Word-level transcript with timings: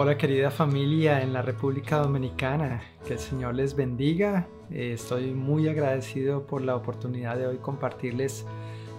Hola 0.00 0.16
querida 0.16 0.52
familia 0.52 1.22
en 1.22 1.32
la 1.32 1.42
República 1.42 1.98
Dominicana, 1.98 2.80
que 3.04 3.14
el 3.14 3.18
Señor 3.18 3.56
les 3.56 3.74
bendiga. 3.74 4.46
Eh, 4.70 4.92
estoy 4.92 5.32
muy 5.32 5.66
agradecido 5.66 6.46
por 6.46 6.62
la 6.62 6.76
oportunidad 6.76 7.36
de 7.36 7.48
hoy 7.48 7.56
compartirles 7.56 8.46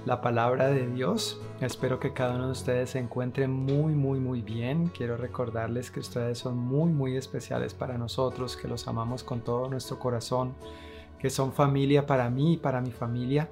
la 0.05 0.19
palabra 0.19 0.67
de 0.67 0.87
Dios. 0.87 1.39
Espero 1.61 2.01
que 2.01 2.11
cada 2.11 2.35
uno 2.35 2.47
de 2.47 2.51
ustedes 2.51 2.89
se 2.89 2.99
encuentre 2.99 3.47
muy, 3.47 3.93
muy, 3.93 4.19
muy 4.19 4.41
bien. 4.41 4.89
Quiero 4.89 5.15
recordarles 5.15 5.89
que 5.89 6.01
ustedes 6.01 6.37
son 6.37 6.57
muy, 6.57 6.91
muy 6.91 7.15
especiales 7.15 7.73
para 7.73 7.97
nosotros, 7.97 8.57
que 8.57 8.67
los 8.67 8.85
amamos 8.89 9.23
con 9.23 9.39
todo 9.39 9.69
nuestro 9.69 9.99
corazón, 9.99 10.53
que 11.17 11.29
son 11.29 11.53
familia 11.53 12.05
para 12.05 12.29
mí 12.29 12.55
y 12.55 12.57
para 12.57 12.81
mi 12.81 12.91
familia. 12.91 13.49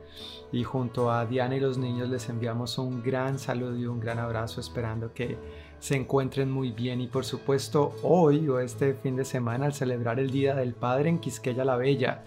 Y 0.51 0.65
junto 0.65 1.11
a 1.11 1.25
Diana 1.25 1.55
y 1.55 1.61
los 1.61 1.77
niños 1.77 2.09
les 2.09 2.27
enviamos 2.27 2.77
un 2.77 3.01
gran 3.01 3.39
saludo 3.39 3.77
y 3.77 3.85
un 3.85 4.01
gran 4.01 4.19
abrazo 4.19 4.59
esperando 4.59 5.13
que 5.13 5.37
se 5.79 5.95
encuentren 5.95 6.51
muy 6.51 6.71
bien 6.71 7.01
y 7.01 7.07
por 7.07 7.25
supuesto 7.25 7.95
hoy 8.03 8.47
o 8.49 8.59
este 8.59 8.93
fin 8.95 9.15
de 9.15 9.25
semana 9.25 9.67
al 9.67 9.73
celebrar 9.73 10.19
el 10.19 10.31
Día 10.31 10.55
del 10.55 10.73
Padre 10.73 11.09
en 11.09 11.19
Quisqueya 11.19 11.63
la 11.65 11.77
Bella. 11.77 12.23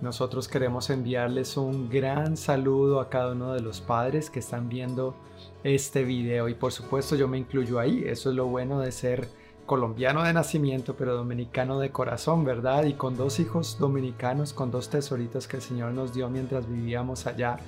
Nosotros 0.00 0.46
queremos 0.46 0.90
enviarles 0.90 1.56
un 1.56 1.88
gran 1.88 2.36
saludo 2.36 3.00
a 3.00 3.08
cada 3.08 3.32
uno 3.32 3.54
de 3.54 3.60
los 3.60 3.80
padres 3.80 4.28
que 4.28 4.40
están 4.40 4.68
viendo 4.68 5.14
este 5.64 6.04
video 6.04 6.48
y 6.48 6.54
por 6.54 6.72
supuesto 6.72 7.16
yo 7.16 7.28
me 7.28 7.38
incluyo 7.38 7.80
ahí, 7.80 8.04
eso 8.06 8.30
es 8.30 8.36
lo 8.36 8.46
bueno 8.46 8.80
de 8.80 8.92
ser 8.92 9.28
colombiano 9.64 10.22
de 10.22 10.32
nacimiento 10.32 10.94
pero 10.96 11.16
dominicano 11.16 11.80
de 11.80 11.90
corazón, 11.90 12.44
¿verdad? 12.44 12.84
Y 12.84 12.92
con 12.92 13.16
dos 13.16 13.40
hijos 13.40 13.78
dominicanos, 13.78 14.52
con 14.52 14.70
dos 14.70 14.90
tesoritos 14.90 15.48
que 15.48 15.56
el 15.56 15.62
Señor 15.62 15.92
nos 15.92 16.14
dio 16.14 16.28
mientras 16.28 16.68
vivíamos 16.68 17.26
allá 17.26 17.58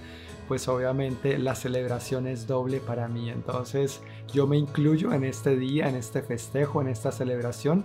pues 0.48 0.66
obviamente 0.66 1.38
la 1.38 1.54
celebración 1.54 2.26
es 2.26 2.46
doble 2.46 2.80
para 2.80 3.06
mí. 3.06 3.30
Entonces 3.30 4.00
yo 4.32 4.46
me 4.46 4.56
incluyo 4.56 5.12
en 5.12 5.24
este 5.24 5.56
día, 5.56 5.88
en 5.88 5.94
este 5.94 6.22
festejo, 6.22 6.80
en 6.80 6.88
esta 6.88 7.12
celebración 7.12 7.84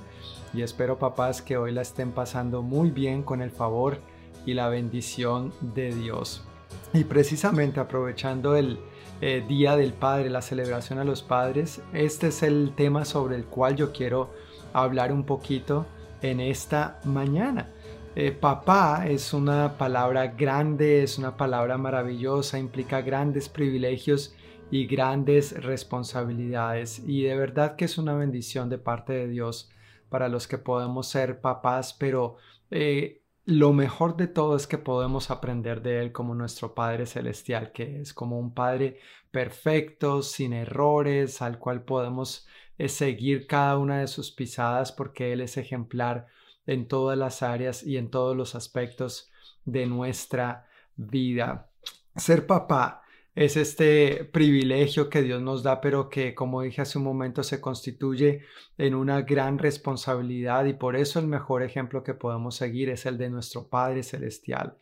y 0.54 0.62
espero 0.62 0.98
papás 0.98 1.41
que 1.41 1.57
hoy 1.57 1.73
la 1.73 1.81
estén 1.81 2.12
pasando 2.12 2.62
muy 2.62 2.90
bien 2.90 3.21
con 3.21 3.41
el 3.41 3.51
favor 3.51 3.98
y 4.46 4.54
la 4.54 4.70
bendición 4.70 5.54
de 5.62 5.93
Dios. 5.93 6.46
Y 6.93 7.04
precisamente 7.04 7.79
aprovechando 7.79 8.55
el 8.55 8.79
eh, 9.21 9.43
Día 9.48 9.76
del 9.76 9.93
Padre, 9.93 10.29
la 10.29 10.41
celebración 10.41 10.99
a 10.99 11.04
los 11.04 11.21
padres, 11.21 11.82
este 11.93 12.27
es 12.27 12.43
el 12.43 12.73
tema 12.76 13.05
sobre 13.05 13.35
el 13.35 13.45
cual 13.45 13.76
yo 13.76 13.91
quiero 13.91 14.32
hablar 14.73 15.12
un 15.12 15.26
poquito 15.26 15.85
en 16.21 16.40
esta 16.40 16.99
mañana. 17.04 17.73
Eh, 18.16 18.32
papá 18.32 19.08
es 19.08 19.34
una 19.34 19.76
palabra 19.76 20.28
grande, 20.28 21.02
es 21.02 21.18
una 21.18 21.36
palabra 21.36 21.80
maravillosa, 21.80 22.60
implica 22.60 23.02
grandes 23.02 23.50
privilegios 23.50 24.36
y 24.70 24.86
grandes 24.86 25.64
responsabilidades. 25.64 27.00
Y 27.08 27.24
de 27.24 27.36
verdad 27.36 27.76
que 27.76 27.86
es 27.86 27.98
una 27.98 28.14
bendición 28.14 28.70
de 28.70 28.78
parte 28.78 29.14
de 29.14 29.28
Dios 29.28 29.72
para 30.10 30.30
los 30.30 30.48
que 30.48 30.60
podemos 30.60 31.08
ser 31.08 31.41
papás, 31.41 31.96
pero 31.96 32.38
eh, 32.70 33.24
lo 33.46 33.74
mejor 33.74 34.16
de 34.16 34.28
todo 34.28 34.56
es 34.56 34.68
que 34.68 34.78
podemos 34.78 35.32
aprender 35.32 35.82
de 35.82 36.00
Él 36.00 36.12
como 36.12 36.36
nuestro 36.36 36.76
Padre 36.76 37.08
Celestial, 37.08 37.72
que 37.72 38.02
es 38.02 38.14
como 38.14 38.38
un 38.40 38.54
Padre 38.54 39.00
perfecto, 39.32 40.22
sin 40.22 40.54
errores, 40.54 41.41
al 41.41 41.58
cual 41.58 41.84
podemos 41.84 42.48
eh, 42.78 42.90
seguir 42.90 43.48
cada 43.48 43.80
una 43.80 44.02
de 44.02 44.08
sus 44.08 44.32
pisadas 44.32 44.91
porque 44.91 45.34
Él 45.34 45.41
es 45.41 45.58
ejemplar 45.58 46.28
en 46.66 46.88
todas 46.88 47.18
las 47.18 47.44
áreas 47.44 47.84
y 47.84 47.98
en 47.98 48.10
todos 48.10 48.36
los 48.36 48.56
aspectos 48.56 49.32
de 49.66 49.86
nuestra 49.86 50.68
vida. 50.96 51.70
Ser 52.16 52.46
papá 52.46 53.04
es 53.36 53.58
este 53.58 54.26
privilegio 54.26 55.10
que 55.10 55.24
Dios 55.24 55.41
nos 55.41 55.64
da, 55.64 55.82
pero 55.82 56.10
que, 56.10 56.36
como 56.36 56.62
dije 56.62 56.82
hace 56.82 57.00
un 57.00 57.04
momento, 57.04 57.41
se 57.41 57.60
constituye 57.60 58.44
en 58.78 58.94
una 58.94 59.22
gran 59.22 59.58
responsabilidad 59.58 60.66
y 60.66 60.74
por 60.74 60.96
eso 60.96 61.20
el 61.20 61.28
mejor 61.28 61.64
ejemplo 61.64 62.04
que 62.04 62.14
podemos 62.14 62.56
seguir 62.56 62.90
es 62.90 63.06
el 63.08 63.18
de 63.18 63.30
nuestro 63.30 63.68
Padre 63.68 64.03
Celestial. 64.03 64.78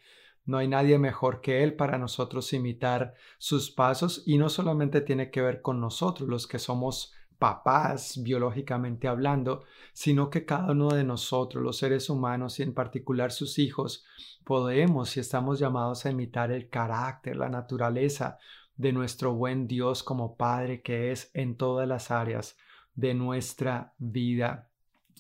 No 0.45 0.57
hay 0.57 0.67
nadie 0.67 0.97
mejor 0.97 1.39
que 1.39 1.63
Él 1.63 1.75
para 1.75 1.97
nosotros 1.97 2.51
imitar 2.51 3.13
sus 3.37 3.71
pasos 3.71 4.23
y 4.25 4.37
no 4.37 4.49
solamente 4.49 4.99
tiene 4.99 5.29
que 5.31 5.41
ver 5.41 5.61
con 5.61 5.79
nosotros, 5.79 6.27
los 6.27 6.47
que 6.47 6.59
somos 6.59 7.13
papás 7.41 8.21
biológicamente 8.21 9.07
hablando, 9.07 9.63
sino 9.93 10.29
que 10.29 10.45
cada 10.45 10.73
uno 10.73 10.89
de 10.89 11.03
nosotros, 11.03 11.63
los 11.63 11.75
seres 11.75 12.07
humanos 12.07 12.59
y 12.59 12.63
en 12.63 12.75
particular 12.75 13.31
sus 13.31 13.57
hijos, 13.57 14.05
podemos 14.43 15.17
y 15.17 15.21
estamos 15.21 15.57
llamados 15.57 16.05
a 16.05 16.11
imitar 16.11 16.51
el 16.51 16.69
carácter, 16.69 17.37
la 17.37 17.49
naturaleza 17.49 18.37
de 18.75 18.93
nuestro 18.93 19.33
buen 19.33 19.67
Dios 19.67 20.03
como 20.03 20.37
Padre 20.37 20.83
que 20.83 21.11
es 21.11 21.31
en 21.33 21.57
todas 21.57 21.87
las 21.87 22.11
áreas 22.11 22.57
de 22.93 23.15
nuestra 23.15 23.95
vida. 23.97 24.69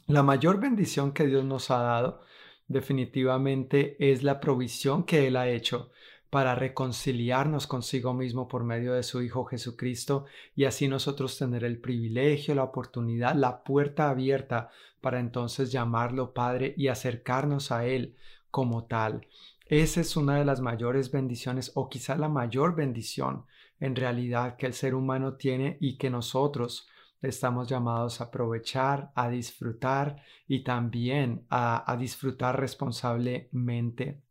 La 0.05 0.21
mayor 0.21 0.59
bendición 0.59 1.13
que 1.13 1.25
Dios 1.25 1.43
nos 1.43 1.71
ha 1.71 1.79
dado 1.79 2.21
definitivamente 2.67 3.97
es 4.11 4.21
la 4.21 4.39
provisión 4.39 5.05
que 5.05 5.25
Él 5.25 5.37
ha 5.37 5.49
hecho 5.49 5.89
para 6.31 6.55
reconciliarnos 6.55 7.67
consigo 7.67 8.13
mismo 8.13 8.47
por 8.47 8.63
medio 8.63 8.93
de 8.93 9.03
su 9.03 9.21
Hijo 9.21 9.43
Jesucristo 9.43 10.25
y 10.55 10.63
así 10.63 10.87
nosotros 10.87 11.37
tener 11.37 11.65
el 11.65 11.77
privilegio, 11.77 12.55
la 12.55 12.63
oportunidad, 12.63 13.35
la 13.35 13.65
puerta 13.65 14.09
abierta 14.09 14.69
para 15.01 15.19
entonces 15.19 15.73
llamarlo 15.73 16.33
Padre 16.33 16.73
y 16.77 16.87
acercarnos 16.87 17.73
a 17.73 17.85
Él 17.85 18.15
como 18.49 18.85
tal. 18.85 19.27
Esa 19.65 19.99
es 19.99 20.15
una 20.15 20.37
de 20.37 20.45
las 20.45 20.61
mayores 20.61 21.11
bendiciones 21.11 21.73
o 21.75 21.89
quizá 21.89 22.15
la 22.15 22.29
mayor 22.29 22.75
bendición 22.75 23.45
en 23.81 23.97
realidad 23.97 24.55
que 24.55 24.67
el 24.67 24.73
ser 24.73 24.95
humano 24.95 25.33
tiene 25.33 25.77
y 25.81 25.97
que 25.97 26.09
nosotros 26.09 26.87
estamos 27.21 27.67
llamados 27.67 28.21
a 28.21 28.25
aprovechar, 28.25 29.11
a 29.15 29.27
disfrutar 29.27 30.23
y 30.47 30.63
también 30.63 31.45
a, 31.49 31.91
a 31.91 31.97
disfrutar 31.97 32.57
responsablemente. 32.57 34.21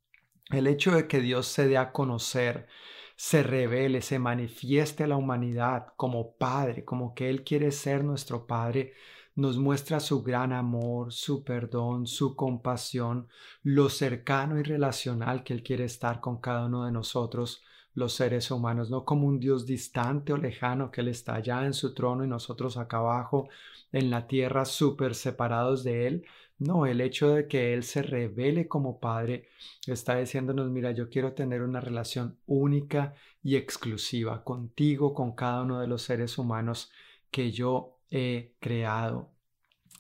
El 0.51 0.67
hecho 0.67 0.91
de 0.91 1.07
que 1.07 1.21
Dios 1.21 1.47
se 1.47 1.69
dé 1.69 1.79
a 1.79 1.93
conocer, 1.93 2.67
se 3.15 3.43
revele, 3.43 4.03
se 4.03 4.19
manifieste 4.19 5.05
a 5.05 5.07
la 5.07 5.17
humanidad 5.17 5.89
como 5.97 6.37
Padre, 6.37 6.85
como 6.85 7.15
que 7.15 7.31
Él 7.31 7.45
quiere 7.45 7.71
ser 7.71 8.03
nuestro 8.03 8.47
Padre, 8.47 8.95
nos 9.37 9.59
muestra 9.59 10.01
su 10.01 10.23
gran 10.23 10.53
amor, 10.53 11.13
su 11.13 11.45
perdón, 11.45 12.07
su 12.07 12.35
compasión, 12.35 13.29
lo 13.63 13.89
cercano 13.89 14.59
y 14.59 14.63
relacional 14.65 15.45
que 15.45 15.53
Él 15.53 15.63
quiere 15.63 15.85
estar 15.85 16.21
con 16.21 16.41
cada 16.41 16.67
uno 16.67 16.85
de 16.85 16.93
nosotros, 16.93 17.63
los 17.95 18.13
seres 18.15 18.51
humanos, 18.51 18.91
no 18.91 19.05
como 19.05 19.27
un 19.29 19.39
Dios 19.39 19.67
distante 19.67 20.33
o 20.33 20.37
lejano 20.37 20.91
que 20.91 21.01
Él 21.01 21.09
está 21.09 21.35
allá 21.35 21.65
en 21.65 21.75
su 21.75 21.95
trono 21.95 22.25
y 22.25 22.29
nosotros 22.29 22.77
acá 22.77 22.99
abajo 22.99 23.49
en 23.93 24.11
la 24.11 24.27
tierra 24.27 24.65
súper 24.65 25.15
separados 25.15 25.85
de 25.85 26.07
Él, 26.07 26.27
no, 26.61 26.85
el 26.85 27.01
hecho 27.01 27.31
de 27.31 27.49
que 27.49 27.73
Él 27.73 27.85
se 27.85 28.03
revele 28.03 28.69
como 28.69 29.01
Padre 29.01 29.49
está 29.87 30.17
diciéndonos, 30.17 30.71
mira, 30.71 30.93
yo 30.93 31.09
quiero 31.09 31.33
tener 31.33 31.63
una 31.63 31.81
relación 31.81 32.39
única 32.47 33.15
y 33.43 33.57
exclusiva 33.57 34.45
contigo, 34.45 35.15
con 35.15 35.35
cada 35.35 35.63
uno 35.63 35.81
de 35.81 35.87
los 35.87 36.03
seres 36.03 36.37
humanos 36.37 36.93
que 37.31 37.51
yo 37.51 37.97
he 38.11 38.57
creado. 38.61 39.31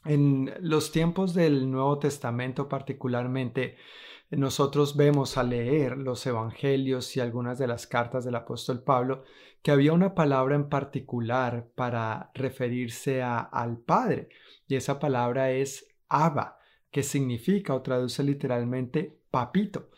En 0.04 0.52
los 0.60 0.92
tiempos 0.92 1.32
del 1.32 1.70
Nuevo 1.70 1.98
Testamento 1.98 2.68
particularmente, 2.68 3.76
nosotros 4.30 4.96
vemos 4.96 5.38
al 5.38 5.50
leer 5.50 5.96
los 5.96 6.26
evangelios 6.26 7.16
y 7.16 7.20
algunas 7.20 7.58
de 7.58 7.68
las 7.68 7.86
cartas 7.86 8.24
del 8.24 8.34
apóstol 8.34 8.82
Pablo 8.82 9.24
que 9.62 9.70
había 9.70 9.94
una 9.94 10.14
palabra 10.14 10.56
en 10.56 10.68
particular 10.68 11.68
para 11.74 12.30
referirse 12.34 13.22
al 13.22 13.78
Padre 13.78 14.28
y 14.68 14.76
esa 14.76 14.98
palabra 14.98 15.50
es 15.50 15.89
Abba, 16.10 16.58
que 16.90 17.02
significa 17.02 17.74
o 17.74 17.80
traduce 17.80 18.22
literalmente 18.22 19.18
papito. 19.30 19.90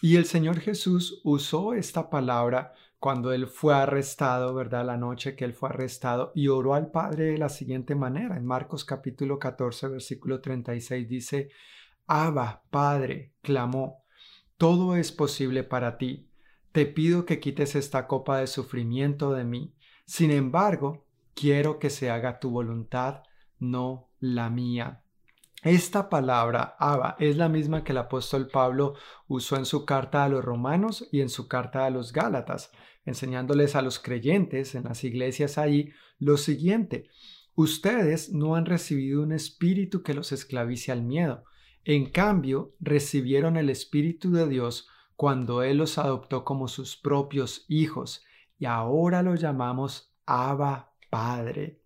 Y 0.00 0.16
el 0.16 0.24
Señor 0.24 0.60
Jesús 0.60 1.20
usó 1.24 1.74
esta 1.74 2.08
palabra 2.08 2.72
cuando 2.98 3.32
él 3.32 3.46
fue 3.46 3.74
arrestado, 3.74 4.54
¿verdad? 4.54 4.86
La 4.86 4.96
noche 4.96 5.36
que 5.36 5.44
él 5.44 5.52
fue 5.52 5.68
arrestado 5.68 6.32
y 6.34 6.48
oró 6.48 6.74
al 6.74 6.90
Padre 6.90 7.26
de 7.26 7.38
la 7.38 7.48
siguiente 7.48 7.94
manera. 7.94 8.36
En 8.36 8.46
Marcos 8.46 8.84
capítulo 8.84 9.38
14, 9.38 9.88
versículo 9.88 10.40
36 10.40 11.08
dice, 11.08 11.50
Abba, 12.06 12.62
Padre, 12.70 13.32
clamó, 13.42 14.04
todo 14.56 14.96
es 14.96 15.12
posible 15.12 15.64
para 15.64 15.98
ti. 15.98 16.30
Te 16.72 16.86
pido 16.86 17.26
que 17.26 17.40
quites 17.40 17.74
esta 17.74 18.06
copa 18.06 18.38
de 18.38 18.46
sufrimiento 18.46 19.32
de 19.32 19.44
mí. 19.44 19.74
Sin 20.04 20.30
embargo, 20.30 21.06
quiero 21.34 21.78
que 21.78 21.90
se 21.90 22.10
haga 22.10 22.38
tu 22.38 22.50
voluntad, 22.50 23.22
no 23.58 24.10
la 24.20 24.50
mía. 24.50 25.02
Esta 25.66 26.08
palabra, 26.08 26.76
Abba, 26.78 27.16
es 27.18 27.36
la 27.36 27.48
misma 27.48 27.82
que 27.82 27.90
el 27.90 27.98
apóstol 27.98 28.46
Pablo 28.46 28.94
usó 29.26 29.56
en 29.56 29.64
su 29.64 29.84
carta 29.84 30.22
a 30.22 30.28
los 30.28 30.44
romanos 30.44 31.08
y 31.10 31.22
en 31.22 31.28
su 31.28 31.48
carta 31.48 31.84
a 31.84 31.90
los 31.90 32.12
gálatas, 32.12 32.70
enseñándoles 33.04 33.74
a 33.74 33.82
los 33.82 33.98
creyentes 33.98 34.76
en 34.76 34.84
las 34.84 35.02
iglesias 35.02 35.58
ahí 35.58 35.90
lo 36.20 36.36
siguiente. 36.36 37.10
Ustedes 37.56 38.32
no 38.32 38.54
han 38.54 38.64
recibido 38.64 39.24
un 39.24 39.32
espíritu 39.32 40.04
que 40.04 40.14
los 40.14 40.30
esclavice 40.30 40.92
al 40.92 41.02
miedo. 41.02 41.42
En 41.84 42.10
cambio, 42.10 42.76
recibieron 42.78 43.56
el 43.56 43.68
Espíritu 43.68 44.30
de 44.30 44.46
Dios 44.46 44.88
cuando 45.16 45.64
Él 45.64 45.78
los 45.78 45.98
adoptó 45.98 46.44
como 46.44 46.68
sus 46.68 46.96
propios 46.96 47.64
hijos 47.66 48.24
y 48.56 48.66
ahora 48.66 49.22
lo 49.22 49.34
llamamos 49.34 50.14
Abba 50.26 50.92
Padre. 51.10 51.80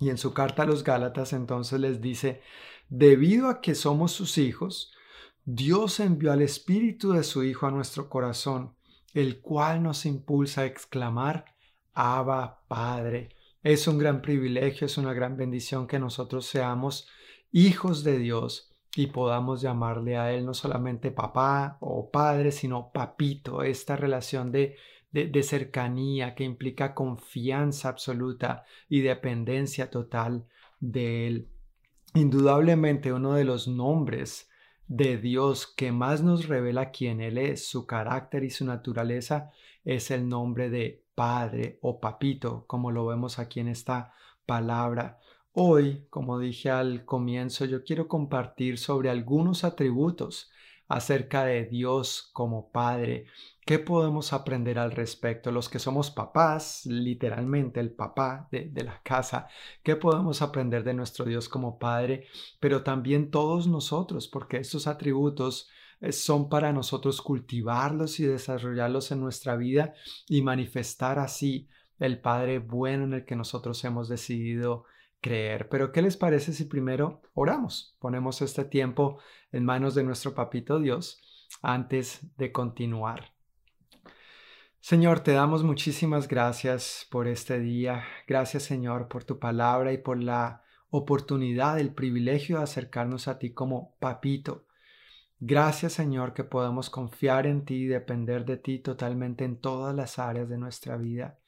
Y 0.00 0.10
en 0.10 0.18
su 0.18 0.34
carta 0.34 0.62
a 0.62 0.66
los 0.66 0.84
Gálatas 0.84 1.32
entonces 1.32 1.80
les 1.80 2.00
dice, 2.00 2.42
debido 2.96 3.48
a 3.48 3.60
que 3.60 3.74
somos 3.74 4.12
sus 4.12 4.38
hijos, 4.38 4.92
Dios 5.44 5.98
envió 6.00 6.32
al 6.32 6.42
Espíritu 6.42 7.12
de 7.12 7.24
su 7.24 7.42
Hijo 7.42 7.66
a 7.66 7.70
nuestro 7.70 8.08
corazón, 8.08 8.74
el 9.12 9.40
cual 9.40 9.82
nos 9.82 10.06
impulsa 10.06 10.62
a 10.62 10.66
exclamar, 10.66 11.44
Abba, 11.92 12.62
Padre. 12.68 13.30
Es 13.62 13.88
un 13.88 13.98
gran 13.98 14.22
privilegio, 14.22 14.86
es 14.86 14.96
una 14.96 15.12
gran 15.12 15.36
bendición 15.36 15.86
que 15.86 15.98
nosotros 15.98 16.46
seamos 16.46 17.08
hijos 17.50 18.04
de 18.04 18.18
Dios 18.18 18.70
y 18.96 19.08
podamos 19.08 19.60
llamarle 19.60 20.16
a 20.16 20.32
Él 20.32 20.46
no 20.46 20.54
solamente 20.54 21.10
papá 21.10 21.78
o 21.80 22.10
padre, 22.10 22.52
sino 22.52 22.92
papito, 22.92 23.62
esta 23.62 23.96
relación 23.96 24.52
de, 24.52 24.76
de, 25.10 25.42
cercanía 25.42 26.34
que 26.34 26.44
implica 26.44 26.94
confianza 26.94 27.88
absoluta 27.88 28.64
y 28.88 29.00
dependencia 29.00 29.90
total 29.90 30.46
de 30.80 31.26
Él. 31.26 31.48
Indudablemente 32.16 33.12
uno 33.12 33.32
de 33.32 33.42
los 33.42 33.66
nombres 33.66 34.48
de 34.86 35.18
Dios 35.18 35.66
que 35.66 35.90
más 35.90 36.22
nos 36.22 36.46
revela 36.46 36.92
quién 36.92 37.20
Él 37.20 37.38
es, 37.38 37.66
su 37.66 37.86
carácter 37.86 38.44
y 38.44 38.50
su 38.50 38.64
naturaleza, 38.64 39.50
es 39.84 40.12
el 40.12 40.28
nombre 40.28 40.70
de 40.70 41.02
Padre 41.16 41.80
o 41.82 41.98
Papito, 41.98 42.66
como 42.68 42.92
lo 42.92 43.04
vemos 43.04 43.40
aquí 43.40 43.58
en 43.58 43.66
esta 43.66 44.14
palabra. 44.46 45.18
Hoy, 45.54 46.06
como 46.08 46.38
dije 46.38 46.70
al 46.70 47.04
comienzo, 47.04 47.64
yo 47.64 47.82
quiero 47.82 48.06
compartir 48.06 48.78
sobre 48.78 49.10
algunos 49.10 49.64
atributos 49.64 50.52
acerca 50.86 51.44
de 51.44 51.64
Dios 51.64 52.30
como 52.32 52.70
Padre. 52.70 53.26
¿Qué 53.64 53.78
podemos 53.78 54.34
aprender 54.34 54.78
al 54.78 54.92
respecto? 54.92 55.50
Los 55.50 55.70
que 55.70 55.78
somos 55.78 56.10
papás, 56.10 56.84
literalmente 56.84 57.80
el 57.80 57.92
papá 57.92 58.46
de, 58.50 58.70
la 58.84 59.00
casa, 59.02 59.48
¿qué 59.82 59.96
podemos 59.96 60.42
aprender 60.42 60.84
de 60.84 60.92
nuestro 60.92 61.24
Dios 61.24 61.48
como 61.48 61.78
Padre? 61.78 62.26
Pero 62.60 62.82
también 62.82 63.30
todos 63.30 63.66
nosotros, 63.66 64.28
porque 64.28 64.58
estos 64.58 64.86
atributos 64.86 65.70
eh, 66.02 66.12
son 66.12 66.50
para 66.50 66.74
nosotros 66.74 67.22
cultivarlos 67.22 68.20
y 68.20 68.26
desarrollarlos 68.26 69.10
en 69.12 69.20
nuestra 69.20 69.56
vida 69.56 69.94
y 70.28 70.42
manifestar 70.42 71.18
así 71.18 71.66
el 71.98 72.20
Padre 72.20 72.58
bueno 72.58 73.04
en 73.04 73.14
el 73.14 73.24
que 73.24 73.36
nosotros 73.36 73.82
hemos 73.84 74.10
decidido 74.10 74.84
creer. 75.22 75.70
Pero 75.70 75.90
¿qué 75.90 76.02
les 76.02 76.18
parece 76.18 76.52
si 76.52 76.66
primero 76.66 77.22
oramos? 77.32 77.96
Ponemos 77.98 78.42
este 78.42 78.66
tiempo 78.66 79.20
en 79.52 79.64
manos 79.64 79.94
de 79.94 80.04
nuestro 80.04 80.34
papito 80.34 80.80
Dios 80.80 81.22
antes 81.62 82.26
de 82.36 82.52
continuar. 82.52 83.33
Señor, 84.86 85.20
te 85.20 85.32
damos 85.32 85.64
muchísimas 85.64 86.28
gracias 86.28 87.06
por 87.10 87.26
este 87.26 87.58
día. 87.58 88.04
Gracias, 88.28 88.64
Señor, 88.64 89.08
por 89.08 89.24
tu 89.24 89.38
palabra 89.38 89.94
y 89.94 89.96
por 89.96 90.22
la 90.22 90.62
oportunidad, 90.90 91.80
el 91.80 91.94
privilegio 91.94 92.58
de 92.58 92.64
acercarnos 92.64 93.26
a 93.26 93.38
ti 93.38 93.54
como 93.54 93.96
papito. 93.98 94.66
Gracias, 95.40 95.94
Señor, 95.94 96.34
que 96.34 96.44
podemos 96.44 96.90
confiar 96.90 97.46
en 97.46 97.64
ti 97.64 97.76
y 97.76 97.86
depender 97.86 98.44
de 98.44 98.58
ti 98.58 98.78
totalmente 98.78 99.46
en 99.46 99.56
todas 99.56 99.96
las 99.96 100.18
áreas 100.18 100.50
de 100.50 100.58
nuestra 100.58 100.98
vida. 100.98 101.38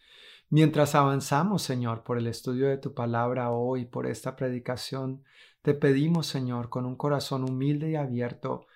Mientras 0.49 0.94
avanzamos, 0.94 1.61
Señor, 1.61 2.05
por 2.05 2.17
el 2.17 2.29
estudio 2.29 2.69
de 2.69 2.79
tu 2.79 2.94
palabra 2.94 3.50
hoy, 3.50 3.85
por 3.85 4.06
esta 4.06 4.35
predicación, 4.35 5.25
te 5.61 5.75
pedimos, 5.75 6.27
Señor, 6.27 6.71
con 6.71 6.87
un 6.87 6.97
corazón 6.97 7.44
humilde 7.44 7.91
y 7.91 7.97
abierto, 7.97 8.67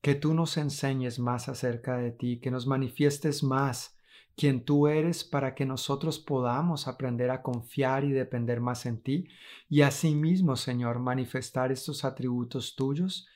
que 0.00 0.16
tú 0.16 0.34
nos 0.34 0.56
enseñes 0.56 1.20
más 1.20 1.48
acerca 1.48 1.98
de 1.98 2.10
ti, 2.10 2.40
que 2.40 2.50
nos 2.50 2.66
manifiestes 2.66 3.44
más 3.44 3.94
quién 4.38 4.64
tú 4.64 4.86
eres 4.86 5.24
para 5.24 5.56
que 5.56 5.66
nosotros 5.66 6.20
podamos 6.20 6.86
aprender 6.86 7.28
a 7.30 7.42
confiar 7.42 8.04
y 8.04 8.12
depender 8.12 8.60
más 8.60 8.86
en 8.86 9.02
ti 9.02 9.28
y 9.68 9.82
asimismo, 9.82 10.54
Señor, 10.54 11.00
manifestar 11.00 11.72
estos 11.72 12.04
atributos 12.04 12.76
tuyos 12.76 13.26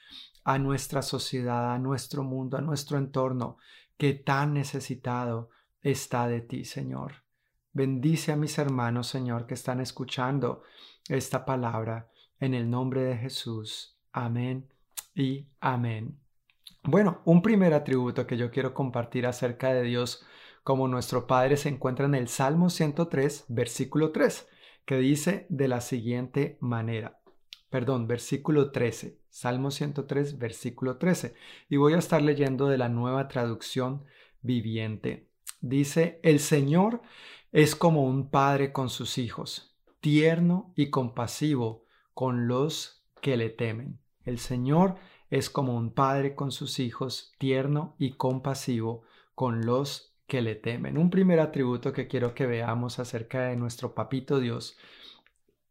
a 0.44 0.58
nuestra 0.58 1.02
sociedad, 1.02 1.74
a 1.74 1.78
nuestro 1.80 2.22
mundo, 2.22 2.56
a 2.56 2.60
nuestro 2.60 2.98
entorno, 2.98 3.58
que 3.98 4.14
tan 4.14 4.54
necesitado 4.54 5.50
está 5.82 6.28
de 6.28 6.40
ti, 6.40 6.64
Señor. 6.64 7.24
Bendice 7.72 8.30
a 8.30 8.36
mis 8.36 8.56
hermanos, 8.58 9.08
Señor, 9.08 9.46
que 9.46 9.54
están 9.54 9.80
escuchando 9.80 10.62
esta 11.08 11.44
palabra 11.44 12.10
en 12.38 12.54
el 12.54 12.70
nombre 12.70 13.02
de 13.02 13.16
Jesús. 13.16 13.98
Amén 14.12 14.68
y 15.16 15.48
amén. 15.60 16.16
Bueno, 16.84 17.22
un 17.24 17.42
primer 17.42 17.74
atributo 17.74 18.24
que 18.24 18.36
yo 18.36 18.52
quiero 18.52 18.72
compartir 18.72 19.26
acerca 19.26 19.72
de 19.72 19.82
Dios 19.82 20.24
como 20.62 20.88
nuestro 20.88 21.26
Padre 21.26 21.56
se 21.56 21.68
encuentra 21.68 22.06
en 22.06 22.14
el 22.14 22.28
Salmo 22.28 22.70
103, 22.70 23.46
versículo 23.48 24.12
3, 24.12 24.48
que 24.84 24.96
dice 24.96 25.46
de 25.48 25.68
la 25.68 25.80
siguiente 25.80 26.58
manera. 26.60 27.20
Perdón, 27.70 28.06
versículo 28.06 28.70
13. 28.70 29.18
Salmo 29.28 29.70
103, 29.70 30.38
versículo 30.38 30.98
13. 30.98 31.34
Y 31.70 31.78
voy 31.78 31.94
a 31.94 31.98
estar 31.98 32.20
leyendo 32.20 32.68
de 32.68 32.78
la 32.78 32.88
nueva 32.88 33.28
traducción 33.28 34.04
viviente. 34.42 35.30
Dice, 35.60 36.20
el 36.22 36.38
Señor 36.38 37.02
es 37.50 37.74
como 37.74 38.04
un 38.04 38.30
padre 38.30 38.72
con 38.72 38.90
sus 38.90 39.16
hijos, 39.16 39.74
tierno 40.00 40.72
y 40.76 40.90
compasivo 40.90 41.86
con 42.12 42.46
los 42.46 43.04
que 43.20 43.36
le 43.36 43.48
temen. 43.48 44.00
El 44.24 44.38
Señor 44.38 44.96
es 45.30 45.48
como 45.48 45.74
un 45.74 45.94
padre 45.94 46.34
con 46.34 46.52
sus 46.52 46.78
hijos, 46.78 47.32
tierno 47.38 47.94
y 47.98 48.12
compasivo 48.12 49.02
con 49.34 49.64
los 49.64 50.11
que 50.26 50.42
le 50.42 50.54
temen. 50.54 50.98
Un 50.98 51.10
primer 51.10 51.40
atributo 51.40 51.92
que 51.92 52.08
quiero 52.08 52.34
que 52.34 52.46
veamos 52.46 52.98
acerca 52.98 53.42
de 53.44 53.56
nuestro 53.56 53.94
papito 53.94 54.40
Dios 54.40 54.78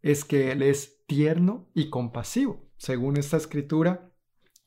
es 0.02 0.26
que 0.26 0.52
Él 0.52 0.62
es 0.62 1.06
tierno 1.06 1.68
y 1.74 1.90
compasivo. 1.90 2.70
Según 2.78 3.18
esta 3.18 3.38
escritura, 3.38 4.12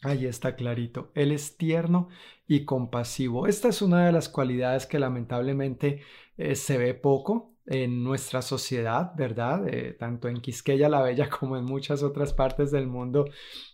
ahí 0.03 0.27
está 0.27 0.57
clarito. 0.57 1.11
Él 1.15 1.33
es 1.33 1.57
tierno 1.57 2.09
y 2.47 2.65
compasivo. 2.65 3.47
Esta 3.47 3.69
es 3.69 3.83
una 3.83 4.07
de 4.07 4.13
las 4.13 4.29
cualidades 4.29 4.87
que 4.87 4.99
lamentablemente 4.99 6.03
eh, 6.37 6.55
se 6.55 6.79
ve 6.79 6.95
poco 6.95 7.54
en 7.67 8.05
nuestra 8.05 8.43
sociedad, 8.43 9.13
¿verdad? 9.17 9.67
Eh, 9.69 9.97
tanto 9.99 10.29
en 10.29 10.41
Quisqueya 10.41 10.89
la 10.89 11.03
Bella 11.03 11.31
como 11.41 11.57
en 11.57 11.65
muchas 11.65 12.03
otras 12.03 12.35
partes 12.35 12.71
del 12.71 12.87
mundo, 12.87 13.25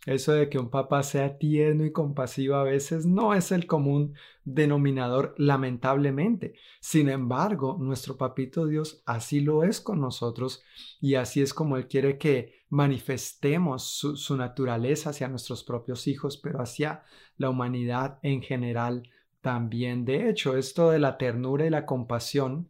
eso 0.06 0.32
de 0.32 0.48
que 0.48 0.58
un 0.58 0.70
papá 0.70 1.02
sea 1.02 1.38
tierno 1.38 1.84
y 1.84 1.92
compasivo 1.92 2.54
a 2.54 2.62
veces 2.62 3.04
no 3.06 3.34
es 3.34 3.50
el 3.52 3.66
común 3.66 4.14
denominador, 4.44 5.34
lamentablemente. 5.38 6.54
Sin 6.80 7.08
embargo, 7.08 7.76
nuestro 7.80 8.16
papito 8.16 8.66
Dios 8.66 9.02
así 9.06 9.40
lo 9.40 9.64
es 9.64 9.80
con 9.80 10.00
nosotros 10.00 10.62
y 11.00 11.16
así 11.16 11.42
es 11.42 11.52
como 11.52 11.76
Él 11.76 11.88
quiere 11.88 12.16
que 12.18 12.60
manifestemos 12.68 13.82
su, 13.82 14.16
su 14.16 14.36
naturaleza 14.36 15.10
hacia 15.10 15.28
nuestros 15.28 15.64
propios 15.64 16.06
hijos, 16.06 16.36
pero 16.36 16.60
hacia 16.60 17.02
la 17.36 17.50
humanidad 17.50 18.18
en 18.22 18.42
general 18.42 19.08
también. 19.40 20.04
De 20.04 20.28
hecho, 20.28 20.56
esto 20.56 20.90
de 20.90 20.98
la 20.98 21.18
ternura 21.18 21.66
y 21.66 21.70
la 21.70 21.86
compasión, 21.86 22.68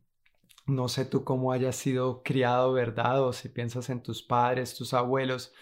no 0.71 0.89
sé 0.89 1.05
tú 1.05 1.25
cómo 1.25 1.53
hayas 1.53 1.77
sido 1.77 2.23
criado, 2.23 2.73
¿verdad? 2.73 3.23
O 3.23 3.33
si 3.33 3.49
piensas 3.49 3.91
en 3.91 4.03
tus 4.03 4.23
padres, 4.23 4.75
tus 4.75 4.95
abuelos, 4.95 5.53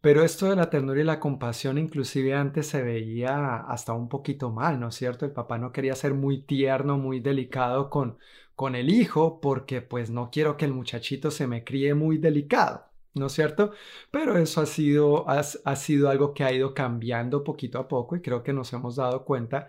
pero 0.00 0.24
esto 0.24 0.50
de 0.50 0.56
la 0.56 0.70
ternura 0.70 1.00
y 1.00 1.04
la 1.04 1.20
compasión 1.20 1.78
inclusive 1.78 2.34
antes 2.34 2.66
se 2.66 2.82
veía 2.82 3.58
hasta 3.58 3.92
un 3.92 4.08
poquito 4.08 4.50
mal, 4.50 4.80
¿no 4.80 4.88
es 4.88 4.96
cierto? 4.96 5.24
El 5.24 5.32
papá 5.32 5.58
no 5.58 5.72
quería 5.72 5.94
ser 5.94 6.14
muy 6.14 6.42
tierno, 6.42 6.98
muy 6.98 7.20
delicado 7.20 7.88
con, 7.88 8.18
con 8.56 8.74
el 8.74 8.90
hijo 8.90 9.40
porque 9.40 9.80
pues 9.82 10.10
no 10.10 10.30
quiero 10.30 10.56
que 10.56 10.64
el 10.64 10.72
muchachito 10.74 11.30
se 11.30 11.46
me 11.46 11.64
críe 11.64 11.94
muy 11.94 12.18
delicado. 12.18 12.92
¿no 13.14 13.26
es 13.26 13.32
cierto? 13.32 13.72
Pero 14.10 14.38
eso 14.38 14.60
ha 14.60 14.66
sido, 14.66 15.28
ha, 15.28 15.76
sido 15.76 16.08
algo 16.08 16.34
que 16.34 16.44
ha 16.44 16.52
ido 16.52 16.74
cambiando 16.74 17.44
poquito 17.44 17.78
a 17.78 17.88
poco 17.88 18.16
y 18.16 18.22
creo 18.22 18.42
que 18.42 18.52
nos 18.52 18.72
hemos 18.72 18.96
dado 18.96 19.24
cuenta 19.24 19.68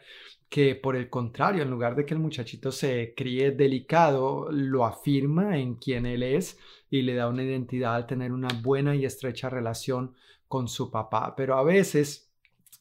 que 0.53 0.75
por 0.75 0.95
el 0.95 1.09
contrario, 1.09 1.63
en 1.63 1.71
lugar 1.71 1.95
de 1.95 2.05
que 2.05 2.13
el 2.13 2.19
muchachito 2.19 2.71
se 2.71 3.15
críe 3.17 3.49
delicado, 3.49 4.51
lo 4.51 4.85
afirma 4.85 5.57
en 5.57 5.77
quien 5.77 6.05
él 6.05 6.21
es 6.21 6.59
y 6.91 7.01
le 7.01 7.15
da 7.15 7.27
una 7.27 7.41
identidad 7.41 7.95
al 7.95 8.05
tener 8.05 8.31
una 8.31 8.49
buena 8.61 8.95
y 8.95 9.03
estrecha 9.03 9.49
relación 9.49 10.13
con 10.47 10.67
su 10.67 10.91
papá. 10.91 11.35
Pero 11.35 11.57
a 11.57 11.63
veces 11.63 12.31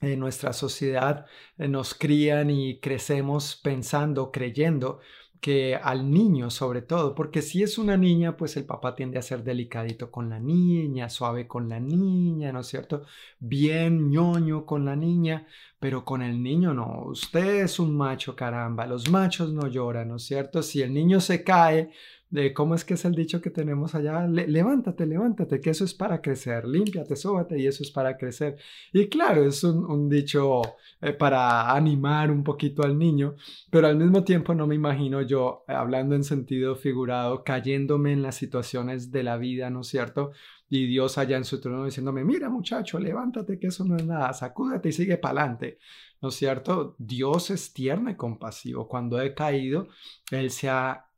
en 0.02 0.21
nuestra 0.21 0.52
sociedad 0.52 1.25
eh, 1.57 1.67
nos 1.67 1.95
crían 1.95 2.50
y 2.50 2.79
crecemos 2.79 3.57
pensando, 3.57 4.31
creyendo 4.31 5.00
que 5.43 5.75
al 5.75 6.09
niño 6.09 6.51
sobre 6.51 6.83
todo, 6.83 7.17
porque 7.17 7.43
si 7.43 7.65
es 7.65 7.77
una 7.77 7.97
niña, 7.97 8.37
pues 8.37 8.57
el 8.57 8.65
papá 8.65 8.95
tiende 8.95 9.19
a 9.19 9.23
ser 9.23 9.43
delicadito 9.43 10.09
con 10.09 10.31
la 10.31 10.39
niña, 10.39 11.09
suave 11.11 11.49
con 11.49 11.69
la 11.69 11.81
niña, 11.81 12.53
¿no 12.53 12.61
es 12.61 12.69
cierto? 12.69 13.05
Bien 13.41 14.09
ñoño 14.09 14.65
con 14.65 14.85
la 14.85 14.95
niña, 14.95 15.49
pero 15.81 16.05
con 16.05 16.23
el 16.23 16.41
niño 16.41 16.75
no, 16.75 17.03
usted 17.07 17.65
es 17.65 17.81
un 17.81 17.97
macho 17.97 18.37
caramba, 18.37 18.87
los 18.87 19.11
machos 19.11 19.53
no 19.53 19.67
lloran, 19.67 20.09
¿no 20.11 20.17
es 20.17 20.23
cierto? 20.23 20.63
Si 20.63 20.81
el 20.81 20.95
niño 20.95 21.21
se 21.21 21.43
cae, 21.43 21.91
de 22.33 22.55
cómo 22.55 22.75
es 22.75 22.85
que 22.85 22.95
es 22.95 23.05
el 23.05 23.15
dicho 23.15 23.43
que 23.43 23.51
tenemos 23.51 23.95
allá, 23.95 24.27
levántate, 24.27 25.05
levántate, 25.05 25.61
que 25.61 25.69
eso 25.69 25.85
es 25.85 25.93
para 25.93 26.23
crecer, 26.23 26.67
límpiate, 26.67 27.15
sóbate 27.15 27.61
y 27.61 27.67
eso 27.67 27.83
es 27.83 27.91
para 27.91 28.17
crecer. 28.17 28.57
Y 28.91 29.09
claro, 29.09 29.45
es 29.45 29.62
un, 29.65 30.09
dicho 30.09 30.62
eh, 31.03 31.12
para 31.12 31.71
animar 31.73 32.31
un 32.31 32.43
poquito 32.43 32.85
al 32.85 32.99
niño, 32.99 33.37
pero 33.71 33.87
al 33.87 33.97
mismo 33.97 34.25
tiempo 34.25 34.55
no 34.55 34.67
me 34.67 34.75
imagino 34.75 35.21
yo, 35.21 35.65
eh, 35.69 35.75
hablando 35.75 36.15
en 36.15 36.25
sentido 36.25 36.75
figurado, 36.75 37.45
cayéndome 37.45 38.15
en 38.15 38.23
las 38.23 38.37
situaciones 38.37 39.12
de 39.12 39.23
la 39.25 39.37
vida, 39.37 39.69
¿no 39.69 39.83
es 39.83 39.89
cierto? 39.89 40.33
y 40.71 40.87
Dios 40.87 41.19
allá 41.19 41.37
en 41.37 41.45
su 41.45 41.61
trono 41.61 41.85
diciéndome, 41.85 42.25
mira 42.25 42.49
muchacho, 42.49 42.99
levántate 42.99 43.59
que 43.59 43.67
eso 43.67 43.85
no 43.85 43.95
es 43.95 44.07
nada, 44.07 44.33
sacúdate 44.33 44.89
y 44.89 44.93
sigue 44.93 45.19
para 45.19 45.43
adelante. 45.43 45.79
¿No 46.23 46.31
es 46.31 46.35
cierto? 46.37 46.97
Dios 46.99 47.51
es 47.51 47.75
tierno 47.75 48.09
y 48.09 48.17
compasivo. 48.17 48.89
Cuando 48.89 49.21
he 49.21 49.35
caído, 49.35 49.89
Él 50.31 50.51
se 50.51 50.71
ha, 50.71 51.12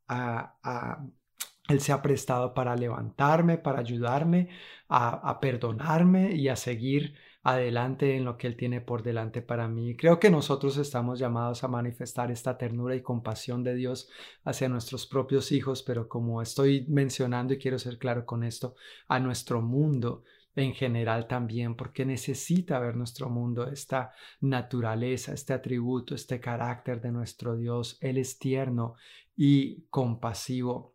él 1.68 1.80
se 1.80 1.92
ha 1.92 2.02
prestado 2.02 2.54
para 2.54 2.76
levantarme, 2.76 3.58
para 3.58 3.80
ayudarme, 3.80 4.48
a, 4.88 5.40
perdonarme 5.40 6.34
y 6.34 6.48
a 6.48 6.56
seguir 6.56 7.14
adelante 7.42 8.16
en 8.16 8.24
lo 8.24 8.36
que 8.36 8.46
Él 8.46 8.56
tiene 8.56 8.80
por 8.80 9.02
delante 9.02 9.42
para 9.42 9.68
mí. 9.68 9.96
Creo 9.96 10.18
que 10.18 10.30
nosotros 10.30 10.76
estamos 10.76 11.18
llamados 11.18 11.64
a 11.64 11.68
manifestar 11.68 12.30
esta 12.30 12.56
ternura 12.56 12.96
y 12.96 13.02
compasión 13.02 13.62
de 13.64 13.74
Dios 13.74 14.08
hacia 14.44 14.68
nuestros 14.68 15.06
propios 15.06 15.52
hijos, 15.52 15.82
pero 15.82 16.08
como 16.08 16.40
estoy 16.42 16.86
mencionando 16.88 17.54
y 17.54 17.58
quiero 17.58 17.78
ser 17.78 17.98
claro 17.98 18.24
con 18.24 18.44
esto, 18.44 18.76
a 19.08 19.20
nuestro 19.20 19.60
mundo 19.60 20.24
en 20.56 20.72
general 20.72 21.26
también, 21.26 21.74
porque 21.74 22.04
necesita 22.04 22.78
ver 22.78 22.96
nuestro 22.96 23.28
mundo 23.28 23.66
esta 23.66 24.12
naturaleza, 24.40 25.32
este 25.34 25.52
atributo, 25.52 26.14
este 26.14 26.40
carácter 26.40 27.00
de 27.00 27.10
nuestro 27.10 27.56
Dios. 27.56 27.98
Él 28.00 28.18
es 28.18 28.38
tierno 28.38 28.94
y 29.36 29.82
compasivo. 29.90 30.94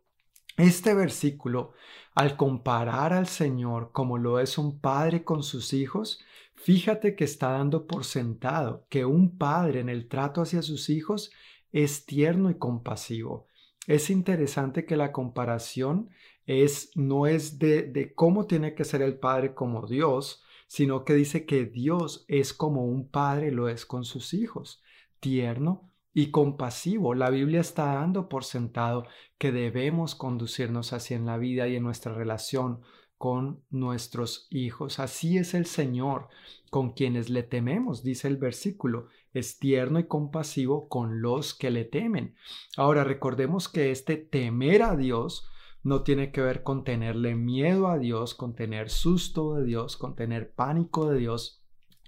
Este 0.56 0.94
versículo, 0.94 1.72
al 2.14 2.36
comparar 2.36 3.12
al 3.12 3.26
Señor 3.26 3.92
como 3.92 4.18
lo 4.18 4.40
es 4.40 4.58
un 4.58 4.80
padre 4.80 5.24
con 5.24 5.42
sus 5.42 5.72
hijos, 5.72 6.20
Fíjate 6.62 7.16
que 7.16 7.24
está 7.24 7.52
dando 7.52 7.86
por 7.86 8.04
sentado 8.04 8.84
que 8.90 9.06
un 9.06 9.38
padre 9.38 9.80
en 9.80 9.88
el 9.88 10.08
trato 10.08 10.42
hacia 10.42 10.60
sus 10.60 10.90
hijos 10.90 11.32
es 11.72 12.04
tierno 12.04 12.50
y 12.50 12.58
compasivo. 12.58 13.46
Es 13.86 14.10
interesante 14.10 14.84
que 14.84 14.98
la 14.98 15.10
comparación 15.10 16.10
es, 16.44 16.90
no 16.96 17.26
es 17.26 17.58
de, 17.58 17.84
de 17.84 18.12
cómo 18.14 18.46
tiene 18.46 18.74
que 18.74 18.84
ser 18.84 19.00
el 19.00 19.18
padre 19.18 19.54
como 19.54 19.86
Dios, 19.86 20.42
sino 20.66 21.06
que 21.06 21.14
dice 21.14 21.46
que 21.46 21.64
Dios 21.64 22.26
es 22.28 22.52
como 22.52 22.84
un 22.84 23.08
padre 23.08 23.52
lo 23.52 23.70
es 23.70 23.86
con 23.86 24.04
sus 24.04 24.34
hijos, 24.34 24.82
tierno 25.18 25.89
y 26.12 26.30
compasivo. 26.30 27.14
La 27.14 27.30
Biblia 27.30 27.60
está 27.60 27.94
dando 27.94 28.28
por 28.28 28.44
sentado 28.44 29.06
que 29.38 29.52
debemos 29.52 30.14
conducirnos 30.14 30.92
así 30.92 31.14
en 31.14 31.26
la 31.26 31.38
vida 31.38 31.68
y 31.68 31.76
en 31.76 31.82
nuestra 31.82 32.12
relación 32.12 32.80
con 33.16 33.62
nuestros 33.70 34.46
hijos. 34.50 34.98
Así 34.98 35.36
es 35.36 35.54
el 35.54 35.66
Señor 35.66 36.28
con 36.70 36.92
quienes 36.92 37.28
le 37.28 37.42
tememos, 37.42 38.02
dice 38.02 38.28
el 38.28 38.38
versículo. 38.38 39.08
Es 39.34 39.58
tierno 39.58 39.98
y 39.98 40.06
compasivo 40.06 40.88
con 40.88 41.20
los 41.20 41.54
que 41.54 41.70
le 41.70 41.84
temen. 41.84 42.34
Ahora 42.76 43.04
recordemos 43.04 43.68
que 43.68 43.90
este 43.90 44.16
temer 44.16 44.82
a 44.82 44.96
Dios 44.96 45.46
no 45.82 46.02
tiene 46.02 46.32
que 46.32 46.40
ver 46.40 46.62
con 46.62 46.84
tenerle 46.84 47.34
miedo 47.34 47.88
a 47.88 47.98
Dios, 47.98 48.34
con 48.34 48.54
tener 48.54 48.90
susto 48.90 49.54
de 49.54 49.64
Dios, 49.64 49.96
con 49.96 50.14
tener 50.14 50.52
pánico 50.52 51.10
de 51.10 51.18
Dios. 51.18 51.59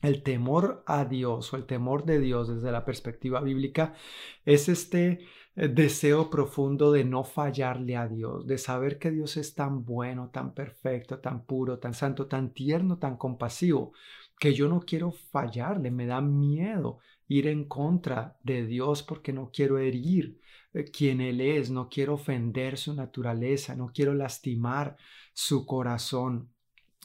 El 0.02 0.25
temor 0.25 0.82
a 0.87 1.04
Dios 1.04 1.52
o 1.52 1.56
el 1.56 1.64
temor 1.64 2.04
de 2.04 2.18
Dios 2.18 2.49
desde 2.49 2.73
la 2.73 2.85
perspectiva 2.85 3.40
bíblica 3.40 3.94
es 4.44 4.68
este 4.68 5.21
eh, 5.54 5.68
deseo 5.68 6.28
profundo 6.28 6.90
de 6.90 7.04
no 7.04 7.23
fallarle 7.23 7.97
a 7.97 8.09
Dios, 8.09 8.47
de 8.47 8.59
saber 8.59 8.99
que 8.99 9.12
Dios 9.12 9.37
es 9.37 9.54
tan 9.54 9.85
bueno, 9.85 10.30
tan 10.30 10.54
perfecto, 10.54 11.21
tan 11.21 11.47
puro, 11.47 11.78
tan 11.78 11.94
santo, 11.94 12.26
tan 12.26 12.52
tierno, 12.52 12.99
tan 12.99 13.16
compasivo, 13.16 13.92
que 14.40 14.54
yo 14.54 14.68
no 14.68 14.80
quiero 14.80 15.12
fallarle, 15.12 15.90
me 15.92 16.06
da 16.06 16.21
miedo 16.21 16.99
ir 17.28 17.47
en 17.47 17.64
contra 17.68 18.37
de 18.42 18.66
Dios 18.66 19.04
porque 19.04 19.32
no 19.32 19.50
quiero 19.52 19.78
herir 19.78 20.40
eh, 20.75 20.85
quien 20.85 21.21
Él 21.21 21.40
es, 21.40 21.71
no 21.71 21.88
quiero 21.88 22.14
ofender 22.14 22.76
su 22.76 22.94
naturaleza, 22.94 23.76
no 23.76 23.92
quiero 23.94 24.14
lastimar 24.14 24.97
su 25.32 25.64
corazón. 25.64 26.51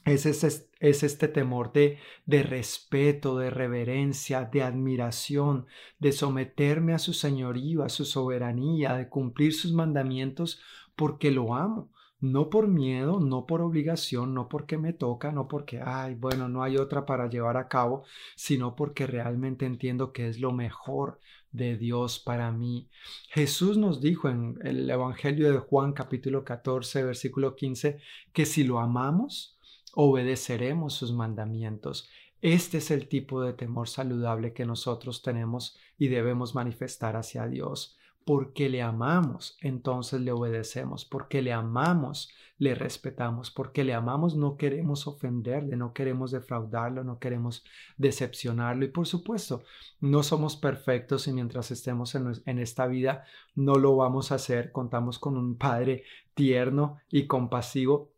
Es, 0.07 0.25
es, 0.25 0.69
este 0.79 1.27
temor 1.27 1.73
de, 1.73 1.99
de, 2.25 2.43
respeto, 2.43 3.37
de 3.37 3.49
reverencia, 3.49 4.45
de 4.45 4.63
admiración, 4.63 5.67
de 5.99 6.11
someterme 6.11 6.93
a 6.93 6.99
su 6.99 7.13
señorío, 7.13 7.83
a 7.83 7.89
su 7.89 8.05
soberanía, 8.05 8.93
de 8.95 9.09
cumplir 9.09 9.53
sus 9.53 9.73
mandamientos 9.73 10.61
porque 10.95 11.31
lo 11.31 11.53
amo. 11.53 11.91
No 12.19 12.49
por 12.49 12.67
miedo, 12.67 13.19
no 13.19 13.45
por 13.45 13.61
obligación, 13.61 14.33
no 14.33 14.49
porque 14.49 14.79
me 14.79 14.91
toca, 14.91 15.31
no 15.31 15.47
porque, 15.47 15.81
ay, 15.85 16.15
bueno, 16.15 16.49
no 16.49 16.63
hay 16.63 16.77
otra 16.77 17.05
para 17.05 17.29
llevar 17.29 17.57
a 17.57 17.67
cabo, 17.67 18.05
sino 18.35 18.75
porque 18.75 19.05
realmente 19.05 19.67
entiendo 19.67 20.13
que 20.13 20.27
es 20.27 20.39
lo 20.39 20.51
mejor 20.51 21.19
de 21.51 21.77
Dios 21.77 22.19
para 22.19 22.51
mí. 22.51 22.89
Jesús 23.29 23.77
nos 23.77 24.01
dijo 24.01 24.29
en 24.29 24.57
el 24.63 24.89
Evangelio 24.89 25.51
de 25.51 25.59
Juan 25.59 25.93
capítulo 25.93 26.43
14, 26.43 27.03
versículo 27.03 27.55
15, 27.55 27.99
que 28.33 28.45
si 28.45 28.63
lo 28.63 28.79
amamos, 28.79 29.56
obedeceremos 29.99 30.93
sus 30.93 31.11
mandamientos. 31.11 32.07
Este 32.43 32.77
es 32.77 32.91
el 32.91 33.07
tipo 33.07 33.41
de 33.41 33.53
temor 33.53 33.89
saludable 33.89 34.53
que 34.53 34.63
nosotros 34.63 35.23
tenemos 35.23 35.75
y 35.97 36.07
debemos 36.09 36.53
manifestar 36.53 37.15
hacia 37.15 37.47
Dios. 37.47 37.97
Porque 38.23 38.69
le 38.69 38.83
amamos, 38.83 39.57
entonces 39.59 40.21
le 40.21 40.31
obedecemos. 40.31 41.03
Porque 41.03 41.41
le 41.41 41.51
amamos, 41.51 42.29
le 42.59 42.75
respetamos. 42.75 43.49
Porque 43.49 43.83
le 43.83 43.95
amamos, 43.95 44.35
no 44.35 44.55
queremos 44.55 45.07
ofenderle, 45.07 45.75
no 45.77 45.93
queremos 45.93 46.29
defraudarlo, 46.29 47.03
no 47.03 47.17
queremos 47.17 47.65
decepcionarlo. 47.97 48.85
Y 48.85 48.89
por 48.89 49.07
supuesto, 49.07 49.63
no 49.99 50.21
somos 50.21 50.57
perfectos 50.57 51.27
y 51.27 51.33
mientras 51.33 51.71
estemos 51.71 52.13
en, 52.13 52.33
en 52.45 52.59
esta 52.59 52.85
vida 52.85 53.23
no 53.55 53.73
lo 53.73 53.95
vamos 53.95 54.31
a 54.31 54.35
hacer. 54.35 54.71
Contamos 54.71 55.17
con 55.17 55.37
un 55.37 55.57
Padre 55.57 56.03
tierno 56.35 56.99
y 57.09 57.25
compasivo 57.25 58.11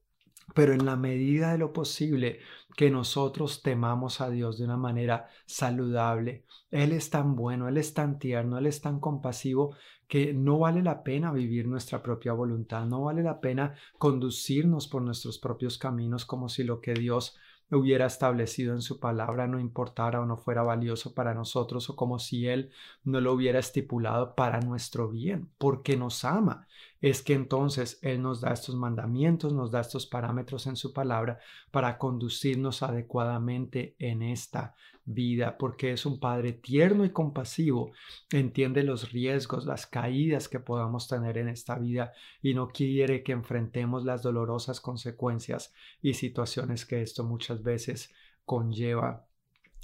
pero 0.59 0.73
en 0.73 0.85
la 0.85 0.97
medida 0.97 1.53
de 1.53 1.57
lo 1.57 1.71
posible 1.71 2.39
que 2.75 2.91
nosotros 2.91 3.61
temamos 3.63 4.19
a 4.19 4.29
Dios 4.29 4.57
de 4.57 4.65
una 4.65 4.75
manera 4.75 5.29
saludable, 5.45 6.43
Él 6.69 6.91
es 6.91 7.09
tan 7.09 7.37
bueno, 7.37 7.69
Él 7.69 7.77
es 7.77 7.93
tan 7.93 8.19
tierno, 8.19 8.57
Él 8.57 8.65
es 8.65 8.81
tan 8.81 8.99
compasivo 8.99 9.73
que 10.09 10.33
no 10.33 10.59
vale 10.59 10.83
la 10.83 11.01
pena 11.01 11.31
vivir 11.31 11.65
nuestra 11.65 12.03
propia 12.03 12.33
voluntad, 12.33 12.85
no 12.85 13.03
vale 13.03 13.23
la 13.23 13.39
pena 13.39 13.73
conducirnos 13.97 14.89
por 14.89 15.01
nuestros 15.01 15.39
propios 15.39 15.77
caminos 15.77 16.25
como 16.25 16.49
si 16.49 16.65
lo 16.65 16.81
que 16.81 16.93
Dios 16.93 17.37
hubiera 17.71 18.07
establecido 18.07 18.73
en 18.73 18.81
su 18.81 18.99
palabra 18.99 19.47
no 19.47 19.59
importara 19.61 20.19
o 20.19 20.25
no 20.25 20.35
fuera 20.35 20.61
valioso 20.61 21.13
para 21.13 21.33
nosotros 21.33 21.89
o 21.89 21.95
como 21.95 22.19
si 22.19 22.47
Él 22.47 22.71
no 23.05 23.21
lo 23.21 23.31
hubiera 23.31 23.59
estipulado 23.59 24.35
para 24.35 24.59
nuestro 24.59 25.07
bien, 25.07 25.49
porque 25.57 25.95
nos 25.95 26.25
ama. 26.25 26.67
Es 27.01 27.21
que 27.21 27.33
entonces 27.33 27.99
Él 28.01 28.21
nos 28.21 28.41
da 28.41 28.51
estos 28.51 28.75
mandamientos, 28.75 29.53
nos 29.53 29.71
da 29.71 29.79
estos 29.81 30.05
parámetros 30.05 30.67
en 30.67 30.75
su 30.75 30.91
palabra 30.91 31.39
para 31.71 31.97
conducirnos 31.97 32.83
adecuadamente 32.83 33.95
en 33.99 34.21
esta 34.21 34.75
vida, 35.05 35.57
porque 35.57 35.91
es 35.91 36.05
un 36.05 36.19
Padre 36.19 36.53
tierno 36.53 37.03
y 37.03 37.09
compasivo, 37.09 37.91
entiende 38.31 38.83
los 38.83 39.11
riesgos, 39.11 39.65
las 39.65 39.87
caídas 39.87 40.47
que 40.47 40.59
podamos 40.59 41.07
tener 41.07 41.37
en 41.37 41.49
esta 41.49 41.79
vida 41.79 42.13
y 42.41 42.53
no 42.53 42.67
quiere 42.67 43.23
que 43.23 43.31
enfrentemos 43.31 44.05
las 44.05 44.21
dolorosas 44.21 44.79
consecuencias 44.79 45.73
y 46.01 46.13
situaciones 46.13 46.85
que 46.85 47.01
esto 47.01 47.23
muchas 47.23 47.63
veces 47.63 48.13
conlleva. 48.45 49.25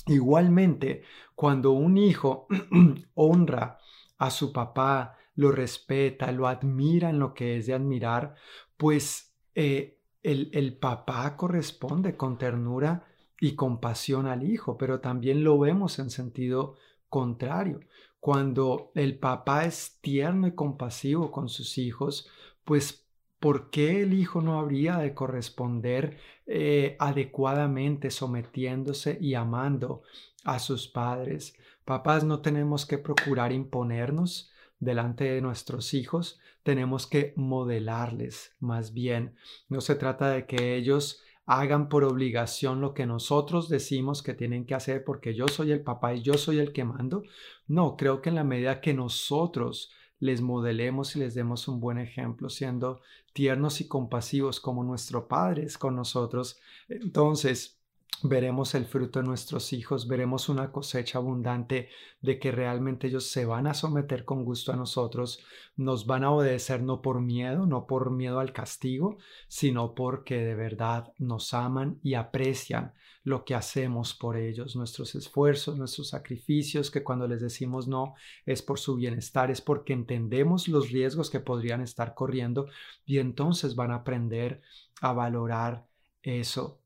Igualmente, 0.06 1.04
cuando 1.34 1.72
un 1.72 1.98
hijo 1.98 2.48
honra 3.16 3.80
a 4.18 4.30
su 4.30 4.54
papá, 4.54 5.18
lo 5.36 5.52
respeta, 5.52 6.32
lo 6.32 6.48
admira 6.48 7.10
en 7.10 7.20
lo 7.20 7.34
que 7.34 7.58
es 7.58 7.68
de 7.68 7.74
admirar, 7.74 8.36
pues 8.78 9.34
eh, 9.54 10.00
el, 10.24 10.50
el 10.54 10.78
papá 10.78 11.36
corresponde 11.38 12.16
con 12.16 12.38
ternura 12.38 13.06
y 13.40 13.56
compasión 13.56 14.28
al 14.28 14.44
hijo, 14.44 14.78
pero 14.78 15.00
también 15.00 15.44
lo 15.44 15.60
vemos 15.60 16.00
en 16.00 16.10
sentido 16.10 16.76
contrario. 17.10 17.82
Cuando 18.20 18.92
el 18.96 19.20
papá 19.20 19.66
es 19.66 20.00
tierno 20.02 20.48
y 20.48 20.56
compasivo 20.56 21.32
con 21.32 21.48
sus 21.48 21.78
hijos, 21.78 22.28
pues 22.64 23.06
¿por 23.40 23.70
qué 23.70 24.02
el 24.02 24.14
hijo 24.14 24.42
no 24.42 24.60
habría 24.60 24.98
de 24.98 25.14
corresponder 25.14 26.18
eh, 26.48 26.96
adecuadamente 27.00 28.10
sometiéndose 28.10 29.18
y 29.22 29.36
amando 29.36 30.02
a 30.44 30.58
sus 30.60 30.88
padres? 30.88 31.54
Papás 31.84 32.24
no 32.24 32.42
tenemos 32.42 32.88
que 32.88 32.98
procurar 32.98 33.52
imponernos 33.52 34.52
delante 34.86 35.26
de 35.26 35.42
nuestros 35.42 35.94
hijos, 35.94 36.40
tenemos 36.64 37.08
que 37.08 37.34
modelarles 37.36 38.56
más 38.60 38.94
bien. 38.94 39.36
No 39.68 39.82
se 39.82 39.96
trata 39.96 40.30
de 40.30 40.46
que 40.46 40.76
ellos 40.76 41.22
hagan 41.46 41.90
por 41.90 42.04
obligación 42.04 42.82
lo 42.82 42.94
que 42.94 43.06
nosotros 43.06 43.70
decimos 43.70 44.24
que 44.24 44.34
tienen 44.34 44.66
que 44.66 44.74
hacer 44.74 45.04
porque 45.04 45.36
yo 45.36 45.48
soy 45.48 45.72
el 45.72 45.82
papá 45.82 46.16
y 46.16 46.22
yo 46.22 46.36
soy 46.36 46.60
el 46.60 46.74
que 46.74 46.84
mando. 46.84 47.24
No, 47.68 47.98
creo 47.98 48.22
que 48.22 48.30
en 48.30 48.36
la 48.36 48.44
medida 48.44 48.82
que 48.82 48.94
nosotros 48.94 49.92
les 50.20 50.42
modelemos 50.42 51.16
y 51.16 51.20
les 51.20 51.36
demos 51.36 51.68
un 51.68 51.80
buen 51.80 51.98
ejemplo, 51.98 52.50
siendo 52.50 53.02
tiernos 53.34 53.82
y 53.82 53.88
compasivos 53.88 54.60
como 54.60 54.84
nuestro 54.84 55.28
Padre 55.28 55.64
es 55.64 55.78
con 55.78 55.96
nosotros, 55.96 56.58
entonces 56.88 57.80
veremos 58.24 58.76
el 58.76 58.86
fruto 58.86 59.20
de 59.20 59.26
nuestros 59.26 59.74
hijos, 59.74 60.08
veremos 60.08 60.50
una 60.50 60.72
cosecha 60.72 61.20
abundante 61.20 61.90
de 62.22 62.40
que 62.40 62.52
realmente 62.52 63.08
ellos 63.08 63.30
se 63.30 63.46
van 63.46 63.68
a 63.68 63.74
someter 63.74 64.26
con 64.26 64.46
gusto 64.46 64.72
a 64.72 64.76
nosotros, 64.76 65.44
nos 65.76 66.06
van 66.06 66.24
a 66.24 66.32
obedecer 66.32 66.82
no 66.82 67.02
por 67.02 67.22
miedo, 67.22 67.66
no 67.66 67.88
por 67.88 68.12
miedo 68.12 68.40
al 68.40 68.54
castigo, 68.54 69.18
sino 69.48 69.94
porque 69.96 70.38
de 70.38 70.56
verdad 70.56 71.14
nos 71.18 71.54
aman 71.54 72.00
y 72.04 72.14
aprecian 72.16 72.94
lo 73.24 73.44
que 73.44 73.56
hacemos 73.56 74.14
por 74.14 74.38
ellos, 74.38 74.76
nuestros 74.76 75.16
esfuerzos, 75.16 75.78
nuestros 75.78 76.10
sacrificios, 76.10 76.92
que 76.92 77.04
cuando 77.04 77.28
les 77.28 77.42
decimos 77.42 77.88
no 77.88 78.14
es 78.46 78.62
por 78.62 78.80
su 78.80 78.96
bienestar, 78.96 79.50
es 79.50 79.62
porque 79.62 79.94
entendemos 79.94 80.68
los 80.68 80.92
riesgos 80.92 81.30
que 81.30 81.40
podrían 81.40 81.82
estar 81.82 82.14
corriendo 82.14 82.68
y 83.06 83.18
entonces 83.18 83.76
van 83.76 83.92
a 83.92 83.96
aprender 83.96 84.62
a 85.02 85.12
valorar 85.14 85.88
eso 86.22 86.80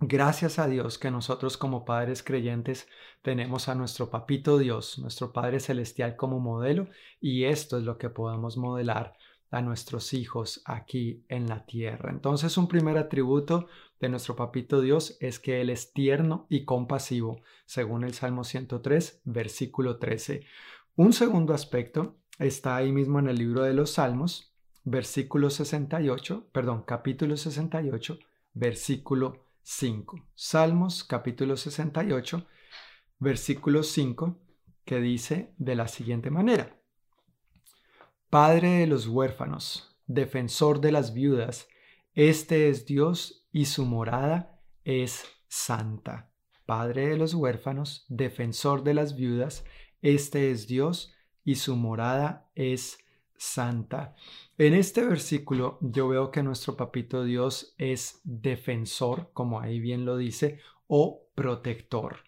Gracias 0.00 0.60
a 0.60 0.68
Dios 0.68 0.96
que 0.96 1.10
nosotros 1.10 1.56
como 1.56 1.84
padres 1.84 2.22
creyentes 2.22 2.88
tenemos 3.20 3.68
a 3.68 3.74
nuestro 3.74 4.10
papito 4.10 4.56
Dios, 4.56 5.00
nuestro 5.00 5.32
Padre 5.32 5.58
Celestial 5.58 6.14
como 6.14 6.38
modelo 6.38 6.86
y 7.20 7.44
esto 7.44 7.78
es 7.78 7.82
lo 7.82 7.98
que 7.98 8.08
podemos 8.08 8.56
modelar 8.56 9.14
a 9.50 9.60
nuestros 9.60 10.14
hijos 10.14 10.62
aquí 10.66 11.24
en 11.28 11.48
la 11.48 11.66
tierra. 11.66 12.10
Entonces 12.12 12.56
un 12.56 12.68
primer 12.68 12.96
atributo 12.96 13.66
de 13.98 14.08
nuestro 14.08 14.36
papito 14.36 14.80
Dios 14.80 15.16
es 15.18 15.40
que 15.40 15.60
Él 15.60 15.68
es 15.68 15.92
tierno 15.92 16.46
y 16.48 16.64
compasivo, 16.64 17.40
según 17.66 18.04
el 18.04 18.14
Salmo 18.14 18.44
103, 18.44 19.22
versículo 19.24 19.98
13. 19.98 20.44
Un 20.94 21.12
segundo 21.12 21.54
aspecto 21.54 22.14
está 22.38 22.76
ahí 22.76 22.92
mismo 22.92 23.18
en 23.18 23.26
el 23.26 23.36
libro 23.36 23.62
de 23.64 23.74
los 23.74 23.90
Salmos, 23.94 24.54
versículo 24.84 25.50
68, 25.50 26.46
perdón, 26.52 26.84
capítulo 26.86 27.36
68, 27.36 28.16
versículo 28.54 29.47
5. 29.70 30.30
Salmos 30.34 31.04
capítulo 31.04 31.54
68, 31.54 32.46
versículo 33.18 33.82
5, 33.82 34.40
que 34.86 34.98
dice 34.98 35.52
de 35.58 35.74
la 35.74 35.88
siguiente 35.88 36.30
manera. 36.30 36.80
Padre 38.30 38.78
de 38.78 38.86
los 38.86 39.06
huérfanos, 39.06 39.94
defensor 40.06 40.80
de 40.80 40.90
las 40.90 41.12
viudas, 41.12 41.68
este 42.14 42.70
es 42.70 42.86
Dios 42.86 43.46
y 43.52 43.66
su 43.66 43.84
morada 43.84 44.58
es 44.84 45.26
santa. 45.48 46.32
Padre 46.64 47.08
de 47.08 47.18
los 47.18 47.34
huérfanos, 47.34 48.06
defensor 48.08 48.82
de 48.84 48.94
las 48.94 49.16
viudas, 49.16 49.66
este 50.00 50.50
es 50.50 50.66
Dios 50.66 51.14
y 51.44 51.56
su 51.56 51.76
morada 51.76 52.50
es 52.54 52.98
santa. 53.38 54.14
En 54.58 54.74
este 54.74 55.04
versículo 55.04 55.78
yo 55.80 56.08
veo 56.08 56.30
que 56.30 56.42
nuestro 56.42 56.76
papito 56.76 57.24
Dios 57.24 57.74
es 57.78 58.20
defensor, 58.24 59.30
como 59.32 59.60
ahí 59.60 59.80
bien 59.80 60.04
lo 60.04 60.16
dice, 60.16 60.60
o 60.86 61.28
protector. 61.34 62.24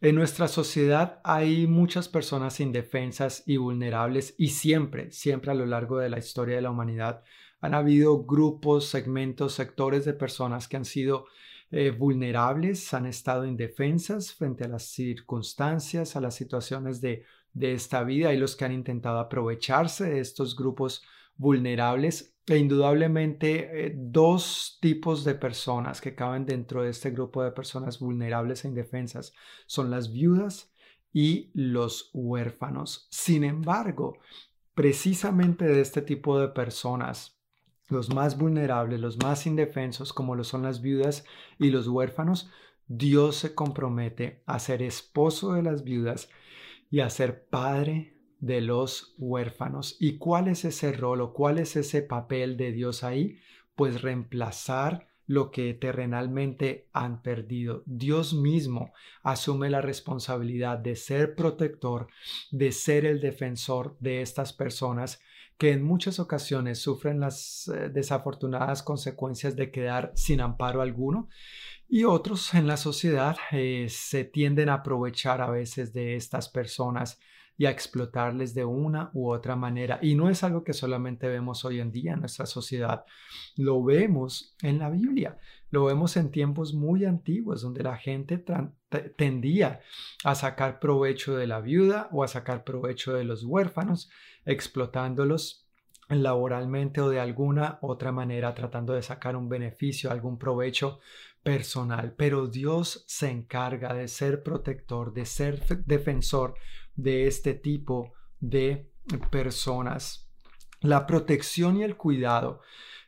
En 0.00 0.16
nuestra 0.16 0.48
sociedad 0.48 1.20
hay 1.24 1.66
muchas 1.66 2.08
personas 2.08 2.60
indefensas 2.60 3.44
y 3.46 3.56
vulnerables 3.56 4.34
y 4.36 4.48
siempre, 4.48 5.12
siempre 5.12 5.52
a 5.52 5.54
lo 5.54 5.64
largo 5.64 5.98
de 5.98 6.10
la 6.10 6.18
historia 6.18 6.56
de 6.56 6.62
la 6.62 6.70
humanidad 6.70 7.22
han 7.60 7.74
habido 7.74 8.24
grupos, 8.24 8.86
segmentos, 8.86 9.54
sectores 9.54 10.04
de 10.04 10.14
personas 10.14 10.66
que 10.66 10.76
han 10.76 10.84
sido 10.84 11.26
eh, 11.70 11.90
vulnerables, 11.90 12.92
han 12.92 13.06
estado 13.06 13.46
indefensas 13.46 14.34
frente 14.34 14.64
a 14.64 14.68
las 14.68 14.82
circunstancias, 14.82 16.16
a 16.16 16.20
las 16.20 16.34
situaciones 16.34 17.00
de, 17.00 17.24
de 17.54 17.72
esta 17.72 18.02
vida 18.04 18.32
y 18.32 18.38
los 18.38 18.56
que 18.56 18.64
han 18.64 18.72
intentado 18.72 19.18
aprovecharse 19.18 20.04
de 20.04 20.20
estos 20.20 20.56
grupos 20.56 21.02
vulnerables 21.36 22.34
e 22.46 22.56
indudablemente 22.56 23.86
eh, 23.86 23.92
dos 23.94 24.78
tipos 24.80 25.24
de 25.24 25.34
personas 25.34 26.00
que 26.00 26.14
caben 26.14 26.44
dentro 26.44 26.82
de 26.82 26.90
este 26.90 27.10
grupo 27.10 27.42
de 27.42 27.52
personas 27.52 27.98
vulnerables 27.98 28.64
e 28.64 28.68
indefensas 28.68 29.32
son 29.66 29.90
las 29.90 30.12
viudas 30.12 30.72
y 31.12 31.50
los 31.54 32.10
huérfanos. 32.12 33.06
Sin 33.10 33.44
embargo, 33.44 34.18
precisamente 34.74 35.66
de 35.66 35.80
este 35.80 36.02
tipo 36.02 36.40
de 36.40 36.48
personas, 36.48 37.38
los 37.88 38.12
más 38.12 38.38
vulnerables, 38.38 38.98
los 38.98 39.18
más 39.22 39.46
indefensos, 39.46 40.12
como 40.12 40.34
lo 40.34 40.44
son 40.44 40.62
las 40.62 40.80
viudas 40.80 41.24
y 41.58 41.70
los 41.70 41.86
huérfanos, 41.86 42.50
Dios 42.88 43.36
se 43.36 43.54
compromete 43.54 44.42
a 44.46 44.58
ser 44.58 44.82
esposo 44.82 45.52
de 45.52 45.62
las 45.62 45.84
viudas 45.84 46.28
y 46.92 47.00
a 47.00 47.10
ser 47.10 47.48
padre 47.48 48.18
de 48.38 48.60
los 48.60 49.14
huérfanos. 49.18 49.96
¿Y 49.98 50.18
cuál 50.18 50.46
es 50.46 50.66
ese 50.66 50.92
rol 50.92 51.22
o 51.22 51.32
cuál 51.32 51.58
es 51.58 51.74
ese 51.74 52.02
papel 52.02 52.58
de 52.58 52.70
Dios 52.70 53.02
ahí? 53.02 53.38
Pues 53.74 54.02
reemplazar 54.02 55.08
lo 55.26 55.50
que 55.50 55.72
terrenalmente 55.72 56.90
han 56.92 57.22
perdido. 57.22 57.82
Dios 57.86 58.34
mismo 58.34 58.92
asume 59.22 59.70
la 59.70 59.80
responsabilidad 59.80 60.76
de 60.78 60.94
ser 60.96 61.34
protector, 61.34 62.08
de 62.50 62.72
ser 62.72 63.06
el 63.06 63.20
defensor 63.20 63.96
de 63.98 64.20
estas 64.20 64.52
personas 64.52 65.18
que 65.56 65.70
en 65.70 65.82
muchas 65.82 66.18
ocasiones 66.18 66.80
sufren 66.80 67.20
las 67.20 67.68
eh, 67.68 67.88
desafortunadas 67.88 68.82
consecuencias 68.82 69.56
de 69.56 69.70
quedar 69.70 70.12
sin 70.14 70.40
amparo 70.40 70.82
alguno 70.82 71.28
y 71.92 72.04
otros 72.04 72.54
en 72.54 72.66
la 72.66 72.78
sociedad 72.78 73.36
eh, 73.50 73.86
se 73.90 74.24
tienden 74.24 74.70
a 74.70 74.76
aprovechar 74.76 75.42
a 75.42 75.50
veces 75.50 75.92
de 75.92 76.16
estas 76.16 76.48
personas 76.48 77.20
y 77.58 77.66
a 77.66 77.70
explotarles 77.70 78.54
de 78.54 78.64
una 78.64 79.10
u 79.12 79.30
otra 79.30 79.56
manera. 79.56 79.98
Y 80.00 80.14
no 80.14 80.30
es 80.30 80.42
algo 80.42 80.64
que 80.64 80.72
solamente 80.72 81.28
vemos 81.28 81.66
hoy 81.66 81.80
en 81.80 81.92
día 81.92 82.14
en 82.14 82.20
nuestra 82.20 82.46
sociedad, 82.46 83.04
lo 83.56 83.84
vemos 83.84 84.56
en 84.62 84.78
la 84.78 84.88
Biblia, 84.88 85.36
lo 85.68 85.84
vemos 85.84 86.16
en 86.16 86.30
tiempos 86.30 86.72
muy 86.72 87.04
antiguos 87.04 87.60
donde 87.60 87.82
la 87.82 87.98
gente 87.98 88.42
tendía 89.18 89.80
a 90.24 90.34
sacar 90.34 90.80
provecho 90.80 91.36
de 91.36 91.46
la 91.46 91.60
viuda 91.60 92.08
o 92.10 92.24
a 92.24 92.28
sacar 92.28 92.64
provecho 92.64 93.12
de 93.12 93.24
los 93.24 93.44
huérfanos, 93.44 94.08
explotándolos 94.46 95.68
laboralmente 96.08 97.00
o 97.00 97.08
de 97.08 97.20
alguna 97.20 97.78
otra 97.80 98.12
manera 98.12 98.54
tratando 98.54 98.92
de 98.92 99.02
sacar 99.02 99.36
un 99.36 99.48
beneficio, 99.48 100.10
algún 100.10 100.38
provecho 100.38 101.00
personal, 101.42 102.14
pero 102.16 102.46
Dios 102.46 103.04
se 103.06 103.30
encarga 103.30 103.94
de 103.94 104.08
ser 104.08 104.42
protector, 104.42 105.12
de 105.12 105.26
ser 105.26 105.84
defensor 105.84 106.54
de 106.94 107.26
este 107.26 107.54
tipo 107.54 108.12
de 108.40 108.90
personas. 109.30 110.28
La 110.80 111.06
protección 111.06 111.76
y 111.76 111.82
el 111.82 111.96
cuidado 111.96 112.60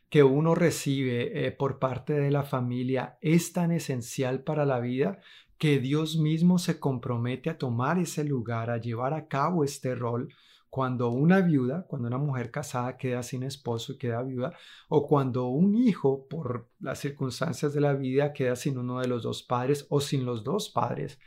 que 0.09 0.23
uno 0.23 0.55
recibe 0.55 1.45
eh, 1.45 1.51
por 1.51 1.79
parte 1.79 2.13
de 2.13 2.31
la 2.31 2.43
familia 2.43 3.17
es 3.21 3.53
tan 3.53 3.71
esencial 3.71 4.43
para 4.43 4.65
la 4.65 4.79
vida 4.79 5.19
que 5.57 5.79
Dios 5.79 6.17
mismo 6.17 6.59
se 6.59 6.79
compromete 6.79 7.49
a 7.49 7.57
tomar 7.57 7.97
ese 7.97 8.23
lugar, 8.23 8.69
a 8.69 8.77
llevar 8.77 9.13
a 9.13 9.27
cabo 9.27 9.63
este 9.63 9.95
rol 9.95 10.33
cuando 10.75 11.07
una 11.07 11.39
viuda, 11.39 11.85
cuando 11.87 12.09
una 12.09 12.17
mujer 12.17 12.51
casada 12.51 12.97
queda 12.97 13.23
sin 13.23 13.43
esposo 13.43 13.93
y 13.93 13.97
queda 13.97 14.21
viuda, 14.23 14.57
o 14.89 15.07
cuando 15.07 15.47
un 15.47 15.73
hijo, 15.73 16.27
por 16.27 16.67
las 16.81 16.99
circunstancias 16.99 17.73
de 17.73 17.79
la 17.79 17.93
vida, 17.93 18.33
queda 18.33 18.57
sin 18.57 18.77
uno 18.77 18.99
de 18.99 19.07
los 19.07 19.23
dos 19.23 19.41
padres 19.41 19.87
o 19.87 20.01
sin 20.01 20.25
los 20.25 20.43
dos 20.43 20.67
padres, 20.67 21.17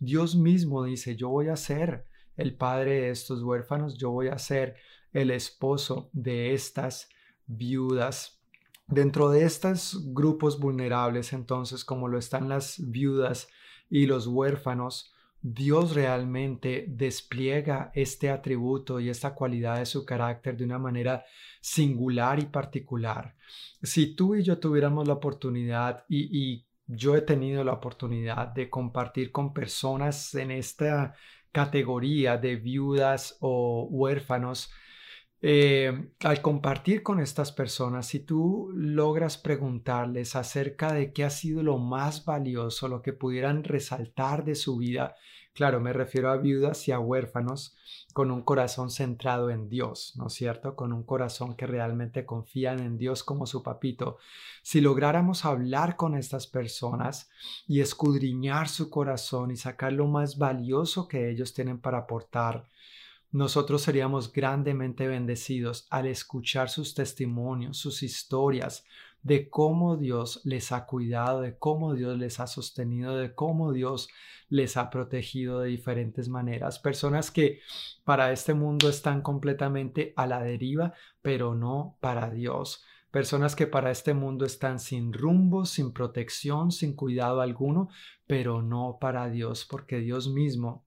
Dios 0.00 0.36
mismo 0.36 0.84
dice, 0.84 1.16
yo 1.16 1.28
voy 1.28 1.48
a 1.48 1.56
ser 1.56 2.06
el 2.38 2.56
padre 2.56 3.02
de 3.02 3.10
estos 3.10 3.42
huérfanos, 3.42 3.98
yo 3.98 4.10
voy 4.10 4.28
a 4.28 4.38
ser 4.38 4.76
el 5.12 5.30
esposo 5.30 6.08
de 6.14 6.54
estas 6.54 7.10
viudas. 7.44 8.40
Dentro 8.86 9.28
de 9.28 9.44
estos 9.44 10.14
grupos 10.14 10.58
vulnerables, 10.58 11.34
entonces, 11.34 11.84
como 11.84 12.08
lo 12.08 12.16
están 12.16 12.48
las 12.48 12.76
viudas 12.78 13.48
y 13.90 14.06
los 14.06 14.26
huérfanos, 14.26 15.13
Dios 15.46 15.94
realmente 15.94 16.86
despliega 16.88 17.92
este 17.94 18.30
atributo 18.30 18.98
y 18.98 19.10
esta 19.10 19.34
cualidad 19.34 19.78
de 19.78 19.84
su 19.84 20.06
carácter 20.06 20.56
de 20.56 20.64
una 20.64 20.78
manera 20.78 21.26
singular 21.60 22.38
y 22.38 22.46
particular. 22.46 23.36
Si 23.82 24.14
tú 24.14 24.36
y 24.36 24.42
yo 24.42 24.58
tuviéramos 24.58 25.06
la 25.06 25.12
oportunidad 25.12 26.06
y, 26.08 26.64
yo 26.86 27.14
he 27.14 27.20
tenido 27.22 27.62
la 27.64 27.72
oportunidad 27.72 28.48
de 28.48 28.68
compartir 28.70 29.32
con 29.32 29.54
personas 29.54 30.34
en 30.34 30.50
esta 30.50 31.14
categoría 31.52 32.36
de 32.38 32.56
viudas 32.56 33.36
o 33.40 33.86
huérfanos, 33.90 34.70
eh, 35.46 36.08
al 36.20 36.40
compartir 36.40 37.02
con 37.02 37.20
estas 37.20 37.52
personas, 37.52 38.06
si 38.06 38.20
tú 38.20 38.70
logras 38.74 39.36
preguntarles 39.36 40.36
acerca 40.36 40.94
de 40.94 41.12
qué 41.12 41.22
ha 41.22 41.28
sido 41.28 41.62
lo 41.62 41.76
más 41.76 42.24
valioso, 42.24 42.88
lo 42.88 43.02
que 43.02 43.12
pudieran 43.12 43.62
resaltar 43.62 44.46
de 44.46 44.54
su 44.54 44.78
vida, 44.78 45.16
claro, 45.52 45.80
me 45.80 45.92
refiero 45.92 46.30
a 46.30 46.38
viudas 46.38 46.88
y 46.88 46.92
a 46.92 46.98
huérfanos 46.98 47.76
con 48.14 48.30
un 48.30 48.40
corazón 48.40 48.90
centrado 48.90 49.50
en 49.50 49.68
Dios, 49.68 50.14
¿no 50.16 50.28
es 50.28 50.32
cierto? 50.32 50.76
Con 50.76 50.94
un 50.94 51.02
corazón 51.02 51.56
que 51.56 51.66
realmente 51.66 52.24
confían 52.24 52.80
en 52.80 52.96
Dios 52.96 53.22
como 53.22 53.46
su 53.46 53.62
papito. 53.62 54.16
Si 54.62 54.80
lográramos 54.80 55.44
hablar 55.44 55.96
con 55.96 56.14
estas 56.14 56.46
personas 56.46 57.28
y 57.68 57.80
escudriñar 57.80 58.70
su 58.70 58.88
corazón 58.88 59.50
y 59.50 59.56
sacar 59.56 59.92
lo 59.92 60.06
más 60.06 60.38
valioso 60.38 61.06
que 61.06 61.28
ellos 61.28 61.52
tienen 61.52 61.80
para 61.80 61.98
aportar, 61.98 62.66
nosotros 63.34 63.82
seríamos 63.82 64.32
grandemente 64.32 65.08
bendecidos 65.08 65.88
al 65.90 66.06
escuchar 66.06 66.70
sus 66.70 66.94
testimonios, 66.94 67.76
sus 67.76 68.04
historias, 68.04 68.84
de 69.24 69.50
cómo 69.50 69.96
Dios 69.96 70.40
les 70.44 70.70
ha 70.70 70.86
cuidado, 70.86 71.40
de 71.40 71.58
cómo 71.58 71.94
Dios 71.94 72.16
les 72.16 72.38
ha 72.38 72.46
sostenido, 72.46 73.16
de 73.16 73.34
cómo 73.34 73.72
Dios 73.72 74.08
les 74.50 74.76
ha 74.76 74.88
protegido 74.88 75.58
de 75.58 75.70
diferentes 75.70 76.28
maneras. 76.28 76.78
Personas 76.78 77.32
que 77.32 77.58
para 78.04 78.30
este 78.30 78.54
mundo 78.54 78.88
están 78.88 79.20
completamente 79.20 80.12
a 80.14 80.28
la 80.28 80.40
deriva, 80.40 80.94
pero 81.20 81.56
no 81.56 81.96
para 81.98 82.30
Dios. 82.30 82.84
Personas 83.10 83.56
que 83.56 83.66
para 83.66 83.90
este 83.90 84.14
mundo 84.14 84.44
están 84.44 84.78
sin 84.78 85.12
rumbo, 85.12 85.66
sin 85.66 85.92
protección, 85.92 86.70
sin 86.70 86.94
cuidado 86.94 87.40
alguno, 87.40 87.88
pero 88.28 88.62
no 88.62 88.98
para 89.00 89.28
Dios, 89.28 89.66
porque 89.68 89.98
Dios 89.98 90.28
mismo 90.28 90.84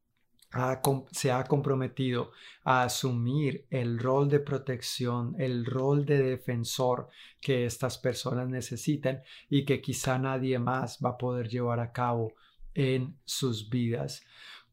se 1.12 1.32
ha 1.32 1.44
comprometido 1.44 2.32
a 2.64 2.84
asumir 2.84 3.66
el 3.70 4.00
rol 4.00 4.30
de 4.30 4.40
protección, 4.40 5.36
el 5.40 5.66
rol 5.66 6.06
de 6.06 6.22
defensor 6.22 7.10
que 7.40 7.66
estas 7.66 7.98
personas 7.98 8.48
necesitan 8.50 9.22
y 9.50 9.66
que 9.66 9.82
quizá 9.82 10.18
nadie 10.18 10.60
más 10.60 11.00
va 11.04 11.12
a 11.12 11.18
poder 11.18 11.50
llevar 11.50 11.80
a 11.80 11.92
cabo 11.92 12.34
en 12.74 13.18
sus 13.26 13.70
vidas. 13.70 14.24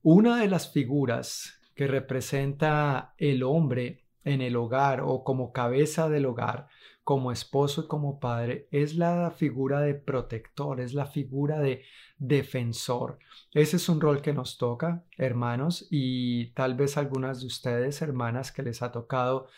Una 0.03 0.41
de 0.41 0.49
las 0.49 0.73
figuras 0.73 1.61
que 1.75 1.87
representa 1.87 3.15
el 3.19 3.43
hombre 3.43 4.05
en 4.25 4.41
el 4.41 4.57
hogar 4.57 5.01
o 5.03 5.25
como 5.25 5.53
cabeza 5.53 6.09
del 6.09 6.27
hogar 6.27 6.69
como 7.05 7.31
esposo 7.31 7.83
y 7.83 7.87
como 7.87 8.19
padre 8.19 8.67
es 8.71 8.97
la 8.97 9.31
figura 9.31 9.81
de 9.81 9.95
protector, 9.95 10.81
es 10.81 10.95
la 10.95 11.07
figura 11.07 11.61
de 11.61 11.85
defensor. 12.19 13.19
Ese 13.53 13.77
es 13.77 13.89
un 13.91 14.01
rol 14.01 14.23
que 14.23 14.33
nos 14.33 14.57
toca, 14.57 15.05
hermanos, 15.19 15.87
y 15.91 16.47
tal 16.53 16.75
vez 16.75 16.97
algunas 16.97 17.41
de 17.41 17.47
ustedes, 17.47 18.01
hermanas, 18.01 18.51
que 18.51 18.63
les 18.63 18.83
ha 18.83 18.91
tocado 18.91 19.49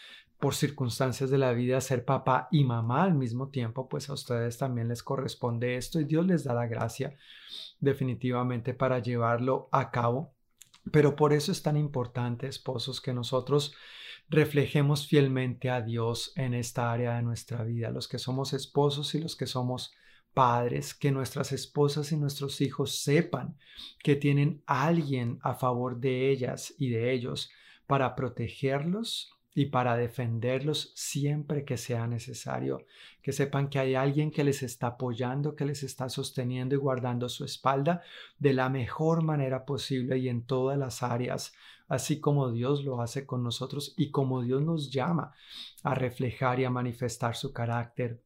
por 0.40 0.54
circunstancias 0.54 1.30
de 1.30 1.38
la 1.38 1.52
vida 1.52 1.80
ser 1.80 2.04
papá 2.04 2.48
y 2.50 2.64
mamá 2.64 3.04
al 3.04 3.14
mismo 3.14 3.48
tiempo, 3.48 3.88
pues 3.88 4.10
a 4.10 4.12
ustedes 4.12 4.58
también 4.58 4.88
les 4.88 5.02
corresponde 5.02 5.76
esto 5.76 6.00
y 6.00 6.04
Dios 6.04 6.26
les 6.26 6.44
da 6.44 6.52
la 6.52 6.66
gracia 6.66 7.16
definitivamente 7.80 8.74
para 8.74 8.98
llevarlo 8.98 9.68
a 9.72 9.90
cabo. 9.90 10.34
Pero 10.92 11.16
por 11.16 11.32
eso 11.32 11.52
es 11.52 11.62
tan 11.62 11.76
importante, 11.76 12.46
esposos, 12.46 13.00
que 13.00 13.14
nosotros 13.14 13.74
reflejemos 14.28 15.06
fielmente 15.06 15.70
a 15.70 15.82
Dios 15.82 16.32
en 16.36 16.54
esta 16.54 16.92
área 16.92 17.16
de 17.16 17.22
nuestra 17.22 17.62
vida, 17.62 17.90
los 17.90 18.08
que 18.08 18.18
somos 18.18 18.52
esposos 18.52 19.14
y 19.14 19.20
los 19.20 19.36
que 19.36 19.46
somos 19.46 19.94
padres, 20.34 20.92
que 20.94 21.12
nuestras 21.12 21.52
esposas 21.52 22.12
y 22.12 22.16
nuestros 22.16 22.60
hijos 22.60 23.02
sepan 23.02 23.56
que 24.02 24.16
tienen 24.16 24.62
alguien 24.66 25.38
a 25.42 25.54
favor 25.54 25.98
de 25.98 26.30
ellas 26.30 26.74
y 26.78 26.90
de 26.90 27.12
ellos 27.12 27.50
para 27.86 28.14
protegerlos 28.14 29.32
y 29.54 29.66
para 29.66 29.96
defenderlos 29.96 30.92
siempre 30.94 31.64
que 31.64 31.78
sea 31.78 32.06
necesario, 32.06 32.84
que 33.22 33.32
sepan 33.32 33.70
que 33.70 33.78
hay 33.78 33.94
alguien 33.94 34.30
que 34.30 34.44
les 34.44 34.62
está 34.62 34.88
apoyando, 34.88 35.56
que 35.56 35.64
les 35.64 35.82
está 35.82 36.10
sosteniendo 36.10 36.74
y 36.74 36.78
guardando 36.78 37.30
su 37.30 37.42
espalda 37.46 38.02
de 38.38 38.52
la 38.52 38.68
mejor 38.68 39.24
manera 39.24 39.64
posible 39.64 40.18
y 40.18 40.28
en 40.28 40.44
todas 40.44 40.76
las 40.76 41.02
áreas, 41.02 41.54
así 41.88 42.20
como 42.20 42.50
Dios 42.50 42.84
lo 42.84 43.00
hace 43.00 43.26
con 43.26 43.42
nosotros 43.42 43.94
y 43.96 44.10
como 44.10 44.42
Dios 44.42 44.62
nos 44.62 44.90
llama 44.90 45.32
a 45.82 45.94
reflejar 45.94 46.60
y 46.60 46.64
a 46.64 46.70
manifestar 46.70 47.36
su 47.36 47.52
carácter 47.52 48.22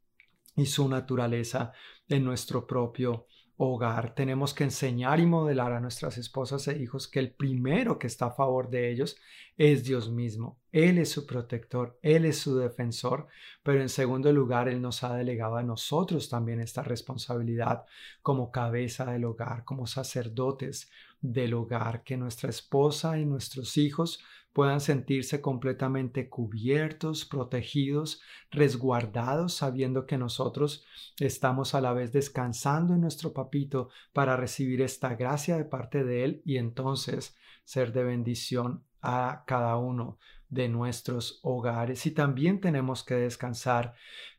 y 0.56 0.66
su 0.66 0.88
naturaleza 0.88 1.72
en 2.08 2.24
nuestro 2.24 2.66
propio 2.66 3.26
hogar. 3.62 4.14
Tenemos 4.14 4.54
que 4.54 4.64
enseñar 4.64 5.20
y 5.20 5.26
modelar 5.26 5.72
a 5.72 5.80
nuestras 5.80 6.16
esposas 6.16 6.66
e 6.68 6.82
hijos 6.82 7.06
que 7.06 7.18
el 7.18 7.30
primero 7.30 7.98
que 7.98 8.06
está 8.06 8.26
a 8.26 8.30
favor 8.30 8.70
de 8.70 8.90
ellos 8.90 9.18
es 9.58 9.84
Dios 9.84 10.10
mismo. 10.10 10.58
Él 10.72 10.96
es 10.96 11.10
su 11.10 11.26
protector, 11.26 11.98
Él 12.00 12.24
es 12.24 12.38
su 12.38 12.56
defensor, 12.56 13.26
pero 13.62 13.82
en 13.82 13.90
segundo 13.90 14.32
lugar, 14.32 14.70
Él 14.70 14.80
nos 14.80 15.04
ha 15.04 15.14
delegado 15.14 15.56
a 15.56 15.62
nosotros 15.62 16.30
también 16.30 16.60
esta 16.60 16.82
responsabilidad 16.82 17.84
como 18.22 18.50
cabeza 18.50 19.04
del 19.12 19.26
hogar, 19.26 19.64
como 19.64 19.86
sacerdotes 19.86 20.90
del 21.20 21.54
hogar, 21.54 22.02
que 22.02 22.16
nuestra 22.16 22.50
esposa 22.50 23.18
y 23.18 23.24
nuestros 23.24 23.76
hijos 23.76 24.22
puedan 24.52 24.80
sentirse 24.80 25.40
completamente 25.40 26.28
cubiertos, 26.28 27.24
protegidos, 27.24 28.20
resguardados, 28.50 29.54
sabiendo 29.54 30.06
que 30.06 30.18
nosotros 30.18 30.84
estamos 31.18 31.74
a 31.74 31.80
la 31.80 31.92
vez 31.92 32.12
descansando 32.12 32.94
en 32.94 33.00
nuestro 33.00 33.32
papito 33.32 33.90
para 34.12 34.36
recibir 34.36 34.82
esta 34.82 35.14
gracia 35.14 35.56
de 35.56 35.64
parte 35.64 36.04
de 36.04 36.24
Él 36.24 36.42
y 36.44 36.56
entonces 36.56 37.36
ser 37.64 37.92
de 37.92 38.02
bendición 38.02 38.82
a 39.02 39.44
cada 39.46 39.76
uno 39.76 40.18
de 40.48 40.68
nuestros 40.68 41.38
hogares. 41.42 42.04
Y 42.06 42.10
también 42.10 42.60
tenemos 42.60 43.04
que 43.04 43.14
descansar 43.14 43.94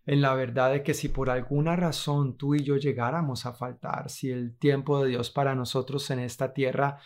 en 0.05 0.21
la 0.21 0.33
verdad 0.33 0.71
de 0.71 0.83
que 0.83 0.93
si 0.93 1.09
por 1.09 1.29
alguna 1.29 1.75
razón 1.75 2.37
tú 2.37 2.55
y 2.55 2.63
yo 2.63 2.77
llegáramos 2.77 3.45
a 3.45 3.53
faltar, 3.53 4.09
si 4.09 4.29
el 4.29 4.57
tiempo 4.57 5.03
de 5.03 5.09
Dios 5.09 5.29
para 5.29 5.55
nosotros 5.55 6.09
en 6.11 6.19
esta 6.19 6.53
tierra 6.53 6.99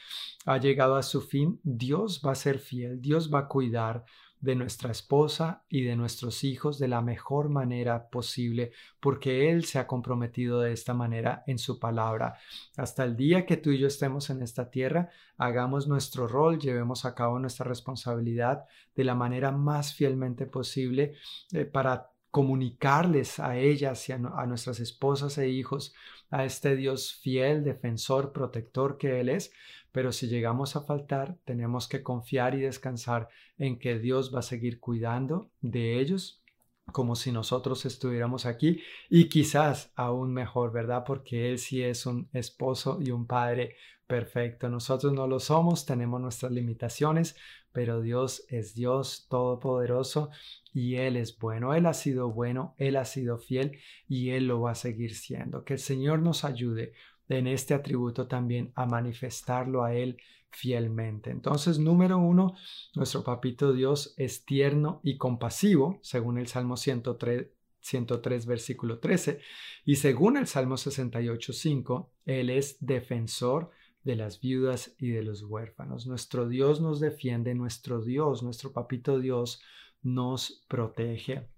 ha 0.46 0.58
llegado 0.58 0.96
a 0.96 1.04
su 1.04 1.22
fin, 1.22 1.60
Dios 1.64 2.22
va 2.26 2.32
a 2.32 2.36
ser 2.36 2.60
fiel, 2.60 3.02
Dios 3.02 3.34
va 3.34 3.40
a 3.40 3.48
cuidar 3.48 4.06
de 4.46 4.56
nuestra 4.56 4.92
esposa 4.92 5.64
y 5.70 5.82
de 5.82 5.96
nuestros 5.96 6.44
hijos 6.44 6.78
de 6.78 6.88
la 6.88 7.02
mejor 7.02 7.50
manera 7.50 8.10
posible, 8.10 8.72
porque 9.00 9.50
Él 9.50 9.66
se 9.66 9.80
ha 9.80 9.88
comprometido 9.88 10.62
de 10.62 10.72
esta 10.72 10.94
manera 10.94 11.44
en 11.48 11.58
su 11.58 11.80
palabra. 11.80 12.38
Hasta 12.78 13.04
el 13.04 13.16
día 13.16 13.46
que 13.46 13.58
tú 13.58 13.72
y 13.72 13.80
yo 13.80 13.88
estemos 13.88 14.30
en 14.30 14.44
esta 14.44 14.70
tierra, 14.70 15.10
hagamos 15.38 15.88
nuestro 15.88 16.28
rol, 16.28 16.60
llevemos 16.60 17.06
a 17.06 17.16
cabo 17.16 17.40
nuestra 17.40 17.66
responsabilidad 17.66 18.66
de 18.96 19.04
la 19.04 19.16
manera 19.16 19.52
más 19.52 19.94
fielmente 19.94 20.46
posible 20.46 21.16
eh, 21.52 21.66
para 21.66 22.12
comunicarles 22.36 23.40
a 23.40 23.58
ellas 23.58 24.10
y 24.10 24.12
a, 24.12 24.16
a, 24.16 24.46
nuestras 24.46 24.82
esposas 24.82 25.38
e 25.38 25.48
hijos 25.48 25.96
a 26.30 26.44
este 26.44 26.76
Dios 26.76 27.14
fiel, 27.14 27.64
defensor, 27.64 28.34
protector 28.34 28.98
que 28.98 29.22
Él 29.22 29.30
es, 29.30 29.54
pero 29.94 30.12
si 30.12 30.28
llegamos 30.28 30.76
a 30.76 30.82
faltar, 30.82 31.38
tenemos 31.46 31.88
que 31.88 32.04
confiar 32.04 32.54
y 32.54 32.60
descansar 32.60 33.30
en 33.58 33.80
que 33.80 34.00
Dios 34.00 34.36
va 34.36 34.40
a 34.40 34.42
seguir 34.42 34.82
cuidando 34.82 35.50
de 35.62 35.98
ellos 36.02 36.44
como 36.92 37.16
si 37.16 37.32
nosotros 37.32 37.86
estuviéramos 37.86 38.46
aquí 38.46 38.82
y 39.10 39.30
quizás 39.30 39.94
aún 39.96 40.34
mejor, 40.34 40.74
¿verdad? 40.74 41.06
Porque 41.08 41.50
Él 41.50 41.58
sí 41.58 41.82
es 41.84 42.06
un 42.06 42.28
esposo 42.34 43.00
y 43.02 43.12
un 43.12 43.28
padre 43.28 43.78
perfecto. 44.08 44.68
Nosotros 44.68 45.14
no 45.14 45.26
lo 45.26 45.40
somos, 45.40 45.86
tenemos 45.86 46.20
nuestras 46.20 46.52
limitaciones, 46.52 47.38
pero 47.76 48.00
Dios 48.00 48.46
es 48.48 48.74
Dios 48.74 49.28
todopoderoso 49.30 50.30
y 50.74 50.96
Él 50.96 51.18
es 51.18 51.38
bueno. 51.38 51.74
Él 51.74 51.86
ha 51.88 51.94
sido 51.94 52.32
bueno, 52.32 52.74
Él 52.78 52.96
ha 52.96 53.04
sido 53.04 53.38
fiel 53.38 53.80
y 54.08 54.30
Él 54.30 54.48
lo 54.48 54.62
va 54.62 54.72
a 54.72 54.76
seguir 54.76 55.14
siendo. 55.14 55.66
Que 55.66 55.74
el 55.74 55.80
Señor 55.80 56.20
nos 56.20 56.46
ayude 56.46 56.94
en 57.28 57.48
este 57.48 57.74
atributo 57.74 58.28
también 58.28 58.72
a 58.76 58.86
manifestarlo 58.86 59.84
a 59.84 59.94
Él 59.94 60.18
fielmente. 60.52 61.32
Entonces, 61.32 61.78
número 61.78 62.18
uno, 62.18 62.56
nuestro 62.96 63.26
papito 63.26 63.74
Dios 63.74 64.14
es 64.16 64.46
tierno 64.46 65.02
y 65.04 65.18
compasivo, 65.18 66.00
según 66.02 66.38
el 66.38 66.48
Salmo 66.48 66.78
103, 66.78 67.48
103 67.82 68.46
versículo 68.46 69.00
13, 69.00 69.42
y 69.84 69.98
según 69.98 70.38
el 70.38 70.48
Salmo 70.48 70.78
68, 70.78 71.52
5, 71.52 72.12
Él 72.26 72.50
es 72.52 72.78
defensor 72.80 73.72
de 74.06 74.16
las 74.16 74.40
viudas 74.40 74.96
y 75.00 75.10
de 75.10 75.24
los 75.24 75.44
huérfanos. 75.44 76.08
Nuestro 76.08 76.48
Dios 76.48 76.80
nos 76.80 77.00
defiende, 77.00 77.56
nuestro 77.56 78.02
Dios, 78.02 78.44
nuestro 78.44 78.72
papito 78.72 79.20
Dios 79.20 79.62
nos 80.04 80.64
protege. 80.70 81.50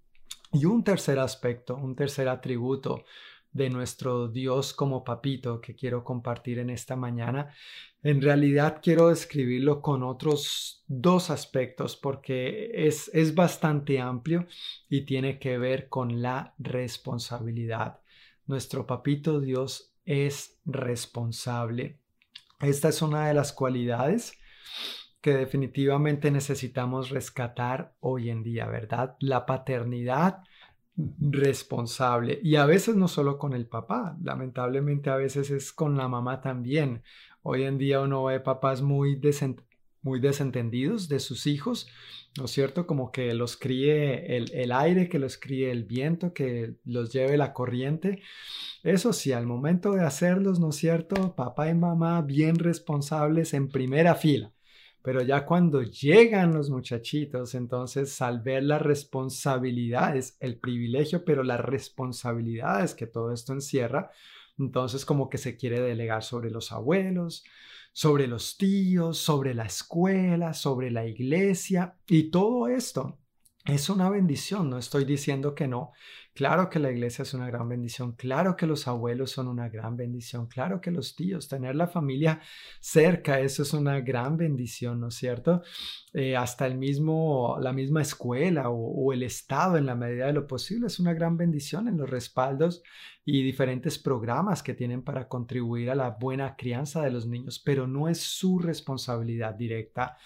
Y 0.53 0.63
un 0.65 0.83
tercer 0.83 1.19
aspecto, 1.19 1.75
un 1.75 1.95
tercer 1.95 2.29
atributo 2.29 3.03
de 3.51 3.69
nuestro 3.69 4.29
Dios 4.29 4.73
como 4.73 5.03
papito 5.03 5.59
que 5.59 5.75
quiero 5.75 6.05
compartir 6.05 6.59
en 6.59 6.69
esta 6.69 6.95
mañana. 6.95 7.53
En 8.01 8.21
realidad 8.21 8.79
quiero 8.81 9.09
describirlo 9.09 9.81
con 9.81 10.03
otros 10.03 10.85
dos 10.87 11.29
aspectos 11.29 11.97
porque 11.97 12.71
es, 12.73 13.11
es 13.13 13.35
bastante 13.35 13.99
amplio 13.99 14.47
y 14.89 15.01
tiene 15.01 15.37
que 15.37 15.57
ver 15.57 15.89
con 15.89 16.21
la 16.21 16.53
responsabilidad. 16.59 17.99
Nuestro 18.45 18.87
papito 18.87 19.41
Dios 19.41 19.93
es 20.05 20.57
responsable. 20.63 21.99
Esta 22.59 22.89
es 22.89 23.01
una 23.01 23.27
de 23.27 23.33
las 23.33 23.53
cualidades 23.53 24.37
que 25.21 25.33
definitivamente 25.33 26.31
necesitamos 26.31 27.09
rescatar 27.09 27.93
hoy 27.99 28.29
en 28.29 28.43
día, 28.43 28.65
¿verdad? 28.67 29.15
La 29.19 29.45
paternidad 29.45 30.43
responsable 30.95 32.39
y 32.41 32.55
a 32.55 32.65
veces 32.65 32.95
no 32.95 33.07
solo 33.07 33.37
con 33.37 33.53
el 33.53 33.67
papá, 33.67 34.17
lamentablemente 34.23 35.11
a 35.11 35.15
veces 35.15 35.51
es 35.51 35.71
con 35.71 35.97
la 35.97 36.07
mamá 36.07 36.41
también. 36.41 37.03
Hoy 37.43 37.63
en 37.63 37.77
día 37.77 38.01
uno 38.01 38.23
ve 38.23 38.39
papás 38.39 38.81
muy, 38.81 39.21
muy 40.01 40.19
desentendidos 40.19 41.07
de 41.07 41.19
sus 41.19 41.45
hijos, 41.45 41.87
¿no 42.37 42.45
es 42.45 42.51
cierto? 42.51 42.87
Como 42.87 43.11
que 43.11 43.33
los 43.33 43.57
críe 43.57 44.35
el, 44.37 44.51
el 44.53 44.71
aire, 44.71 45.09
que 45.09 45.19
los 45.19 45.37
críe 45.37 45.71
el 45.71 45.83
viento, 45.85 46.33
que 46.33 46.75
los 46.85 47.11
lleve 47.11 47.37
la 47.37 47.53
corriente. 47.53 48.21
Eso 48.83 49.13
sí, 49.13 49.31
al 49.33 49.45
momento 49.47 49.91
de 49.93 50.03
hacerlos, 50.05 50.59
¿no 50.59 50.69
es 50.69 50.75
cierto? 50.77 51.35
Papá 51.35 51.69
y 51.69 51.75
mamá 51.75 52.21
bien 52.21 52.55
responsables 52.57 53.53
en 53.53 53.69
primera 53.69 54.15
fila 54.15 54.53
Pero 55.01 55.21
ya 55.21 55.45
cuando 55.45 55.81
llegan 55.83 56.53
los 56.53 56.69
muchachitos, 56.69 57.55
entonces 57.55 58.21
al 58.21 58.41
ver 58.41 58.63
las 58.63 58.81
responsabilidades, 58.81 60.37
el 60.39 60.59
privilegio, 60.59 61.25
pero 61.25 61.43
las 61.43 61.61
responsabilidades 61.61 62.95
que 62.95 63.07
todo 63.07 63.31
esto 63.33 63.53
encierra, 63.53 64.11
entonces 64.59 65.05
como 65.05 65.29
que 65.29 65.37
se 65.37 65.55
quiere 65.57 65.79
delegar 65.81 66.23
sobre 66.23 66.51
los 66.51 66.71
abuelos, 66.71 67.43
sobre 67.97 68.27
los 68.27 68.57
tíos, 68.57 69.17
sobre 69.17 69.55
la 69.55 69.65
escuela, 69.65 70.53
sobre 70.53 70.91
la 70.91 71.07
iglesia 71.07 71.97
y 72.07 72.29
todo 72.29 72.67
esto 72.67 73.17
es 73.65 73.89
una 73.89 74.07
bendición, 74.07 74.69
no 74.69 74.77
estoy 74.77 75.03
diciendo 75.03 75.55
que 75.55 75.67
no. 75.67 75.93
Claro 76.37 76.69
que 76.69 76.77
la 76.77 76.91
iglesia 76.91 77.23
es 77.23 77.33
una 77.33 77.47
gran 77.47 77.67
bendición, 77.67 78.11
claro 78.11 78.55
que 78.55 78.67
los 78.67 78.87
abuelos 78.87 79.31
son 79.31 79.47
una 79.47 79.69
gran 79.69 79.97
bendición, 79.97 80.45
claro 80.45 80.79
que 80.79 80.91
los 80.91 81.15
tíos, 81.15 81.47
tener 81.47 81.75
la 81.75 81.87
familia 81.87 82.41
cerca, 82.79 83.39
eso 83.39 83.63
es 83.63 83.73
una 83.73 84.01
gran 84.01 84.37
bendición, 84.37 84.99
¿no 84.99 85.07
es 85.07 85.15
cierto? 85.15 85.63
Eh, 86.13 86.35
hasta 86.35 86.67
el 86.67 86.77
mismo, 86.77 87.57
la 87.59 87.73
misma 87.73 88.03
escuela 88.03 88.69
o, 88.69 89.11
el 89.13 89.23
Estado 89.23 89.77
en 89.77 89.87
la 89.87 89.95
medida 89.95 90.27
de 90.27 90.33
lo 90.33 90.45
posible 90.45 90.85
es 90.85 90.99
una 90.99 91.15
gran 91.15 91.37
bendición 91.37 91.87
en 91.87 91.97
los 91.97 92.07
respaldos 92.07 92.83
y 93.25 93.41
diferentes 93.41 93.97
programas 93.97 94.61
que 94.61 94.75
tienen 94.75 95.01
para 95.01 95.27
contribuir 95.27 95.89
a 95.89 95.95
la 95.95 96.11
buena 96.11 96.55
crianza 96.55 97.01
de 97.01 97.09
los 97.09 97.25
niños, 97.25 97.57
pero 97.57 97.87
no 97.87 98.09
es 98.09 98.19
su 98.19 98.59
responsabilidad 98.59 99.55
directa 99.55 100.17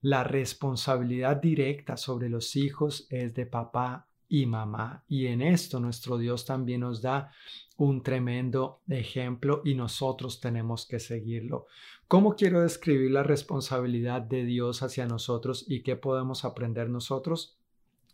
la 0.00 0.24
responsabilidad 0.24 1.36
directa 1.36 1.96
sobre 1.96 2.28
los 2.28 2.56
hijos 2.56 3.06
es 3.08 3.32
de 3.32 3.46
papá 3.46 4.08
y 4.28 4.46
mamá. 4.46 5.04
Y 5.08 5.26
en 5.26 5.42
esto 5.42 5.80
nuestro 5.80 6.18
Dios 6.18 6.44
también 6.44 6.80
nos 6.80 7.02
da 7.02 7.30
un 7.76 8.02
tremendo 8.02 8.80
ejemplo 8.88 9.62
y 9.64 9.74
nosotros 9.74 10.40
tenemos 10.40 10.86
que 10.86 11.00
seguirlo. 11.00 11.66
¿Cómo 12.08 12.36
quiero 12.36 12.60
describir 12.60 13.10
la 13.10 13.22
responsabilidad 13.22 14.22
de 14.22 14.44
Dios 14.44 14.82
hacia 14.82 15.06
nosotros 15.06 15.64
y 15.68 15.82
qué 15.82 15.96
podemos 15.96 16.44
aprender 16.44 16.88
nosotros? 16.88 17.58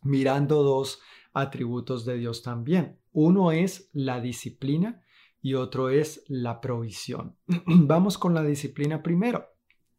Mirando 0.02 0.62
dos 0.62 1.00
atributos 1.32 2.04
de 2.04 2.16
Dios 2.16 2.42
también. 2.42 2.98
Uno 3.12 3.52
es 3.52 3.90
la 3.92 4.20
disciplina 4.20 5.02
y 5.42 5.54
otro 5.54 5.90
es 5.90 6.24
la 6.28 6.60
provisión. 6.60 7.36
Vamos 7.66 8.18
con 8.18 8.34
la 8.34 8.42
disciplina 8.42 9.02
primero. 9.02 9.48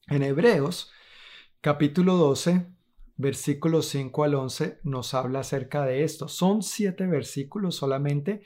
En 0.08 0.24
Hebreos 0.24 0.92
Capítulo 1.64 2.16
12, 2.16 2.66
versículos 3.22 3.86
5 3.88 4.24
al 4.24 4.36
11 4.36 4.80
nos 4.84 5.14
habla 5.14 5.40
acerca 5.42 5.86
de 5.86 6.04
esto. 6.04 6.28
Son 6.28 6.64
siete 6.64 7.06
versículos 7.06 7.76
solamente, 7.76 8.42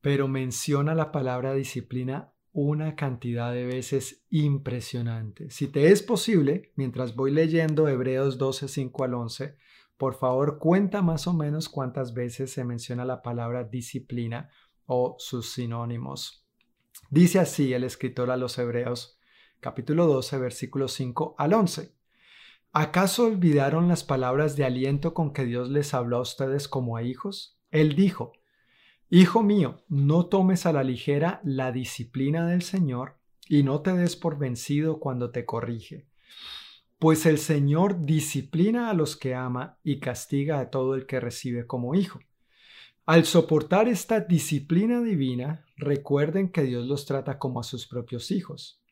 pero 0.00 0.28
menciona 0.28 0.94
la 0.94 1.10
palabra 1.10 1.54
disciplina 1.54 2.32
una 2.52 2.96
cantidad 2.96 3.52
de 3.52 3.66
veces 3.66 4.24
impresionante. 4.30 5.50
Si 5.50 5.68
te 5.68 5.90
es 5.90 6.02
posible, 6.02 6.72
mientras 6.76 7.16
voy 7.16 7.30
leyendo 7.30 7.88
Hebreos 7.88 8.38
12, 8.38 8.68
5 8.68 9.04
al 9.04 9.14
11, 9.14 9.56
por 9.96 10.14
favor 10.14 10.58
cuenta 10.58 11.02
más 11.02 11.26
o 11.26 11.32
menos 11.32 11.68
cuántas 11.68 12.14
veces 12.14 12.52
se 12.52 12.64
menciona 12.64 13.04
la 13.04 13.22
palabra 13.22 13.64
disciplina 13.64 14.50
o 14.84 15.16
sus 15.18 15.52
sinónimos. 15.52 16.46
Dice 17.10 17.38
así 17.38 17.72
el 17.72 17.84
escritor 17.84 18.30
a 18.30 18.36
los 18.36 18.58
Hebreos 18.58 19.18
capítulo 19.60 20.06
12, 20.06 20.38
versículos 20.38 20.92
5 20.92 21.34
al 21.38 21.54
11. 21.54 21.95
¿Acaso 22.78 23.24
olvidaron 23.24 23.88
las 23.88 24.04
palabras 24.04 24.54
de 24.54 24.62
aliento 24.62 25.14
con 25.14 25.32
que 25.32 25.46
Dios 25.46 25.70
les 25.70 25.94
habló 25.94 26.18
a 26.18 26.20
ustedes 26.20 26.68
como 26.68 26.98
a 26.98 27.02
hijos? 27.02 27.58
Él 27.70 27.96
dijo, 27.96 28.34
Hijo 29.08 29.42
mío, 29.42 29.82
no 29.88 30.26
tomes 30.26 30.66
a 30.66 30.74
la 30.74 30.84
ligera 30.84 31.40
la 31.42 31.72
disciplina 31.72 32.46
del 32.46 32.60
Señor 32.60 33.16
y 33.48 33.62
no 33.62 33.80
te 33.80 33.94
des 33.94 34.14
por 34.14 34.36
vencido 34.36 35.00
cuando 35.00 35.30
te 35.30 35.46
corrige. 35.46 36.06
Pues 36.98 37.24
el 37.24 37.38
Señor 37.38 38.04
disciplina 38.04 38.90
a 38.90 38.92
los 38.92 39.16
que 39.16 39.34
ama 39.34 39.78
y 39.82 39.98
castiga 39.98 40.60
a 40.60 40.68
todo 40.68 40.96
el 40.96 41.06
que 41.06 41.18
recibe 41.18 41.66
como 41.66 41.94
hijo. 41.94 42.20
Al 43.06 43.24
soportar 43.24 43.88
esta 43.88 44.20
disciplina 44.20 45.00
divina, 45.00 45.64
recuerden 45.78 46.50
que 46.50 46.64
Dios 46.64 46.86
los 46.86 47.06
trata 47.06 47.38
como 47.38 47.58
a 47.58 47.62
sus 47.62 47.86
propios 47.86 48.30
hijos. 48.30 48.82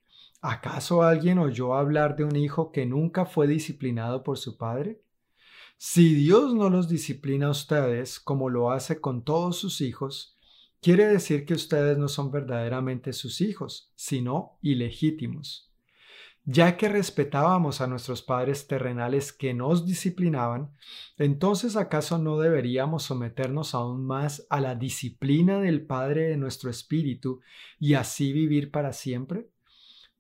¿Acaso 0.47 1.03
alguien 1.03 1.39
oyó 1.39 1.75
hablar 1.75 2.17
de 2.17 2.25
un 2.25 2.37
hijo 2.37 2.71
que 2.71 2.85
nunca 2.85 3.25
fue 3.25 3.47
disciplinado 3.47 4.23
por 4.23 4.37
su 4.37 4.59
padre? 4.59 5.01
Si 5.79 6.15
Dios 6.15 6.55
no 6.55 6.69
los 6.69 6.87
disciplina 6.87 7.47
a 7.47 7.53
ustedes 7.53 8.21
como 8.21 8.51
lo 8.51 8.71
hace 8.71 9.01
con 9.01 9.25
todos 9.25 9.57
sus 9.57 9.81
hijos, 9.81 10.37
quiere 10.83 11.07
decir 11.07 11.47
que 11.47 11.55
ustedes 11.55 11.97
no 11.97 12.09
son 12.09 12.31
verdaderamente 12.31 13.15
sus 13.15 13.41
hijos, 13.41 13.91
sino 13.95 14.59
ilegítimos. 14.61 15.73
Ya 16.45 16.77
que 16.77 16.91
respetábamos 16.91 17.81
a 17.81 17.87
nuestros 17.87 18.21
padres 18.21 18.67
terrenales 18.67 19.33
que 19.33 19.55
nos 19.55 19.87
disciplinaban, 19.87 20.77
entonces 21.17 21.75
acaso 21.75 22.19
no 22.19 22.39
deberíamos 22.39 23.05
someternos 23.05 23.75
aún 23.75 24.05
más 24.05 24.47
a 24.51 24.61
la 24.61 24.75
disciplina 24.75 25.59
del 25.59 25.87
Padre 25.87 26.29
de 26.29 26.37
nuestro 26.37 26.69
espíritu 26.69 27.41
y 27.81 27.95
así 27.95 28.35
vivir 28.35 28.71
para 28.71 28.93
siempre? 28.93 29.54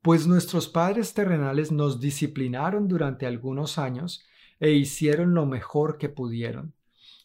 Pues 0.04 0.26
nuestros 0.26 0.68
padres 0.68 1.14
terrenales 1.14 1.72
nos 1.72 1.98
disciplinaron 1.98 2.88
durante 2.88 3.24
algunos 3.24 3.78
años 3.78 4.26
e 4.60 4.72
hicieron 4.72 5.32
lo 5.32 5.46
mejor 5.46 5.96
que 5.96 6.10
pudieron. 6.10 6.74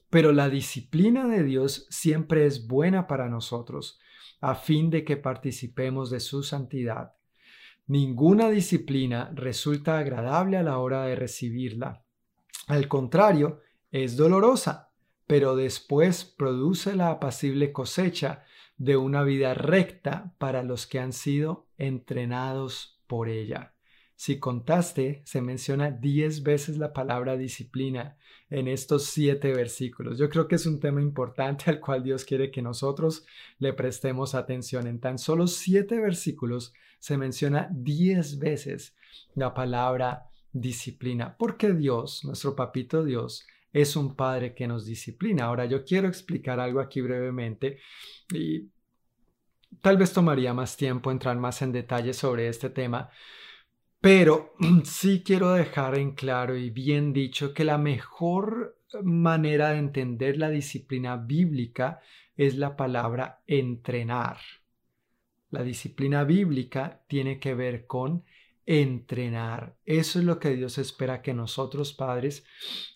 Pero 0.09 0.31
la 0.31 0.47
disciplina 0.47 1.27
de 1.27 1.43
Dios 1.43 1.87
siempre 1.89 2.45
es 2.45 2.67
buena 2.67 3.05
para 3.05 3.27
nosotros, 3.27 3.99
a 4.39 4.55
fin 4.55 4.89
de 4.89 5.03
que 5.03 5.17
participemos 5.17 6.09
de 6.09 6.21
su 6.21 6.41
santidad. 6.41 7.15
Ninguna 7.85 8.49
disciplina 8.49 9.29
resulta 9.35 9.97
agradable 9.99 10.55
a 10.55 10.63
la 10.63 10.77
hora 10.77 11.03
de 11.03 11.17
recibirla. 11.17 12.05
Al 12.67 12.87
contrario, 12.87 13.59
es 13.91 14.15
dolorosa, 14.15 14.93
pero 15.27 15.57
después 15.57 16.23
produce 16.23 16.95
la 16.95 17.09
apacible 17.09 17.73
cosecha 17.73 18.45
de 18.79 18.97
una 18.97 19.23
vida 19.23 19.53
recta 19.53 20.33
para 20.39 20.63
los 20.63 20.87
que 20.87 20.99
han 20.99 21.13
sido 21.13 21.67
entrenados 21.77 22.99
por 23.05 23.29
ella. 23.29 23.75
Si 24.15 24.39
contaste, 24.39 25.21
se 25.25 25.41
menciona 25.41 25.91
diez 25.91 26.43
veces 26.43 26.77
la 26.77 26.91
palabra 26.91 27.37
disciplina 27.37 28.17
en 28.49 28.67
estos 28.67 29.05
siete 29.05 29.53
versículos. 29.53 30.17
Yo 30.17 30.29
creo 30.29 30.47
que 30.47 30.55
es 30.55 30.65
un 30.65 30.79
tema 30.79 31.01
importante 31.01 31.69
al 31.69 31.79
cual 31.79 32.03
Dios 32.03 32.25
quiere 32.25 32.51
que 32.51 32.61
nosotros 32.61 33.25
le 33.59 33.73
prestemos 33.73 34.35
atención. 34.35 34.87
En 34.87 34.99
tan 34.99 35.19
solo 35.19 35.47
siete 35.47 35.99
versículos 35.99 36.73
se 36.99 37.17
menciona 37.17 37.69
diez 37.71 38.39
veces 38.39 38.95
la 39.35 39.53
palabra 39.53 40.29
disciplina, 40.51 41.37
porque 41.37 41.73
Dios, 41.73 42.25
nuestro 42.25 42.55
papito 42.55 43.03
Dios, 43.03 43.45
es 43.71 43.95
un 43.95 44.15
padre 44.15 44.53
que 44.53 44.67
nos 44.67 44.85
disciplina. 44.85 45.45
Ahora 45.45 45.65
yo 45.65 45.83
quiero 45.83 46.07
explicar 46.07 46.59
algo 46.59 46.79
aquí 46.79 47.01
brevemente 47.01 47.79
y 48.33 48.69
tal 49.81 49.97
vez 49.97 50.13
tomaría 50.13 50.53
más 50.53 50.75
tiempo 50.77 51.11
entrar 51.11 51.37
más 51.37 51.61
en 51.61 51.71
detalle 51.71 52.13
sobre 52.13 52.47
este 52.47 52.69
tema, 52.69 53.09
pero 54.01 54.53
sí 54.83 55.23
quiero 55.23 55.51
dejar 55.51 55.97
en 55.97 56.13
claro 56.13 56.55
y 56.55 56.69
bien 56.69 57.13
dicho 57.13 57.53
que 57.53 57.63
la 57.63 57.77
mejor 57.77 58.77
manera 59.03 59.69
de 59.69 59.77
entender 59.77 60.37
la 60.37 60.49
disciplina 60.49 61.15
bíblica 61.17 62.01
es 62.35 62.55
la 62.55 62.75
palabra 62.75 63.41
entrenar. 63.47 64.37
La 65.51 65.63
disciplina 65.63 66.23
bíblica 66.23 67.01
tiene 67.07 67.39
que 67.39 67.55
ver 67.55 67.85
con 67.85 68.23
entrenar. 68.69 69.75
Eso 69.83 70.19
es 70.19 70.25
lo 70.25 70.37
que 70.37 70.55
Dios 70.55 70.77
espera 70.77 71.23
que 71.23 71.33
nosotros 71.33 71.91
padres 71.91 72.45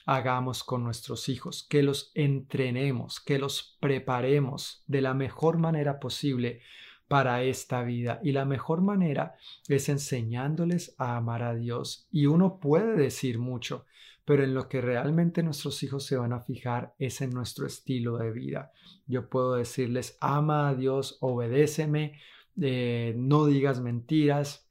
hagamos 0.06 0.64
con 0.64 0.84
nuestros 0.84 1.30
hijos, 1.30 1.66
que 1.68 1.82
los 1.82 2.12
entrenemos, 2.14 3.20
que 3.20 3.40
los 3.40 3.76
preparemos 3.80 4.84
de 4.86 5.02
la 5.02 5.16
mejor 5.16 5.58
manera 5.58 6.00
posible 6.00 6.62
para 7.08 7.42
esta 7.42 7.82
vida. 7.82 8.20
Y 8.24 8.34
la 8.34 8.46
mejor 8.46 8.82
manera 8.82 9.34
es 9.68 9.90
enseñándoles 9.90 10.94
a 11.00 11.18
amar 11.18 11.42
a 11.42 11.56
Dios. 11.56 12.08
Y 12.12 12.28
uno 12.28 12.60
puede 12.60 12.96
decir 12.96 13.40
mucho, 13.40 13.88
pero 14.26 14.44
en 14.44 14.54
lo 14.54 14.70
que 14.70 14.80
realmente 14.80 15.42
nuestros 15.42 15.82
hijos 15.82 16.06
se 16.06 16.18
van 16.18 16.34
a 16.34 16.42
fijar 16.42 16.94
es 17.00 17.20
en 17.22 17.32
nuestro 17.32 17.66
estilo 17.66 18.18
de 18.18 18.32
vida. 18.32 18.72
Yo 19.08 19.28
puedo 19.28 19.56
decirles, 19.56 20.20
ama 20.22 20.70
a 20.70 20.76
Dios, 20.76 21.18
obedéceme, 21.20 22.20
eh, 22.62 23.16
no 23.18 23.48
digas 23.48 23.82
mentiras, 23.82 24.63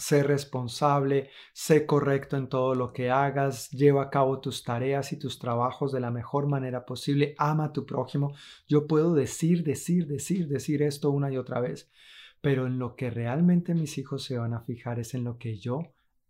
sé 0.00 0.22
responsable, 0.22 1.30
sé 1.52 1.86
correcto 1.86 2.36
en 2.36 2.48
todo 2.48 2.74
lo 2.74 2.92
que 2.92 3.10
hagas, 3.10 3.70
lleva 3.70 4.04
a 4.04 4.10
cabo 4.10 4.40
tus 4.40 4.64
tareas 4.64 5.12
y 5.12 5.18
tus 5.18 5.38
trabajos 5.38 5.92
de 5.92 6.00
la 6.00 6.10
mejor 6.10 6.48
manera 6.48 6.86
posible, 6.86 7.34
ama 7.38 7.66
a 7.66 7.72
tu 7.72 7.86
prójimo. 7.86 8.34
Yo 8.66 8.86
puedo 8.86 9.14
decir, 9.14 9.62
decir, 9.62 10.06
decir, 10.06 10.48
decir 10.48 10.82
esto 10.82 11.10
una 11.10 11.30
y 11.30 11.36
otra 11.36 11.60
vez, 11.60 11.90
pero 12.40 12.66
en 12.66 12.78
lo 12.78 12.96
que 12.96 13.10
realmente 13.10 13.74
mis 13.74 13.98
hijos 13.98 14.24
se 14.24 14.38
van 14.38 14.54
a 14.54 14.62
fijar 14.62 14.98
es 14.98 15.14
en 15.14 15.24
lo 15.24 15.38
que 15.38 15.58
yo 15.58 15.82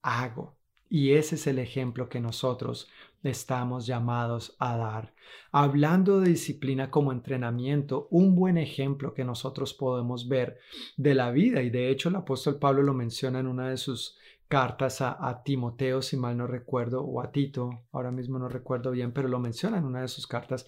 hago. 0.02 0.56
Y 0.88 1.12
ese 1.12 1.36
es 1.36 1.46
el 1.46 1.60
ejemplo 1.60 2.08
que 2.08 2.20
nosotros 2.20 2.88
estamos 3.22 3.86
llamados 3.86 4.56
a 4.58 4.76
dar. 4.76 5.14
Hablando 5.52 6.20
de 6.20 6.30
disciplina 6.30 6.90
como 6.90 7.12
entrenamiento, 7.12 8.08
un 8.10 8.34
buen 8.34 8.58
ejemplo 8.58 9.14
que 9.14 9.24
nosotros 9.24 9.74
podemos 9.74 10.28
ver 10.28 10.58
de 10.96 11.14
la 11.14 11.30
vida, 11.30 11.62
y 11.62 11.70
de 11.70 11.90
hecho 11.90 12.08
el 12.08 12.16
apóstol 12.16 12.58
Pablo 12.58 12.82
lo 12.82 12.94
menciona 12.94 13.40
en 13.40 13.46
una 13.46 13.68
de 13.68 13.76
sus 13.76 14.16
cartas 14.48 15.00
a, 15.00 15.42
Timoteo, 15.44 16.02
si 16.02 16.16
mal 16.16 16.36
no 16.36 16.46
recuerdo, 16.46 17.02
o 17.02 17.20
a 17.20 17.30
Tito, 17.30 17.84
ahora 17.92 18.10
mismo 18.10 18.38
no 18.38 18.48
recuerdo 18.48 18.90
bien, 18.90 19.12
pero 19.12 19.28
lo 19.28 19.38
menciona 19.38 19.78
en 19.78 19.84
una 19.84 20.00
de 20.02 20.08
sus 20.08 20.26
cartas, 20.26 20.66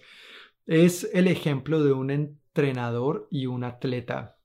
es 0.65 1.09
el 1.13 1.27
ejemplo 1.27 1.83
de 1.83 1.91
un 1.91 2.09
entrenador 2.09 3.27
y 3.29 3.47
un 3.47 3.65
atleta. 3.65 4.37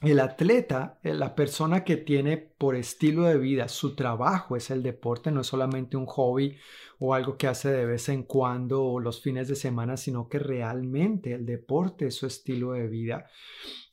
El 0.00 0.20
atleta, 0.20 1.00
eh, 1.02 1.12
la 1.12 1.34
persona 1.34 1.82
que 1.82 1.96
tiene 1.96 2.36
por 2.36 2.76
estilo 2.76 3.24
de 3.24 3.36
vida 3.36 3.68
su 3.68 3.96
trabajo 3.96 4.54
es 4.54 4.70
el 4.70 4.82
deporte, 4.82 5.32
no 5.32 5.40
es 5.40 5.48
solamente 5.48 5.96
un 5.96 6.06
hobby 6.06 6.56
o 7.00 7.14
algo 7.14 7.36
que 7.36 7.48
hace 7.48 7.70
de 7.70 7.84
vez 7.84 8.08
en 8.08 8.22
cuando 8.22 8.84
o 8.84 9.00
los 9.00 9.20
fines 9.20 9.48
de 9.48 9.56
semana, 9.56 9.96
sino 9.96 10.28
que 10.28 10.38
realmente 10.38 11.32
el 11.32 11.44
deporte 11.46 12.06
es 12.06 12.14
su 12.14 12.26
estilo 12.26 12.72
de 12.72 12.86
vida. 12.86 13.26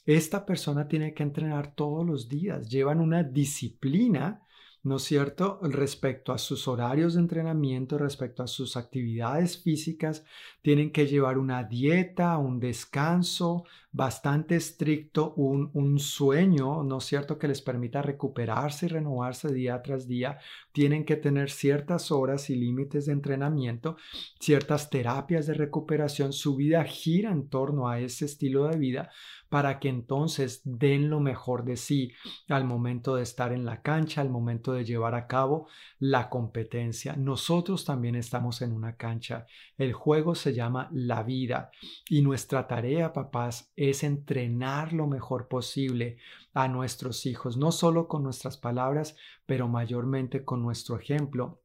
Esta 0.05 0.45
persona 0.45 0.87
tiene 0.87 1.15
que 1.15 1.23
entrenar 1.23 1.73
todos 1.73 2.05
los 2.05 2.29
días, 2.29 2.69
llevan 2.69 2.99
una 2.99 3.23
disciplina 3.23 4.45
¿no 4.85 4.97
es 4.97 5.03
cierto? 5.03 5.59
Respecto 5.63 6.31
a 6.31 6.37
sus 6.37 6.67
horarios 6.67 7.15
de 7.15 7.21
entrenamiento, 7.21 7.97
respecto 7.97 8.43
a 8.43 8.47
sus 8.47 8.77
actividades 8.77 9.57
físicas, 9.57 10.23
tienen 10.65 10.91
que 10.91 11.05
llevar 11.05 11.37
una 11.37 11.63
dieta, 11.63 12.39
un 12.39 12.59
descanso 12.59 13.65
bastante 13.91 14.55
estricto, 14.55 15.35
un, 15.35 15.69
un 15.73 15.99
sueño, 15.99 16.83
¿no 16.83 16.97
es 16.97 17.03
cierto?, 17.03 17.37
que 17.37 17.47
les 17.47 17.61
permita 17.61 18.01
recuperarse 18.01 18.87
y 18.87 18.89
renovarse 18.89 19.53
día 19.53 19.79
tras 19.83 20.07
día. 20.07 20.39
Tienen 20.71 21.05
que 21.05 21.17
tener 21.17 21.51
ciertas 21.51 22.11
horas 22.11 22.49
y 22.49 22.55
límites 22.55 23.05
de 23.05 23.13
entrenamiento, 23.13 23.95
ciertas 24.39 24.89
terapias 24.89 25.45
de 25.45 25.53
recuperación. 25.53 26.33
Su 26.33 26.55
vida 26.55 26.83
gira 26.83 27.31
en 27.31 27.47
torno 27.47 27.87
a 27.87 27.99
ese 27.99 28.25
estilo 28.25 28.65
de 28.67 28.77
vida 28.79 29.11
para 29.49 29.79
que 29.79 29.89
entonces 29.89 30.61
den 30.65 31.09
lo 31.09 31.19
mejor 31.19 31.63
de 31.63 31.77
sí 31.77 32.11
al 32.49 32.65
momento 32.65 33.15
de 33.15 33.23
estar 33.23 33.53
en 33.53 33.63
la 33.63 33.81
cancha, 33.81 34.21
al 34.21 34.29
momento 34.29 34.73
de 34.73 34.83
llevar 34.83 35.13
a 35.13 35.27
cabo 35.27 35.67
la 35.99 36.29
competencia. 36.29 37.15
Nosotros 37.15 37.85
también 37.85 38.15
estamos 38.15 38.61
en 38.61 38.73
una 38.73 38.97
cancha. 38.97 39.45
El 39.77 39.93
juego 39.93 40.35
se 40.35 40.53
llama 40.55 40.89
la 40.91 41.21
vida. 41.23 41.71
Y 42.09 42.21
nuestra 42.21 42.67
tarea, 42.67 43.13
papás, 43.13 43.71
es 43.75 44.03
entrenar 44.03 44.93
lo 44.93 45.05
mejor 45.07 45.47
posible 45.47 46.17
a 46.53 46.67
nuestros 46.67 47.25
hijos, 47.25 47.57
no 47.57 47.71
solo 47.71 48.07
con 48.07 48.23
nuestras 48.23 48.57
palabras, 48.57 49.15
pero 49.45 49.67
mayormente 49.67 50.43
con 50.43 50.63
nuestro 50.63 50.97
ejemplo 50.97 51.59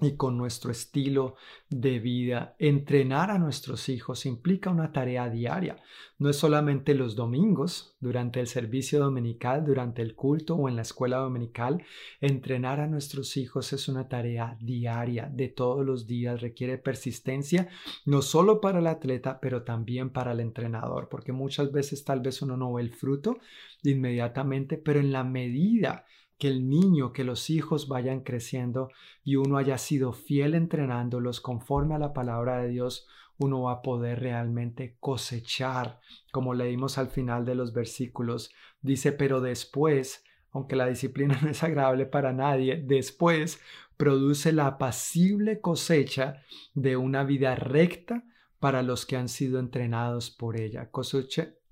y 0.00 0.16
con 0.16 0.36
nuestro 0.36 0.70
estilo 0.70 1.36
de 1.70 1.98
vida. 1.98 2.54
Entrenar 2.58 3.30
a 3.30 3.38
nuestros 3.38 3.88
hijos 3.88 4.26
implica 4.26 4.70
una 4.70 4.92
tarea 4.92 5.30
diaria. 5.30 5.82
No 6.18 6.28
es 6.28 6.36
solamente 6.36 6.94
los 6.94 7.16
domingos, 7.16 7.96
durante 7.98 8.40
el 8.40 8.46
servicio 8.46 9.00
dominical, 9.00 9.64
durante 9.64 10.02
el 10.02 10.14
culto 10.14 10.54
o 10.54 10.68
en 10.68 10.76
la 10.76 10.82
escuela 10.82 11.18
dominical. 11.18 11.82
Entrenar 12.20 12.80
a 12.80 12.86
nuestros 12.86 13.36
hijos 13.36 13.72
es 13.72 13.88
una 13.88 14.08
tarea 14.08 14.58
diaria 14.60 15.30
de 15.32 15.48
todos 15.48 15.84
los 15.84 16.06
días. 16.06 16.42
Requiere 16.42 16.76
persistencia, 16.76 17.68
no 18.04 18.20
solo 18.20 18.60
para 18.60 18.80
el 18.80 18.86
atleta, 18.86 19.40
pero 19.40 19.62
también 19.62 20.10
para 20.10 20.32
el 20.32 20.40
entrenador, 20.40 21.08
porque 21.08 21.32
muchas 21.32 21.72
veces 21.72 22.04
tal 22.04 22.20
vez 22.20 22.42
uno 22.42 22.56
no 22.56 22.74
ve 22.74 22.82
el 22.82 22.92
fruto 22.94 23.38
inmediatamente, 23.82 24.76
pero 24.76 25.00
en 25.00 25.12
la 25.12 25.24
medida 25.24 26.04
que 26.38 26.48
el 26.48 26.68
niño, 26.68 27.12
que 27.12 27.24
los 27.24 27.50
hijos 27.50 27.88
vayan 27.88 28.20
creciendo 28.20 28.90
y 29.24 29.36
uno 29.36 29.56
haya 29.58 29.78
sido 29.78 30.12
fiel 30.12 30.54
entrenándolos 30.54 31.40
conforme 31.40 31.94
a 31.94 31.98
la 31.98 32.12
palabra 32.12 32.58
de 32.58 32.68
Dios, 32.68 33.06
uno 33.38 33.62
va 33.62 33.72
a 33.72 33.82
poder 33.82 34.20
realmente 34.20 34.96
cosechar, 35.00 36.00
como 36.32 36.54
leímos 36.54 36.98
al 36.98 37.08
final 37.08 37.44
de 37.44 37.54
los 37.54 37.72
versículos. 37.72 38.50
Dice, 38.80 39.12
pero 39.12 39.40
después, 39.40 40.24
aunque 40.52 40.76
la 40.76 40.86
disciplina 40.86 41.38
no 41.42 41.50
es 41.50 41.62
agradable 41.62 42.06
para 42.06 42.32
nadie, 42.32 42.82
después 42.84 43.60
produce 43.96 44.52
la 44.52 44.66
apacible 44.66 45.60
cosecha 45.60 46.42
de 46.74 46.96
una 46.96 47.24
vida 47.24 47.54
recta 47.54 48.24
para 48.58 48.82
los 48.82 49.06
que 49.06 49.16
han 49.16 49.28
sido 49.28 49.58
entrenados 49.58 50.30
por 50.30 50.60
ella. 50.60 50.90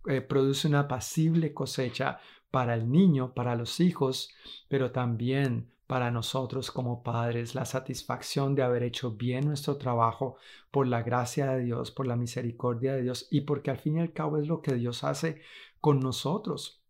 Eh, 0.06 0.20
produce 0.20 0.68
una 0.68 0.80
apacible 0.80 1.54
cosecha 1.54 2.20
para 2.54 2.76
el 2.76 2.88
niño, 2.88 3.34
para 3.34 3.56
los 3.56 3.80
hijos, 3.80 4.32
pero 4.68 4.92
también 4.92 5.72
para 5.88 6.12
nosotros 6.12 6.70
como 6.70 7.02
padres, 7.02 7.56
la 7.56 7.64
satisfacción 7.64 8.54
de 8.54 8.62
haber 8.62 8.84
hecho 8.84 9.10
bien 9.10 9.46
nuestro 9.46 9.76
trabajo 9.76 10.36
por 10.70 10.86
la 10.86 11.02
gracia 11.02 11.50
de 11.50 11.64
Dios, 11.64 11.90
por 11.90 12.06
la 12.06 12.14
misericordia 12.14 12.94
de 12.94 13.02
Dios 13.02 13.26
y 13.28 13.40
porque 13.40 13.72
al 13.72 13.78
fin 13.78 13.96
y 13.96 14.02
al 14.02 14.12
cabo 14.12 14.38
es 14.38 14.46
lo 14.46 14.62
que 14.62 14.74
Dios 14.74 15.02
hace 15.02 15.42
con 15.80 15.98
nosotros. 15.98 16.83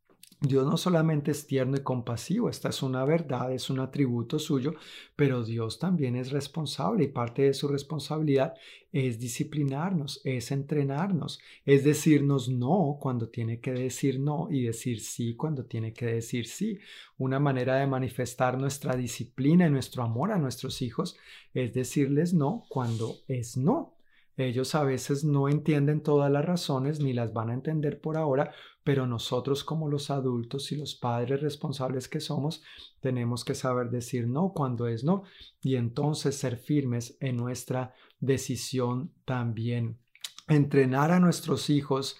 Dios 0.46 0.66
no 0.66 0.76
solamente 0.76 1.30
es 1.30 1.46
tierno 1.46 1.76
y 1.76 1.82
compasivo, 1.82 2.48
esta 2.48 2.68
es 2.68 2.82
una 2.82 3.04
verdad, 3.04 3.52
es 3.52 3.70
un 3.70 3.80
atributo 3.80 4.38
suyo, 4.38 4.74
pero 5.16 5.44
Dios 5.44 5.78
también 5.78 6.16
es 6.16 6.30
responsable 6.30 7.04
y 7.04 7.08
parte 7.08 7.42
de 7.42 7.54
su 7.54 7.68
responsabilidad 7.68 8.54
es 8.92 9.18
disciplinarnos, 9.18 10.20
es 10.24 10.50
entrenarnos, 10.50 11.40
es 11.64 11.84
decirnos 11.84 12.48
no 12.48 12.98
cuando 13.00 13.28
tiene 13.28 13.60
que 13.60 13.72
decir 13.72 14.20
no 14.20 14.48
y 14.50 14.62
decir 14.62 15.00
sí 15.00 15.34
cuando 15.34 15.64
tiene 15.64 15.92
que 15.92 16.06
decir 16.06 16.46
sí. 16.46 16.78
Una 17.18 17.40
manera 17.40 17.76
de 17.76 17.86
manifestar 17.86 18.58
nuestra 18.58 18.96
disciplina 18.96 19.66
y 19.66 19.70
nuestro 19.70 20.02
amor 20.02 20.32
a 20.32 20.38
nuestros 20.38 20.82
hijos 20.82 21.16
es 21.54 21.74
decirles 21.74 22.34
no 22.34 22.66
cuando 22.68 23.16
es 23.28 23.56
no. 23.56 23.94
Ellos 24.36 24.74
a 24.74 24.82
veces 24.82 25.24
no 25.24 25.48
entienden 25.48 26.02
todas 26.02 26.30
las 26.30 26.44
razones 26.44 27.00
ni 27.00 27.12
las 27.12 27.32
van 27.32 27.50
a 27.50 27.54
entender 27.54 28.00
por 28.00 28.16
ahora, 28.16 28.52
pero 28.84 29.06
nosotros 29.06 29.64
como 29.64 29.88
los 29.88 30.10
adultos 30.10 30.70
y 30.70 30.76
los 30.76 30.94
padres 30.94 31.40
responsables 31.40 32.06
que 32.06 32.20
somos, 32.20 32.62
tenemos 33.00 33.44
que 33.44 33.54
saber 33.54 33.90
decir 33.90 34.28
no 34.28 34.52
cuando 34.54 34.86
es 34.86 35.02
no 35.02 35.24
y 35.62 35.76
entonces 35.76 36.36
ser 36.36 36.58
firmes 36.58 37.16
en 37.20 37.38
nuestra 37.38 37.94
decisión 38.20 39.10
también. 39.24 39.98
Entrenar 40.46 41.10
a 41.10 41.20
nuestros 41.20 41.70
hijos 41.70 42.18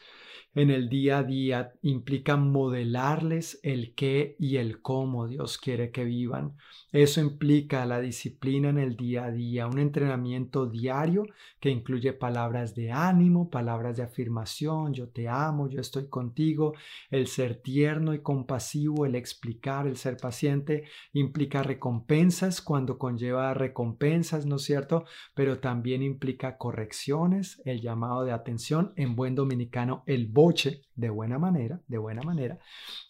en 0.54 0.70
el 0.70 0.88
día 0.88 1.18
a 1.18 1.22
día 1.24 1.72
implica 1.82 2.36
modelarles 2.36 3.58
el 3.62 3.94
qué 3.94 4.36
y 4.38 4.56
el 4.56 4.80
cómo 4.80 5.26
Dios 5.26 5.58
quiere 5.58 5.90
que 5.90 6.04
vivan. 6.04 6.56
Eso 6.92 7.20
implica 7.20 7.84
la 7.86 8.00
disciplina 8.00 8.68
en 8.68 8.78
el 8.78 8.96
día 8.96 9.24
a 9.24 9.30
día, 9.32 9.66
un 9.66 9.80
entrenamiento 9.80 10.66
diario 10.66 11.26
que 11.58 11.70
incluye 11.70 12.12
palabras 12.12 12.74
de 12.76 12.92
ánimo, 12.92 13.50
palabras 13.50 13.96
de 13.96 14.04
afirmación, 14.04 14.94
yo 14.94 15.08
te 15.08 15.28
amo, 15.28 15.68
yo 15.68 15.80
estoy 15.80 16.08
contigo, 16.08 16.74
el 17.10 17.26
ser 17.26 17.56
tierno 17.56 18.14
y 18.14 18.20
compasivo, 18.20 19.06
el 19.06 19.16
explicar, 19.16 19.88
el 19.88 19.96
ser 19.96 20.18
paciente, 20.18 20.84
implica 21.12 21.64
recompensas 21.64 22.62
cuando 22.62 22.96
conlleva 22.96 23.54
recompensas, 23.54 24.46
¿no 24.46 24.56
es 24.56 24.62
cierto? 24.62 25.04
Pero 25.34 25.58
también 25.58 26.02
implica 26.02 26.58
correcciones, 26.58 27.60
el 27.64 27.80
llamado 27.80 28.24
de 28.24 28.32
atención, 28.32 28.92
en 28.94 29.16
buen 29.16 29.34
dominicano, 29.34 30.04
el 30.06 30.28
de 30.94 31.10
buena 31.10 31.38
manera, 31.38 31.80
de 31.86 31.98
buena 31.98 32.22
manera, 32.22 32.58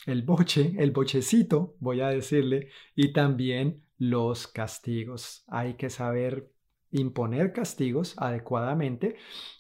el 0.07 0.23
boche, 0.23 0.75
el 0.79 0.90
bochecito, 0.90 1.77
voy 1.81 2.01
a 2.01 2.09
decirle, 2.09 2.70
y 2.94 3.12
también 3.12 3.85
los 3.99 4.47
castigos. 4.47 5.44
Hay 5.49 5.75
que 5.75 5.90
saber 5.90 6.51
imponer 6.90 7.53
castigos 7.53 8.14
adecuadamente, 8.18 9.16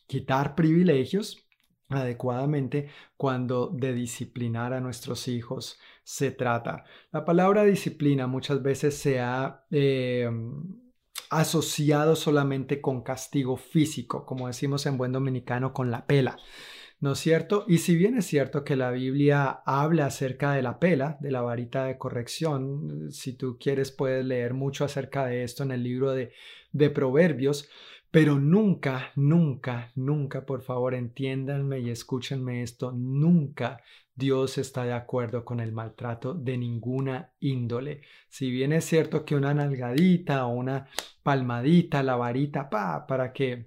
quitar 0.06 0.54
privilegios 0.54 1.46
adecuadamente 1.88 2.88
cuando 3.16 3.68
de 3.68 3.92
disciplinar 3.92 4.72
a 4.72 4.80
nuestros 4.80 5.28
hijos 5.28 5.78
se 6.02 6.30
trata. 6.30 6.84
La 7.12 7.24
palabra 7.24 7.64
disciplina 7.64 8.26
muchas 8.26 8.62
veces 8.62 8.96
se 8.96 9.20
ha 9.20 9.64
eh, 9.70 10.30
asociado 11.30 12.16
solamente 12.16 12.80
con 12.80 13.02
castigo 13.02 13.56
físico, 13.56 14.24
como 14.24 14.46
decimos 14.46 14.86
en 14.86 14.96
buen 14.96 15.12
dominicano, 15.12 15.72
con 15.72 15.90
la 15.90 16.06
pela. 16.06 16.38
¿No 17.04 17.12
es 17.12 17.18
cierto? 17.18 17.66
Y 17.68 17.78
si 17.78 17.96
bien 17.96 18.16
es 18.16 18.24
cierto 18.24 18.64
que 18.64 18.76
la 18.76 18.90
Biblia 18.90 19.60
habla 19.66 20.06
acerca 20.06 20.52
de 20.52 20.62
la 20.62 20.78
pela, 20.78 21.18
de 21.20 21.30
la 21.30 21.42
varita 21.42 21.84
de 21.84 21.98
corrección, 21.98 23.12
si 23.12 23.34
tú 23.34 23.58
quieres 23.60 23.92
puedes 23.92 24.24
leer 24.24 24.54
mucho 24.54 24.86
acerca 24.86 25.26
de 25.26 25.44
esto 25.44 25.64
en 25.64 25.72
el 25.72 25.82
libro 25.82 26.12
de, 26.12 26.32
de 26.72 26.88
Proverbios, 26.88 27.68
pero 28.10 28.38
nunca, 28.38 29.12
nunca, 29.16 29.92
nunca, 29.94 30.46
por 30.46 30.62
favor, 30.62 30.94
entiéndanme 30.94 31.80
y 31.80 31.90
escúchenme 31.90 32.62
esto, 32.62 32.90
nunca 32.92 33.82
Dios 34.14 34.56
está 34.56 34.84
de 34.84 34.94
acuerdo 34.94 35.44
con 35.44 35.60
el 35.60 35.72
maltrato 35.72 36.32
de 36.32 36.56
ninguna 36.56 37.32
índole. 37.38 38.00
Si 38.30 38.50
bien 38.50 38.72
es 38.72 38.86
cierto 38.86 39.26
que 39.26 39.36
una 39.36 39.52
nalgadita 39.52 40.46
o 40.46 40.54
una 40.54 40.88
palmadita, 41.22 42.02
la 42.02 42.16
varita, 42.16 42.70
pa, 42.70 43.06
para 43.06 43.34
que 43.34 43.66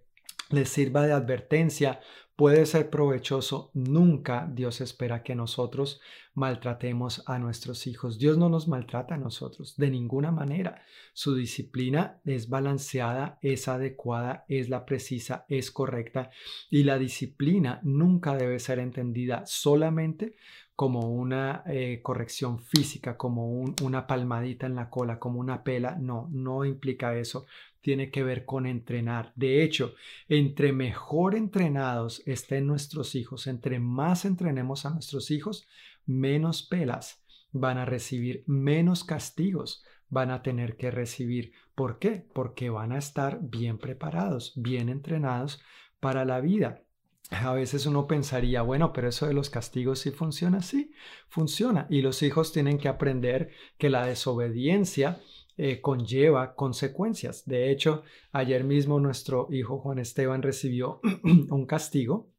les 0.49 0.69
sirva 0.69 1.05
de 1.05 1.13
advertencia, 1.13 1.99
puede 2.37 2.65
ser 2.67 2.89
provechoso. 2.89 3.71
Nunca 3.73 4.47
Dios 4.49 4.79
espera 4.79 5.23
que 5.23 5.35
nosotros 5.35 5.99
maltratemos 6.35 7.23
a 7.25 7.39
nuestros 7.39 7.87
hijos. 7.87 8.19
Dios 8.19 8.37
no 8.37 8.47
nos 8.47 8.67
maltrata 8.67 9.15
a 9.15 9.17
nosotros 9.17 9.75
de 9.75 9.89
ninguna 9.89 10.31
manera. 10.31 10.83
Su 11.13 11.35
disciplina 11.35 12.21
es 12.23 12.47
balanceada, 12.47 13.39
es 13.41 13.67
adecuada, 13.67 14.45
es 14.47 14.69
la 14.69 14.85
precisa, 14.85 15.45
es 15.49 15.71
correcta 15.71 16.29
y 16.69 16.83
la 16.83 16.99
disciplina 16.99 17.81
nunca 17.83 18.37
debe 18.37 18.59
ser 18.59 18.79
entendida 18.79 19.43
solamente 19.47 20.35
como 20.75 21.09
una 21.09 21.63
eh, 21.65 22.01
corrección 22.03 22.59
física, 22.59 23.17
como 23.17 23.49
una 23.81 24.05
palmadita 24.05 24.67
en 24.67 24.75
la 24.75 24.91
cola, 24.91 25.17
como 25.17 25.39
una 25.39 25.63
pela. 25.63 25.95
No, 25.99 26.29
no 26.31 26.65
implica 26.65 27.17
eso. 27.17 27.47
Tiene 27.87 28.11
que 28.11 28.21
ver 28.21 28.43
con 28.43 28.65
entrenar. 28.65 29.31
De 29.37 29.63
hecho, 29.63 29.95
entre 30.27 30.73
mejor 30.73 31.35
entrenados 31.35 32.21
estén 32.25 32.67
nuestros 32.67 33.15
hijos, 33.15 33.47
entre 33.47 33.79
más 33.79 34.25
entrenemos 34.25 34.85
a 34.85 34.89
nuestros 34.89 35.31
hijos, 35.31 35.69
menos 36.05 36.63
pelas 36.63 37.23
van 37.53 37.77
a 37.77 37.85
recibir, 37.85 38.43
menos 38.45 39.05
castigos 39.05 39.85
van 40.09 40.31
a 40.31 40.43
tener 40.43 40.75
que 40.75 40.91
recibir. 40.91 41.53
¿Por 41.75 41.97
qué? 41.97 42.27
Porque 42.33 42.69
van 42.69 42.91
a 42.91 42.97
estar 42.97 43.39
bien 43.41 43.77
preparados, 43.77 44.51
bien 44.57 44.89
entrenados 44.89 45.61
para 46.01 46.25
la 46.25 46.41
vida. 46.41 46.83
A 47.29 47.53
veces 47.53 47.85
uno 47.85 48.05
pensaría, 48.05 48.63
bueno, 48.63 48.91
pero 48.91 49.07
eso 49.07 49.27
de 49.27 49.33
los 49.33 49.49
castigos 49.49 49.99
sí 49.99 50.11
funciona, 50.11 50.61
sí, 50.61 50.91
funciona. 51.29 51.87
Y 51.89 52.01
los 52.01 52.21
hijos 52.21 52.51
tienen 52.51 52.79
que 52.79 52.89
aprender 52.89 53.51
que 53.77 53.89
la 53.89 54.05
desobediencia 54.05 55.21
eh, 55.57 55.81
conlleva 55.81 56.55
consecuencias. 56.55 57.45
De 57.45 57.71
hecho, 57.71 58.03
ayer 58.31 58.63
mismo 58.63 58.99
nuestro 58.99 59.47
hijo 59.51 59.79
Juan 59.79 59.99
Esteban 59.99 60.41
recibió 60.41 61.01
un 61.23 61.65
castigo 61.65 62.29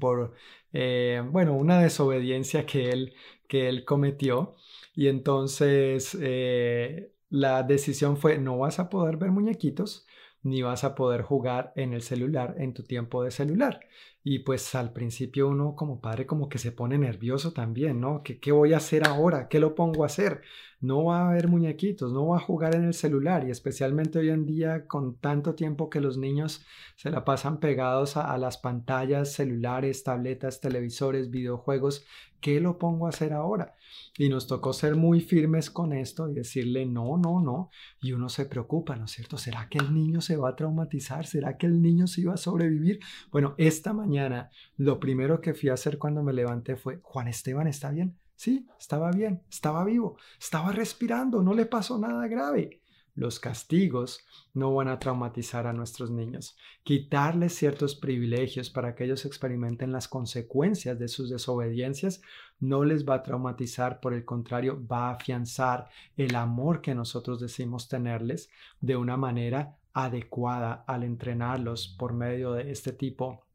por, 0.00 0.34
eh, 0.72 1.22
bueno, 1.30 1.54
una 1.56 1.80
desobediencia 1.80 2.66
que 2.66 2.90
él, 2.90 3.14
que 3.46 3.68
él 3.68 3.84
cometió. 3.84 4.56
Y 4.94 5.08
entonces 5.08 6.16
eh, 6.20 7.12
la 7.30 7.62
decisión 7.62 8.16
fue, 8.16 8.38
no 8.38 8.58
vas 8.58 8.78
a 8.78 8.88
poder 8.90 9.16
ver 9.16 9.30
muñequitos, 9.30 10.06
ni 10.42 10.62
vas 10.62 10.84
a 10.84 10.94
poder 10.94 11.22
jugar 11.22 11.72
en 11.76 11.92
el 11.92 12.02
celular 12.02 12.56
en 12.58 12.74
tu 12.74 12.82
tiempo 12.84 13.22
de 13.22 13.30
celular. 13.30 13.80
Y 14.30 14.40
pues 14.40 14.74
al 14.74 14.92
principio 14.92 15.48
uno 15.48 15.74
como 15.74 16.02
padre 16.02 16.26
como 16.26 16.50
que 16.50 16.58
se 16.58 16.70
pone 16.70 16.98
nervioso 16.98 17.54
también, 17.54 17.98
¿no? 17.98 18.22
¿Qué, 18.22 18.38
¿Qué, 18.38 18.52
voy 18.52 18.74
a 18.74 18.76
hacer 18.76 19.06
ahora? 19.08 19.48
¿Qué 19.48 19.58
lo 19.58 19.74
pongo 19.74 20.02
a 20.02 20.06
hacer? 20.06 20.42
No 20.82 21.04
va 21.04 21.20
a 21.22 21.30
haber 21.30 21.48
muñequitos, 21.48 22.12
no 22.12 22.26
va 22.26 22.36
a 22.36 22.40
jugar 22.40 22.74
en 22.74 22.84
el 22.84 22.92
celular 22.92 23.48
y 23.48 23.50
especialmente 23.50 24.18
hoy 24.18 24.28
en 24.28 24.44
día 24.44 24.86
con 24.86 25.16
tanto 25.16 25.54
tiempo 25.54 25.88
que 25.88 26.02
los 26.02 26.18
niños 26.18 26.66
se 26.94 27.10
la 27.10 27.24
pasan 27.24 27.58
pegados 27.58 28.18
a, 28.18 28.30
a 28.30 28.36
las 28.36 28.58
pantallas, 28.58 29.32
celulares, 29.32 30.04
tabletas, 30.04 30.60
televisores, 30.60 31.30
videojuegos. 31.30 32.04
¿Qué 32.42 32.60
lo 32.60 32.76
pongo 32.76 33.06
a 33.06 33.08
hacer 33.08 33.32
ahora? 33.32 33.76
Y 34.16 34.28
nos 34.28 34.46
tocó 34.46 34.72
ser 34.72 34.96
muy 34.96 35.20
firmes 35.20 35.70
con 35.70 35.92
esto 35.92 36.28
y 36.28 36.34
decirle 36.34 36.86
no, 36.86 37.16
no, 37.16 37.40
no. 37.40 37.70
Y 38.00 38.12
uno 38.12 38.28
se 38.28 38.46
preocupa, 38.46 38.96
¿no 38.96 39.04
es 39.06 39.12
cierto? 39.12 39.38
¿Será 39.38 39.68
que 39.68 39.78
el 39.78 39.94
niño 39.94 40.20
se 40.20 40.36
va 40.36 40.50
a 40.50 40.56
traumatizar? 40.56 41.26
¿Será 41.26 41.56
que 41.56 41.66
el 41.66 41.80
niño 41.80 42.06
se 42.06 42.22
iba 42.22 42.34
a 42.34 42.38
sobrevivir? 42.38 43.00
Bueno, 43.30 43.54
esta 43.58 43.92
mañana 43.92 44.50
lo 44.76 44.98
primero 45.00 45.40
que 45.40 45.54
fui 45.54 45.68
a 45.68 45.74
hacer 45.74 45.98
cuando 45.98 46.22
me 46.22 46.32
levanté 46.32 46.76
fue, 46.76 47.00
Juan 47.02 47.28
Esteban, 47.28 47.66
¿está 47.66 47.90
bien? 47.90 48.18
Sí, 48.34 48.68
estaba 48.78 49.10
bien, 49.10 49.42
estaba 49.50 49.84
vivo, 49.84 50.16
estaba 50.40 50.70
respirando, 50.70 51.42
no 51.42 51.54
le 51.54 51.66
pasó 51.66 51.98
nada 51.98 52.28
grave. 52.28 52.82
Los 53.18 53.40
castigos 53.40 54.24
no 54.54 54.72
van 54.72 54.86
a 54.86 55.00
traumatizar 55.00 55.66
a 55.66 55.72
nuestros 55.72 56.08
niños. 56.08 56.56
Quitarles 56.84 57.52
ciertos 57.52 57.96
privilegios 57.96 58.70
para 58.70 58.94
que 58.94 59.06
ellos 59.06 59.24
experimenten 59.24 59.90
las 59.90 60.06
consecuencias 60.06 61.00
de 61.00 61.08
sus 61.08 61.28
desobediencias 61.28 62.22
no 62.60 62.84
les 62.84 63.04
va 63.04 63.16
a 63.16 63.22
traumatizar, 63.24 63.98
por 63.98 64.14
el 64.14 64.24
contrario, 64.24 64.80
va 64.86 65.08
a 65.08 65.14
afianzar 65.14 65.88
el 66.16 66.36
amor 66.36 66.80
que 66.80 66.94
nosotros 66.94 67.40
decimos 67.40 67.88
tenerles 67.88 68.50
de 68.80 68.94
una 68.94 69.16
manera 69.16 69.76
adecuada 69.94 70.84
al 70.86 71.02
entrenarlos 71.02 71.88
por 71.98 72.12
medio 72.12 72.52
de 72.52 72.70
este 72.70 72.92
tipo 72.92 73.47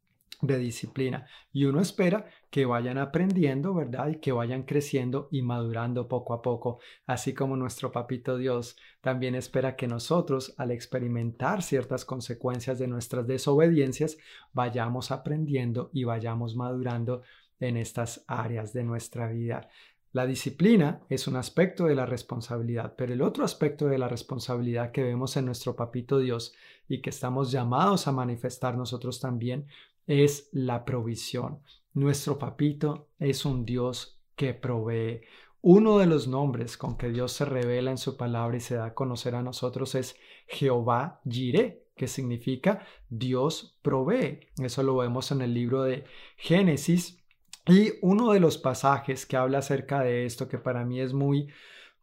de 0.43 0.59
disciplina. 0.59 1.25
Y 1.51 1.65
uno 1.65 1.79
espera 1.79 2.25
que 2.51 2.65
vayan 2.65 2.97
aprendiendo, 2.97 3.73
¿verdad? 3.73 4.09
Y 4.09 4.19
que 4.19 4.31
vayan 4.31 4.63
creciendo 4.63 5.29
y 5.31 5.41
madurando 5.41 6.07
poco 6.07 6.33
a 6.33 6.41
poco, 6.41 6.79
así 7.07 7.33
como 7.33 7.55
nuestro 7.55 7.91
papito 7.91 8.37
Dios 8.37 8.77
también 9.01 9.35
espera 9.35 9.75
que 9.75 9.87
nosotros, 9.87 10.53
al 10.57 10.71
experimentar 10.71 11.63
ciertas 11.63 12.05
consecuencias 12.05 12.77
de 12.77 12.87
nuestras 12.87 13.25
desobediencias, 13.25 14.17
vayamos 14.51 15.11
aprendiendo 15.11 15.89
y 15.93 16.03
vayamos 16.03 16.55
madurando 16.55 17.23
en 17.59 17.77
estas 17.77 18.25
áreas 18.27 18.73
de 18.73 18.83
nuestra 18.83 19.29
vida. 19.29 19.69
La 20.11 20.27
disciplina 20.27 21.01
es 21.09 21.27
un 21.27 21.37
aspecto 21.37 21.85
de 21.85 21.95
la 21.95 22.05
responsabilidad, 22.05 22.93
pero 22.95 23.13
el 23.13 23.21
otro 23.23 23.43
aspecto 23.43 23.87
de 23.87 23.97
la 23.97 24.07
responsabilidad 24.07 24.91
que 24.91 25.01
vemos 25.01 25.37
en 25.37 25.45
nuestro 25.45 25.75
papito 25.75 26.19
Dios 26.19 26.53
y 26.87 27.01
que 27.01 27.09
estamos 27.09 27.51
llamados 27.51 28.07
a 28.07 28.11
manifestar 28.11 28.77
nosotros 28.77 29.19
también 29.19 29.65
es 30.07 30.49
la 30.51 30.85
provisión. 30.85 31.59
Nuestro 31.93 32.37
papito 32.37 33.09
es 33.19 33.45
un 33.45 33.65
Dios 33.65 34.19
que 34.35 34.53
provee. 34.53 35.21
Uno 35.61 35.97
de 35.97 36.07
los 36.07 36.27
nombres 36.27 36.77
con 36.77 36.97
que 36.97 37.09
Dios 37.09 37.31
se 37.31 37.45
revela 37.45 37.91
en 37.91 37.97
su 37.97 38.17
palabra 38.17 38.57
y 38.57 38.59
se 38.59 38.75
da 38.75 38.85
a 38.87 38.93
conocer 38.93 39.35
a 39.35 39.41
nosotros 39.41 39.95
es 39.95 40.15
Jehová 40.47 41.21
Jireh, 41.29 41.85
que 41.95 42.07
significa 42.07 42.85
Dios 43.09 43.79
provee. 43.81 44.47
Eso 44.61 44.83
lo 44.83 44.97
vemos 44.97 45.31
en 45.31 45.41
el 45.41 45.53
libro 45.53 45.83
de 45.83 46.03
Génesis. 46.37 47.23
Y 47.65 47.93
uno 48.01 48.33
de 48.33 48.41
los 48.41 48.57
pasajes 48.57 49.25
que 49.25 49.37
habla 49.37 49.59
acerca 49.59 50.01
de 50.01 50.25
esto, 50.25 50.49
que 50.49 50.57
para 50.57 50.83
mí 50.83 50.99
es 50.99 51.13
muy 51.13 51.47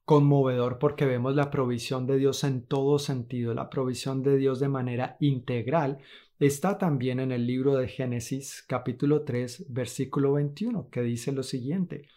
conmovedor 0.06 0.78
porque 0.78 1.04
vemos 1.04 1.34
la 1.34 1.50
provisión 1.50 2.06
de 2.06 2.16
Dios 2.16 2.42
en 2.44 2.64
todo 2.66 2.98
sentido, 2.98 3.54
la 3.54 3.68
provisión 3.68 4.22
de 4.22 4.38
Dios 4.38 4.58
de 4.58 4.68
manera 4.68 5.16
integral, 5.20 5.98
está 6.46 6.78
también 6.78 7.20
en 7.20 7.32
el 7.32 7.46
libro 7.46 7.76
de 7.76 7.86
Génesis 7.86 8.64
capítulo 8.66 9.22
3 9.24 9.66
versículo 9.68 10.32
21 10.32 10.88
que 10.90 11.02
dice 11.02 11.32
lo 11.32 11.42
siguiente. 11.42 12.08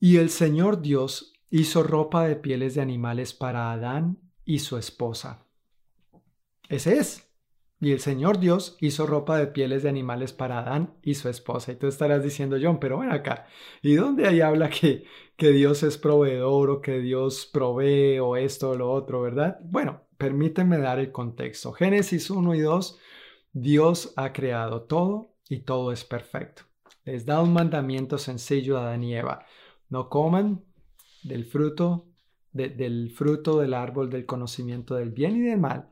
Y 0.00 0.16
el 0.16 0.30
Señor 0.30 0.80
Dios 0.80 1.34
hizo 1.50 1.82
ropa 1.82 2.26
de 2.26 2.36
pieles 2.36 2.74
de 2.74 2.82
animales 2.82 3.34
para 3.34 3.72
Adán 3.72 4.18
y 4.44 4.60
su 4.60 4.76
esposa. 4.76 5.46
Ese 6.68 6.98
es. 6.98 7.26
Y 7.78 7.92
el 7.92 8.00
Señor 8.00 8.38
Dios 8.40 8.78
hizo 8.80 9.06
ropa 9.06 9.38
de 9.38 9.48
pieles 9.48 9.82
de 9.82 9.90
animales 9.90 10.32
para 10.32 10.60
Adán 10.60 10.94
y 11.02 11.14
su 11.14 11.28
esposa. 11.28 11.72
Y 11.72 11.76
tú 11.76 11.88
estarás 11.88 12.22
diciendo, 12.22 12.56
John, 12.60 12.80
pero 12.80 12.98
ven 12.98 13.12
acá. 13.12 13.46
¿Y 13.82 13.94
dónde 13.96 14.26
ahí 14.26 14.40
habla 14.40 14.70
que, 14.70 15.04
que 15.36 15.50
Dios 15.50 15.82
es 15.82 15.98
proveedor 15.98 16.70
o 16.70 16.80
que 16.80 17.00
Dios 17.00 17.48
provee 17.52 18.18
o 18.18 18.36
esto 18.36 18.70
o 18.70 18.76
lo 18.76 18.90
otro, 18.90 19.20
verdad? 19.20 19.58
Bueno, 19.62 20.04
permíteme 20.16 20.78
dar 20.78 20.98
el 20.98 21.12
contexto. 21.12 21.72
Génesis 21.72 22.30
1 22.30 22.54
y 22.54 22.60
2 22.60 22.98
Dios 23.58 24.12
ha 24.16 24.34
creado 24.34 24.82
todo 24.82 25.30
y 25.48 25.60
todo 25.60 25.90
es 25.90 26.04
perfecto. 26.04 26.64
Les 27.06 27.24
da 27.24 27.40
un 27.40 27.54
mandamiento 27.54 28.18
sencillo 28.18 28.76
a 28.76 28.82
Adán 28.82 29.02
y 29.02 29.16
Eva. 29.16 29.46
No 29.88 30.10
coman 30.10 30.62
del 31.22 31.46
fruto, 31.46 32.04
del 32.52 33.10
fruto 33.10 33.58
del 33.58 33.72
árbol 33.72 34.10
del 34.10 34.26
conocimiento 34.26 34.94
del 34.96 35.10
bien 35.10 35.36
y 35.36 35.40
del 35.40 35.58
mal, 35.58 35.88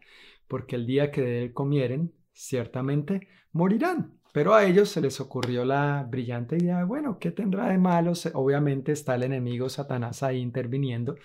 porque 0.46 0.76
el 0.76 0.84
día 0.84 1.10
que 1.10 1.22
de 1.22 1.42
él 1.44 1.54
comieren, 1.54 2.12
ciertamente 2.34 3.28
morirán. 3.52 4.12
Pero 4.34 4.52
a 4.54 4.66
ellos 4.66 4.90
se 4.90 5.00
les 5.00 5.18
ocurrió 5.18 5.64
la 5.64 6.06
brillante 6.06 6.58
idea, 6.58 6.84
bueno, 6.84 7.18
¿qué 7.18 7.30
tendrá 7.30 7.68
de 7.68 7.78
malo? 7.78 8.12
Obviamente 8.34 8.92
está 8.92 9.14
el 9.14 9.22
enemigo 9.22 9.70
Satanás 9.70 10.22
ahí 10.22 10.38
interviniendo, 10.38 11.16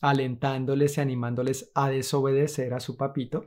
alentándoles 0.00 0.96
y 0.96 1.02
animándoles 1.02 1.70
a 1.74 1.90
desobedecer 1.90 2.72
a 2.72 2.80
su 2.80 2.96
papito 2.96 3.44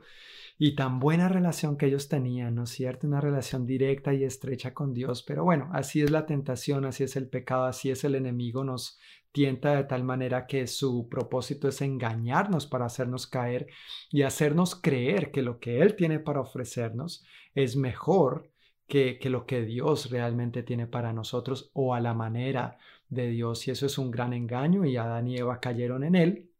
y 0.58 0.74
tan 0.74 1.00
buena 1.00 1.28
relación 1.28 1.76
que 1.76 1.86
ellos 1.86 2.08
tenían, 2.08 2.54
¿no 2.54 2.64
es 2.64 2.70
cierto? 2.70 3.06
Una 3.06 3.20
relación 3.20 3.66
directa 3.66 4.14
y 4.14 4.24
estrecha 4.24 4.72
con 4.72 4.94
Dios. 4.94 5.22
Pero 5.22 5.44
bueno, 5.44 5.68
así 5.72 6.00
es 6.00 6.10
la 6.10 6.24
tentación, 6.24 6.84
así 6.86 7.04
es 7.04 7.16
el 7.16 7.28
pecado, 7.28 7.64
así 7.64 7.90
es 7.90 8.04
el 8.04 8.14
enemigo, 8.14 8.64
nos 8.64 8.98
tienta 9.32 9.76
de 9.76 9.84
tal 9.84 10.02
manera 10.02 10.46
que 10.46 10.66
su 10.66 11.08
propósito 11.10 11.68
es 11.68 11.82
engañarnos 11.82 12.66
para 12.66 12.86
hacernos 12.86 13.26
caer 13.26 13.66
y 14.10 14.22
hacernos 14.22 14.74
creer 14.74 15.30
que 15.30 15.42
lo 15.42 15.60
que 15.60 15.82
Él 15.82 15.94
tiene 15.94 16.20
para 16.20 16.40
ofrecernos 16.40 17.22
es 17.54 17.76
mejor 17.76 18.50
que, 18.86 19.18
lo 19.24 19.44
que 19.44 19.62
Dios 19.62 20.10
realmente 20.10 20.62
tiene 20.62 20.86
para 20.86 21.12
nosotros 21.12 21.70
o 21.74 21.94
a 21.94 22.00
la 22.00 22.14
manera 22.14 22.78
de 23.10 23.28
Dios. 23.28 23.68
Y 23.68 23.72
eso 23.72 23.84
es 23.84 23.98
un 23.98 24.10
gran 24.10 24.32
engaño 24.32 24.86
y 24.86 24.96
Adán 24.96 25.28
y 25.28 25.36
Eva 25.36 25.60
cayeron 25.60 26.04
en 26.04 26.14
él 26.14 26.50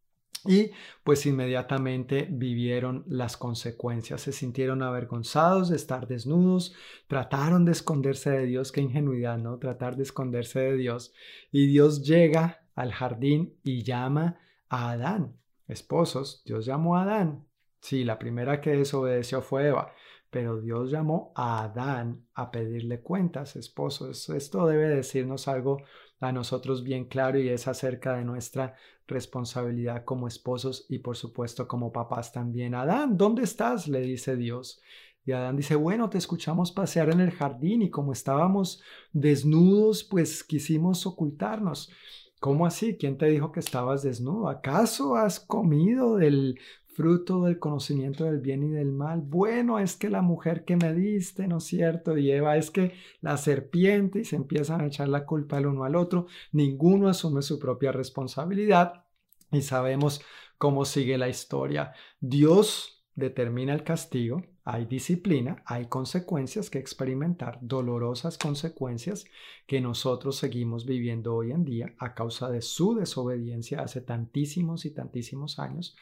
y 0.47 0.71
pues 1.03 1.25
inmediatamente 1.25 2.27
vivieron 2.29 3.03
las 3.07 3.37
consecuencias, 3.37 4.21
se 4.21 4.31
sintieron 4.31 4.81
avergonzados 4.81 5.69
de 5.69 5.75
estar 5.75 6.07
desnudos, 6.07 6.73
trataron 7.07 7.65
de 7.65 7.73
esconderse 7.73 8.31
de 8.31 8.45
Dios, 8.45 8.71
qué 8.71 8.81
ingenuidad, 8.81 9.37
¿no? 9.37 9.57
Tratar 9.57 9.95
de 9.95 10.03
esconderse 10.03 10.59
de 10.59 10.77
Dios. 10.77 11.13
Y 11.51 11.67
Dios 11.67 12.03
llega 12.03 12.65
al 12.75 12.91
jardín 12.93 13.57
y 13.63 13.83
llama 13.83 14.39
a 14.69 14.91
Adán. 14.91 15.35
Esposos, 15.67 16.43
Dios 16.45 16.65
llamó 16.65 16.95
a 16.95 17.03
Adán. 17.03 17.45
Sí, 17.79 18.03
la 18.03 18.19
primera 18.19 18.61
que 18.61 18.71
desobedeció 18.71 19.41
fue 19.41 19.67
Eva, 19.67 19.93
pero 20.29 20.59
Dios 20.59 20.91
llamó 20.91 21.31
a 21.35 21.63
Adán 21.63 22.25
a 22.33 22.51
pedirle 22.51 23.01
cuentas, 23.01 23.55
esposos. 23.55 24.29
Esto 24.29 24.67
debe 24.67 24.87
decirnos 24.89 25.47
algo 25.47 25.81
a 26.19 26.31
nosotros 26.31 26.83
bien 26.83 27.05
claro 27.05 27.39
y 27.39 27.49
es 27.49 27.67
acerca 27.67 28.15
de 28.15 28.25
nuestra 28.25 28.75
responsabilidad 29.07 30.03
como 30.03 30.27
esposos 30.27 30.85
y 30.89 30.99
por 30.99 31.15
supuesto 31.15 31.67
como 31.67 31.91
papás 31.91 32.31
también. 32.31 32.75
Adán, 32.75 33.17
¿dónde 33.17 33.43
estás? 33.43 33.87
le 33.87 34.01
dice 34.01 34.35
Dios. 34.35 34.81
Y 35.25 35.33
Adán 35.33 35.57
dice, 35.57 35.75
bueno, 35.75 36.09
te 36.09 36.17
escuchamos 36.17 36.71
pasear 36.71 37.09
en 37.09 37.19
el 37.19 37.31
jardín 37.31 37.81
y 37.81 37.89
como 37.89 38.13
estábamos 38.13 38.81
desnudos, 39.11 40.03
pues 40.05 40.43
quisimos 40.43 41.05
ocultarnos. 41.05 41.91
¿Cómo 42.39 42.65
así? 42.65 42.97
¿Quién 42.97 43.17
te 43.17 43.25
dijo 43.25 43.51
que 43.51 43.59
estabas 43.59 44.03
desnudo? 44.03 44.47
¿Acaso 44.47 45.15
has 45.15 45.39
comido 45.39 46.15
del 46.15 46.59
fruto 46.97 47.43
del 47.43 47.59
conocimiento 47.59 48.23
del 48.23 48.39
bien 48.39 48.63
y 48.63 48.69
del 48.69 48.91
mal? 48.91 49.21
Bueno, 49.21 49.77
es 49.77 49.95
que 49.95 50.09
la 50.09 50.23
mujer 50.23 50.65
que 50.65 50.75
me 50.75 50.95
diste, 50.95 51.47
¿no 51.47 51.59
es 51.59 51.65
cierto? 51.65 52.17
Y 52.17 52.31
Eva, 52.31 52.57
es 52.57 52.71
que 52.71 52.93
la 53.21 53.37
serpiente 53.37 54.21
y 54.21 54.25
se 54.25 54.35
empiezan 54.35 54.81
a 54.81 54.87
echar 54.87 55.07
la 55.07 55.23
culpa 55.23 55.59
el 55.59 55.67
uno 55.67 55.83
al 55.83 55.95
otro. 55.95 56.25
Ninguno 56.51 57.07
asume 57.07 57.43
su 57.43 57.59
propia 57.59 57.91
responsabilidad 57.91 59.05
y 59.51 59.61
sabemos 59.61 60.21
cómo 60.57 60.85
sigue 60.85 61.19
la 61.19 61.29
historia. 61.29 61.93
Dios 62.19 63.05
determina 63.13 63.75
el 63.75 63.83
castigo, 63.83 64.41
hay 64.63 64.85
disciplina, 64.85 65.61
hay 65.65 65.85
consecuencias 65.85 66.71
que 66.71 66.79
experimentar, 66.79 67.59
dolorosas 67.61 68.39
consecuencias 68.39 69.25
que 69.67 69.81
nosotros 69.81 70.35
seguimos 70.37 70.87
viviendo 70.87 71.35
hoy 71.35 71.51
en 71.51 71.63
día 71.63 71.93
a 71.99 72.15
causa 72.15 72.49
de 72.49 72.63
su 72.63 72.95
desobediencia 72.95 73.81
hace 73.81 74.01
tantísimos 74.01 74.85
y 74.85 74.91
tantísimos 74.91 75.59
años. 75.59 75.95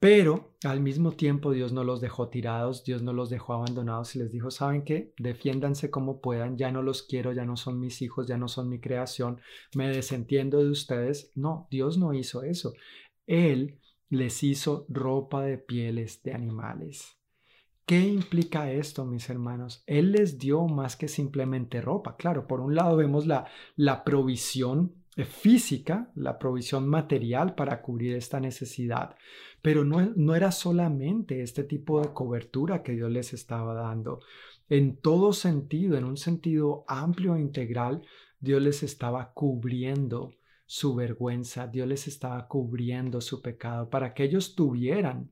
Pero 0.00 0.54
al 0.64 0.80
mismo 0.80 1.12
tiempo 1.12 1.52
Dios 1.52 1.74
no 1.74 1.84
los 1.84 2.00
dejó 2.00 2.30
tirados, 2.30 2.84
Dios 2.84 3.02
no 3.02 3.12
los 3.12 3.28
dejó 3.28 3.52
abandonados 3.52 4.16
y 4.16 4.20
les 4.20 4.32
dijo, 4.32 4.50
¿saben 4.50 4.82
qué? 4.82 5.12
Defiéndanse 5.18 5.90
como 5.90 6.22
puedan, 6.22 6.56
ya 6.56 6.72
no 6.72 6.82
los 6.82 7.02
quiero, 7.02 7.34
ya 7.34 7.44
no 7.44 7.58
son 7.58 7.78
mis 7.78 8.00
hijos, 8.00 8.26
ya 8.26 8.38
no 8.38 8.48
son 8.48 8.70
mi 8.70 8.80
creación, 8.80 9.42
me 9.74 9.88
desentiendo 9.90 10.64
de 10.64 10.70
ustedes. 10.70 11.32
No, 11.34 11.68
Dios 11.70 11.98
no 11.98 12.14
hizo 12.14 12.42
eso. 12.42 12.72
Él 13.26 13.78
les 14.08 14.42
hizo 14.42 14.86
ropa 14.88 15.42
de 15.42 15.58
pieles 15.58 16.22
de 16.22 16.32
animales. 16.32 17.18
¿Qué 17.84 18.00
implica 18.00 18.72
esto, 18.72 19.04
mis 19.04 19.28
hermanos? 19.28 19.82
Él 19.86 20.12
les 20.12 20.38
dio 20.38 20.66
más 20.66 20.96
que 20.96 21.08
simplemente 21.08 21.82
ropa. 21.82 22.16
Claro, 22.16 22.46
por 22.46 22.60
un 22.60 22.74
lado 22.74 22.96
vemos 22.96 23.26
la, 23.26 23.48
la 23.76 24.02
provisión 24.02 24.99
física, 25.16 26.10
la 26.14 26.38
provisión 26.38 26.88
material 26.88 27.54
para 27.54 27.82
cubrir 27.82 28.14
esta 28.14 28.40
necesidad, 28.40 29.16
pero 29.62 29.84
no, 29.84 30.12
no 30.16 30.34
era 30.34 30.52
solamente 30.52 31.42
este 31.42 31.64
tipo 31.64 32.00
de 32.00 32.12
cobertura 32.12 32.82
que 32.82 32.92
Dios 32.92 33.10
les 33.10 33.32
estaba 33.32 33.74
dando. 33.74 34.20
En 34.68 34.96
todo 34.96 35.32
sentido, 35.32 35.98
en 35.98 36.04
un 36.04 36.16
sentido 36.16 36.84
amplio 36.86 37.36
e 37.36 37.40
integral, 37.40 38.02
Dios 38.38 38.62
les 38.62 38.82
estaba 38.82 39.32
cubriendo 39.32 40.32
su 40.64 40.94
vergüenza, 40.94 41.66
Dios 41.66 41.88
les 41.88 42.06
estaba 42.06 42.46
cubriendo 42.46 43.20
su 43.20 43.42
pecado 43.42 43.90
para 43.90 44.14
que 44.14 44.22
ellos 44.22 44.54
tuvieran 44.54 45.30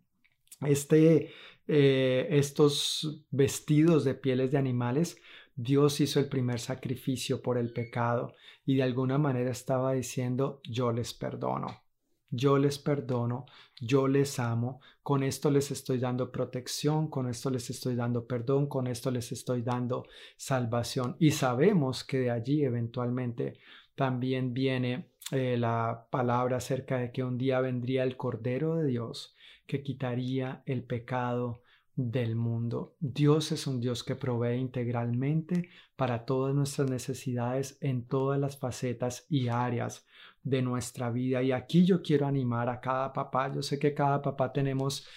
este, 0.63 1.33
eh, 1.69 2.27
estos 2.31 3.25
vestidos 3.31 4.05
de 4.05 4.15
pieles 4.15 4.51
de 4.51 4.59
animales, 4.59 5.17
Dios 5.61 6.01
hizo 6.01 6.21
el 6.21 6.29
primer 6.29 6.61
sacrificio 6.61 7.43
por 7.43 7.59
el 7.59 7.73
pecado 7.73 8.33
y 8.65 8.77
de 8.77 8.85
alguna 8.85 9.19
manera 9.19 9.51
estaba 9.51 9.93
diciendo, 9.95 10.61
yo 10.63 10.93
les 10.93 11.13
perdono, 11.13 11.83
yo 12.31 12.59
les 12.59 12.79
perdono, 12.79 13.45
yo 13.81 14.07
les 14.07 14.39
amo, 14.39 14.81
con 15.03 15.25
esto 15.25 15.51
les 15.51 15.73
estoy 15.73 15.99
dando 15.99 16.31
protección, 16.31 17.09
con 17.11 17.29
esto 17.29 17.51
les 17.51 17.71
estoy 17.71 17.97
dando 17.97 18.25
perdón, 18.25 18.69
con 18.69 18.87
esto 18.87 19.11
les 19.11 19.33
estoy 19.33 19.63
dando 19.63 20.07
salvación. 20.37 21.17
Y 21.19 21.33
sabemos 21.33 22.05
que 22.05 22.21
de 22.21 22.31
allí 22.31 22.63
eventualmente 22.63 23.59
también 23.97 24.55
viene 24.55 25.11
eh, 25.33 25.57
la 25.59 26.07
palabra 26.09 26.59
acerca 26.59 26.99
de 26.99 27.11
que 27.11 27.25
un 27.25 27.37
día 27.37 27.59
vendría 27.61 28.05
el 28.05 28.17
Cordero 28.17 28.77
de 28.77 28.87
Dios 28.87 29.35
que 29.67 29.83
quitaría 29.83 30.63
el 30.67 30.85
pecado 30.85 31.63
del 31.99 32.37
mundo. 32.37 32.95
Dios 33.01 33.51
es 33.51 33.67
un 33.67 33.81
Dios 33.81 34.05
que 34.05 34.15
provee 34.15 34.55
integralmente 34.55 35.69
para 35.97 36.25
todas 36.25 36.55
nuestras 36.55 36.89
necesidades 36.89 37.77
en 37.81 38.07
todas 38.07 38.39
las 38.39 38.57
facetas 38.57 39.27
y 39.29 39.49
áreas 39.49 40.07
de 40.45 40.63
nuestra 40.63 41.11
vida. 41.11 41.43
Y 41.43 41.51
aquí 41.51 41.85
yo 41.85 42.01
quiero 42.01 42.29
animar 42.29 42.69
a 42.69 42.81
cada 42.81 43.13
papá. 43.13 43.53
Yo 43.53 43.63
sé 43.63 43.81
que 43.81 43.95
cada 43.95 44.23
papá 44.23 44.53
tenemos 44.53 45.09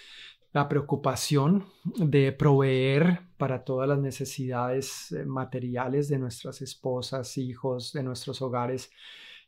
la 0.54 0.68
preocupación 0.68 1.66
de 1.84 2.32
proveer 2.32 3.28
para 3.38 3.64
todas 3.64 3.88
las 3.88 4.00
necesidades 4.00 5.12
eh, 5.12 5.24
materiales 5.24 6.10
de 6.10 6.18
nuestras 6.18 6.64
esposas, 6.64 7.38
hijos, 7.38 7.94
de 7.94 8.02
nuestros 8.02 8.42
hogares. 8.42 8.90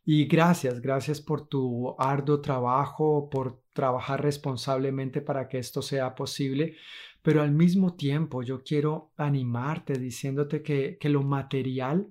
Y 0.05 0.25
gracias, 0.25 0.81
gracias 0.81 1.19
por 1.19 1.47
tu 1.47 1.95
arduo 1.97 2.41
trabajo, 2.41 3.27
por 3.27 3.63
trabajar 3.73 4.21
responsablemente 4.21 5.21
para 5.21 5.47
que 5.47 5.57
esto 5.57 5.81
sea 5.81 6.13
posible. 6.13 6.75
Pero 7.23 7.41
al 7.41 7.51
mismo 7.51 7.95
tiempo 7.95 8.43
yo 8.43 8.63
quiero 8.63 9.11
animarte 9.17 9.93
diciéndote 9.93 10.61
que, 10.61 10.97
que 10.99 11.09
lo 11.09 11.23
material 11.23 12.09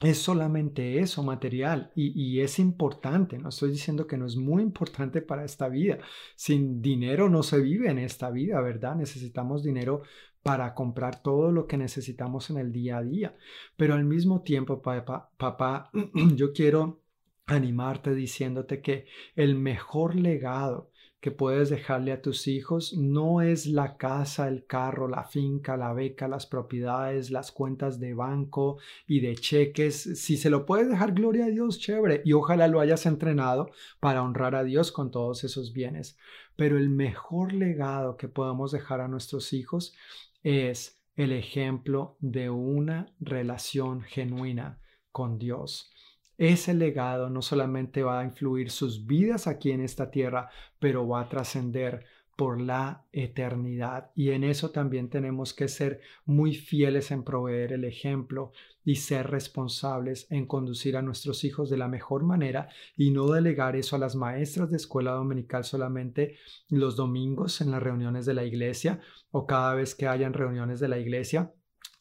es 0.00 0.18
solamente 0.18 0.98
eso, 1.00 1.22
material, 1.22 1.92
y, 1.94 2.40
es 2.40 2.58
importante. 2.58 3.38
No 3.38 3.48
estoy 3.48 3.70
diciendo 3.70 4.06
que 4.06 4.16
no 4.16 4.26
es 4.26 4.36
muy 4.36 4.62
importante 4.62 5.22
para 5.22 5.44
esta 5.44 5.68
vida. 5.68 5.98
Sin 6.36 6.82
dinero 6.82 7.28
no 7.28 7.42
se 7.42 7.60
vive 7.60 7.90
en 7.90 7.98
esta 7.98 8.30
vida, 8.30 8.60
¿verdad? 8.60 8.96
Necesitamos 8.96 9.62
dinero 9.62 10.02
para 10.42 10.74
comprar 10.74 11.22
todo 11.22 11.52
lo 11.52 11.66
que 11.66 11.78
necesitamos 11.78 12.50
en 12.50 12.58
el 12.58 12.72
día 12.72 12.98
a 12.98 13.02
día. 13.02 13.36
Pero 13.76 13.94
al 13.94 14.04
mismo 14.04 14.42
tiempo, 14.42 14.82
papá 14.82 15.90
yo 16.34 16.52
quiero 16.52 17.00
animarte 17.46 18.14
diciéndote 18.14 18.80
que 18.80 19.06
el 19.36 19.54
mejor 19.54 20.16
legado 20.16 20.90
que 21.24 21.30
puedes 21.30 21.70
dejarle 21.70 22.12
a 22.12 22.20
tus 22.20 22.46
hijos 22.48 22.92
no 22.98 23.40
es 23.40 23.64
la 23.64 23.96
casa, 23.96 24.46
el 24.46 24.66
carro, 24.66 25.08
la 25.08 25.24
finca, 25.24 25.74
la 25.74 25.94
beca, 25.94 26.28
las 26.28 26.44
propiedades, 26.44 27.30
las 27.30 27.50
cuentas 27.50 27.98
de 27.98 28.12
banco 28.12 28.76
y 29.06 29.20
de 29.20 29.34
cheques. 29.34 30.20
Si 30.20 30.36
se 30.36 30.50
lo 30.50 30.66
puedes 30.66 30.86
dejar, 30.86 31.14
gloria 31.14 31.46
a 31.46 31.48
Dios, 31.48 31.78
chévere. 31.78 32.20
Y 32.26 32.34
ojalá 32.34 32.68
lo 32.68 32.78
hayas 32.78 33.06
entrenado 33.06 33.70
para 34.00 34.22
honrar 34.22 34.54
a 34.54 34.64
Dios 34.64 34.92
con 34.92 35.10
todos 35.10 35.44
esos 35.44 35.72
bienes. 35.72 36.18
Pero 36.56 36.76
el 36.76 36.90
mejor 36.90 37.54
legado 37.54 38.18
que 38.18 38.28
podemos 38.28 38.70
dejar 38.70 39.00
a 39.00 39.08
nuestros 39.08 39.54
hijos 39.54 39.94
es 40.42 41.00
el 41.16 41.32
ejemplo 41.32 42.18
de 42.20 42.50
una 42.50 43.14
relación 43.18 44.02
genuina 44.02 44.78
con 45.10 45.38
Dios. 45.38 45.93
Ese 46.38 46.74
legado 46.74 47.30
no 47.30 47.42
solamente 47.42 48.02
va 48.02 48.20
a 48.20 48.24
influir 48.24 48.70
sus 48.70 49.06
vidas 49.06 49.46
aquí 49.46 49.70
en 49.70 49.80
esta 49.80 50.10
tierra, 50.10 50.50
pero 50.78 51.06
va 51.06 51.20
a 51.20 51.28
trascender 51.28 52.04
por 52.36 52.60
la 52.60 53.04
eternidad. 53.12 54.10
Y 54.14 54.30
en 54.30 54.44
eso 54.44 54.70
también 54.70 55.08
tenemos 55.08 55.54
que 55.54 55.68
ser 55.68 56.00
muy 56.24 56.54
fieles 56.54 57.10
en 57.10 57.22
proveer 57.22 57.72
el 57.72 57.84
ejemplo 57.84 58.52
y 58.84 58.96
ser 58.96 59.30
responsables 59.30 60.26
en 60.30 60.46
conducir 60.46 60.96
a 60.96 61.02
nuestros 61.02 61.44
hijos 61.44 61.70
de 61.70 61.76
la 61.76 61.88
mejor 61.88 62.22
manera 62.24 62.68
y 62.96 63.10
no 63.12 63.28
delegar 63.28 63.76
eso 63.76 63.96
a 63.96 63.98
las 63.98 64.14
maestras 64.14 64.70
de 64.70 64.76
escuela 64.76 65.12
dominical 65.12 65.64
solamente 65.64 66.36
los 66.68 66.96
domingos 66.96 67.60
en 67.60 67.70
las 67.70 67.82
reuniones 67.82 68.26
de 68.26 68.34
la 68.34 68.44
iglesia 68.44 69.00
o 69.30 69.46
cada 69.46 69.74
vez 69.74 69.94
que 69.94 70.06
hayan 70.06 70.34
reuniones 70.34 70.80
de 70.80 70.88
la 70.88 70.98
iglesia 70.98 71.54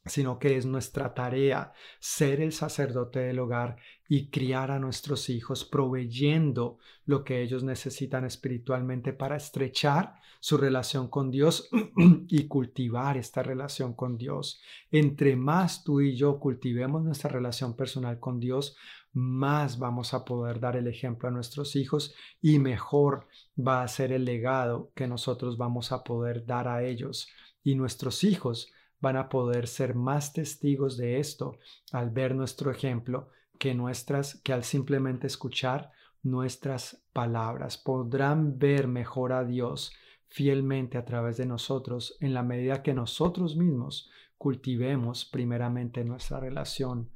sino 0.06 0.38
que 0.38 0.58
es 0.58 0.66
nuestra 0.66 1.14
tarea 1.14 1.72
ser 2.00 2.42
el 2.42 2.52
sacerdote 2.52 3.20
del 3.20 3.40
hogar 3.40 3.78
y 4.08 4.28
criar 4.28 4.72
a 4.72 4.80
nuestros 4.80 5.30
hijos 5.30 5.64
proveyendo 5.66 6.78
lo 7.06 7.24
que 7.24 7.42
ellos 7.42 7.64
necesitan 7.64 8.26
espiritualmente 8.26 9.14
para 9.14 9.38
estrechar 9.38 10.16
su 10.40 10.58
relación 10.58 11.08
con 11.08 11.32
Dios 11.32 11.70
y 12.28 12.48
cultivar 12.48 13.18
esta 13.18 13.44
relación 13.44 13.94
con 13.94 14.18
Dios. 14.18 14.62
Entre 14.92 15.36
más 15.36 15.84
tú 15.84 16.02
y 16.02 16.16
yo 16.16 16.40
cultivemos 16.40 17.04
nuestra 17.04 17.30
relación 17.30 17.76
personal 17.76 18.20
con 18.20 18.40
Dios, 18.40 18.76
más 19.14 19.78
vamos 19.78 20.14
a 20.14 20.26
poder 20.26 20.60
dar 20.60 20.76
el 20.76 20.88
ejemplo 20.88 21.30
a 21.30 21.32
nuestros 21.32 21.76
hijos 21.76 22.14
y 22.42 22.60
mejor 22.60 23.28
va 23.58 23.84
a 23.84 23.88
ser 23.88 24.12
el 24.12 24.26
legado 24.26 24.92
que 24.96 25.08
nosotros 25.08 25.58
vamos 25.58 25.92
a 25.92 26.04
poder 26.04 26.46
dar 26.46 26.68
a 26.68 26.84
ellos 26.84 27.30
y 27.64 27.76
nuestros 27.76 28.24
hijos 28.24 28.72
van 29.00 29.18
a 29.18 29.30
poder 29.30 29.68
ser 29.68 29.96
más 29.96 30.34
testigos 30.34 30.98
de 30.98 31.20
esto 31.20 31.58
al 31.92 32.10
ver 32.10 32.36
nuestro 32.36 32.72
ejemplo 32.72 33.30
que 33.64 33.74
nuestras 33.74 34.42
que 34.44 34.52
al 34.52 34.66
simplemente 34.66 35.26
escuchar 35.26 35.94
nuestras 36.22 37.02
palabras. 37.14 37.78
Podrán 37.78 38.60
ver 38.60 38.90
mejor 38.90 39.32
a 39.32 39.46
Dios 39.46 39.94
fielmente 40.28 40.98
a 40.98 41.06
través 41.06 41.38
de 41.38 41.46
nosotros 41.46 42.18
en 42.20 42.34
la 42.34 42.44
medida 42.44 42.84
que 42.84 42.94
nosotros 42.94 43.56
mismos 43.56 44.12
cultivemos 44.38 45.24
primeramente 45.24 46.04
nuestra 46.04 46.42
relación 46.42 47.10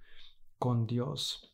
con 0.58 0.88
Dios. 0.88 1.54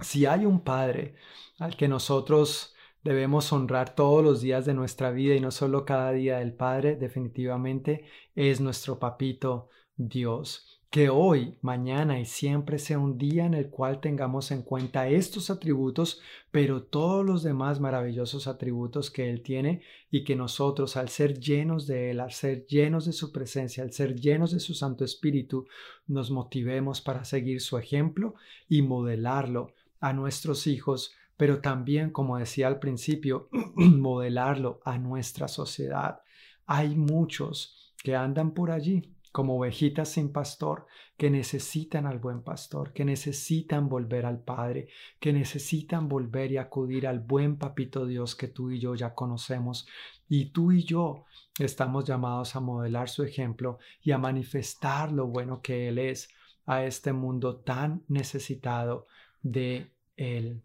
Si 0.00 0.24
hay 0.24 0.46
un 0.46 0.64
Padre 0.64 1.16
al 1.58 1.76
que 1.76 1.88
nosotros 1.88 2.74
debemos 3.04 3.52
honrar 3.52 3.94
todos 3.94 4.24
los 4.24 4.40
días 4.40 4.64
de 4.64 4.72
nuestra 4.72 5.10
vida 5.10 5.34
y 5.34 5.40
no 5.40 5.50
solo 5.50 5.84
cada 5.84 6.12
día 6.12 6.38
del 6.38 6.54
Padre, 6.54 6.96
definitivamente 6.96 8.06
es 8.34 8.58
nuestro 8.62 8.98
papito 8.98 9.68
Dios. 9.96 10.69
Que 10.90 11.08
hoy, 11.08 11.56
mañana 11.62 12.18
y 12.18 12.24
siempre 12.24 12.80
sea 12.80 12.98
un 12.98 13.16
día 13.16 13.46
en 13.46 13.54
el 13.54 13.70
cual 13.70 14.00
tengamos 14.00 14.50
en 14.50 14.62
cuenta 14.62 15.06
estos 15.06 15.48
atributos, 15.48 16.20
pero 16.50 16.82
todos 16.82 17.24
los 17.24 17.44
demás 17.44 17.78
maravillosos 17.78 18.48
atributos 18.48 19.08
que 19.08 19.30
Él 19.30 19.40
tiene 19.40 19.82
y 20.10 20.24
que 20.24 20.34
nosotros, 20.34 20.96
al 20.96 21.08
ser 21.08 21.38
llenos 21.38 21.86
de 21.86 22.10
Él, 22.10 22.18
al 22.18 22.32
ser 22.32 22.66
llenos 22.66 23.06
de 23.06 23.12
su 23.12 23.30
presencia, 23.30 23.84
al 23.84 23.92
ser 23.92 24.16
llenos 24.16 24.50
de 24.50 24.58
su 24.58 24.74
Santo 24.74 25.04
Espíritu, 25.04 25.64
nos 26.08 26.32
motivemos 26.32 27.00
para 27.00 27.24
seguir 27.24 27.60
su 27.60 27.78
ejemplo 27.78 28.34
y 28.68 28.82
modelarlo 28.82 29.72
a 30.00 30.12
nuestros 30.12 30.66
hijos, 30.66 31.14
pero 31.36 31.60
también, 31.60 32.10
como 32.10 32.36
decía 32.36 32.66
al 32.66 32.80
principio, 32.80 33.48
modelarlo 33.76 34.80
a 34.84 34.98
nuestra 34.98 35.46
sociedad. 35.46 36.22
Hay 36.66 36.96
muchos 36.96 37.94
que 38.02 38.16
andan 38.16 38.54
por 38.54 38.72
allí 38.72 39.14
como 39.32 39.58
ovejitas 39.58 40.08
sin 40.08 40.32
pastor, 40.32 40.86
que 41.16 41.30
necesitan 41.30 42.06
al 42.06 42.18
buen 42.18 42.42
pastor, 42.42 42.92
que 42.92 43.04
necesitan 43.04 43.88
volver 43.88 44.26
al 44.26 44.40
Padre, 44.40 44.88
que 45.20 45.32
necesitan 45.32 46.08
volver 46.08 46.50
y 46.52 46.56
acudir 46.56 47.06
al 47.06 47.20
buen 47.20 47.56
papito 47.56 48.06
Dios 48.06 48.34
que 48.34 48.48
tú 48.48 48.70
y 48.70 48.80
yo 48.80 48.94
ya 48.94 49.14
conocemos. 49.14 49.86
Y 50.28 50.46
tú 50.46 50.72
y 50.72 50.84
yo 50.84 51.24
estamos 51.58 52.04
llamados 52.04 52.56
a 52.56 52.60
modelar 52.60 53.08
su 53.08 53.22
ejemplo 53.22 53.78
y 54.02 54.12
a 54.12 54.18
manifestar 54.18 55.12
lo 55.12 55.26
bueno 55.26 55.60
que 55.60 55.88
Él 55.88 55.98
es 55.98 56.30
a 56.66 56.84
este 56.84 57.12
mundo 57.12 57.56
tan 57.56 58.02
necesitado 58.08 59.06
de 59.42 59.90
Él. 60.16 60.62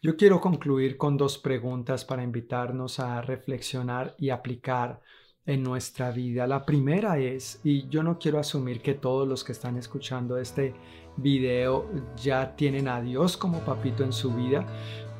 Yo 0.00 0.16
quiero 0.16 0.40
concluir 0.40 0.96
con 0.96 1.16
dos 1.16 1.38
preguntas 1.38 2.04
para 2.04 2.24
invitarnos 2.24 2.98
a 2.98 3.22
reflexionar 3.22 4.14
y 4.18 4.30
aplicar 4.30 5.00
en 5.46 5.62
nuestra 5.62 6.10
vida. 6.10 6.46
La 6.46 6.64
primera 6.64 7.18
es, 7.18 7.60
y 7.64 7.88
yo 7.88 8.02
no 8.02 8.18
quiero 8.18 8.38
asumir 8.38 8.80
que 8.80 8.94
todos 8.94 9.26
los 9.26 9.42
que 9.44 9.52
están 9.52 9.76
escuchando 9.76 10.38
este 10.38 10.74
video 11.16 11.86
ya 12.16 12.54
tienen 12.56 12.88
a 12.88 13.00
Dios 13.00 13.36
como 13.36 13.60
papito 13.60 14.04
en 14.04 14.12
su 14.12 14.32
vida, 14.32 14.64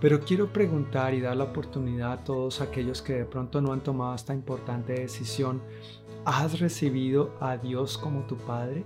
pero 0.00 0.20
quiero 0.20 0.52
preguntar 0.52 1.14
y 1.14 1.20
dar 1.20 1.36
la 1.36 1.44
oportunidad 1.44 2.12
a 2.12 2.24
todos 2.24 2.60
aquellos 2.60 3.02
que 3.02 3.14
de 3.14 3.24
pronto 3.24 3.60
no 3.60 3.72
han 3.72 3.82
tomado 3.82 4.14
esta 4.14 4.34
importante 4.34 4.94
decisión. 4.94 5.62
¿Has 6.24 6.60
recibido 6.60 7.34
a 7.40 7.56
Dios 7.56 7.98
como 7.98 8.22
tu 8.22 8.36
Padre? 8.36 8.84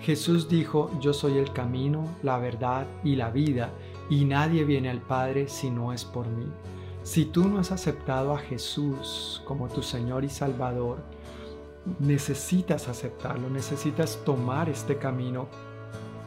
Jesús 0.00 0.48
dijo, 0.48 0.90
yo 1.00 1.12
soy 1.12 1.36
el 1.36 1.52
camino, 1.52 2.04
la 2.22 2.38
verdad 2.38 2.86
y 3.04 3.16
la 3.16 3.30
vida, 3.30 3.70
y 4.08 4.24
nadie 4.24 4.64
viene 4.64 4.88
al 4.88 5.02
Padre 5.02 5.46
si 5.48 5.70
no 5.70 5.92
es 5.92 6.06
por 6.06 6.26
mí. 6.26 6.46
Si 7.02 7.24
tú 7.24 7.48
no 7.48 7.58
has 7.58 7.72
aceptado 7.72 8.34
a 8.34 8.38
Jesús 8.38 9.42
como 9.46 9.68
tu 9.68 9.82
Señor 9.82 10.24
y 10.24 10.28
Salvador, 10.28 10.98
necesitas 11.98 12.88
aceptarlo, 12.88 13.48
necesitas 13.48 14.18
tomar 14.24 14.68
este 14.68 14.98
camino 14.98 15.48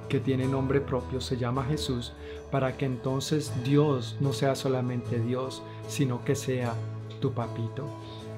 que 0.10 0.20
tiene 0.20 0.48
nombre 0.48 0.82
propio, 0.82 1.22
se 1.22 1.38
llama 1.38 1.64
Jesús, 1.64 2.14
para 2.52 2.76
que 2.76 2.86
entonces 2.86 3.52
Dios 3.64 4.18
no 4.20 4.34
sea 4.34 4.56
solamente 4.56 5.20
Dios, 5.20 5.62
sino 5.88 6.24
que 6.26 6.36
sea 6.36 6.74
tu 7.22 7.34
papito. 7.34 7.88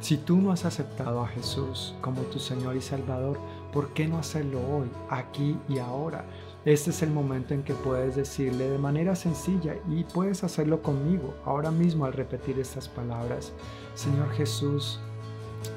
Si 0.02 0.18
tú 0.18 0.38
no 0.38 0.52
has 0.52 0.66
aceptado 0.66 1.22
a 1.22 1.28
Jesús 1.28 1.96
como 2.02 2.22
tu 2.24 2.40
Señor 2.40 2.76
y 2.76 2.82
Salvador, 2.82 3.40
¿por 3.74 3.90
qué 3.94 4.08
no 4.08 4.18
hacerlo 4.18 4.60
hoy, 4.60 4.90
aquí 5.10 5.58
y 5.68 5.80
ahora? 5.80 6.26
Este 6.66 6.90
es 6.90 7.04
el 7.04 7.12
momento 7.12 7.54
en 7.54 7.62
que 7.62 7.76
puedes 7.76 8.16
decirle 8.16 8.68
de 8.68 8.80
manera 8.80 9.16
sencilla 9.16 9.76
y 9.88 10.04
puedes 10.04 10.44
hacerlo 10.44 10.82
conmigo 10.82 11.36
ahora 11.46 11.70
mismo 11.70 12.06
al 12.06 12.14
repetir 12.14 12.58
estas 12.58 12.90
palabras. 12.90 13.54
Señor 13.94 14.32
Jesús, 14.32 15.00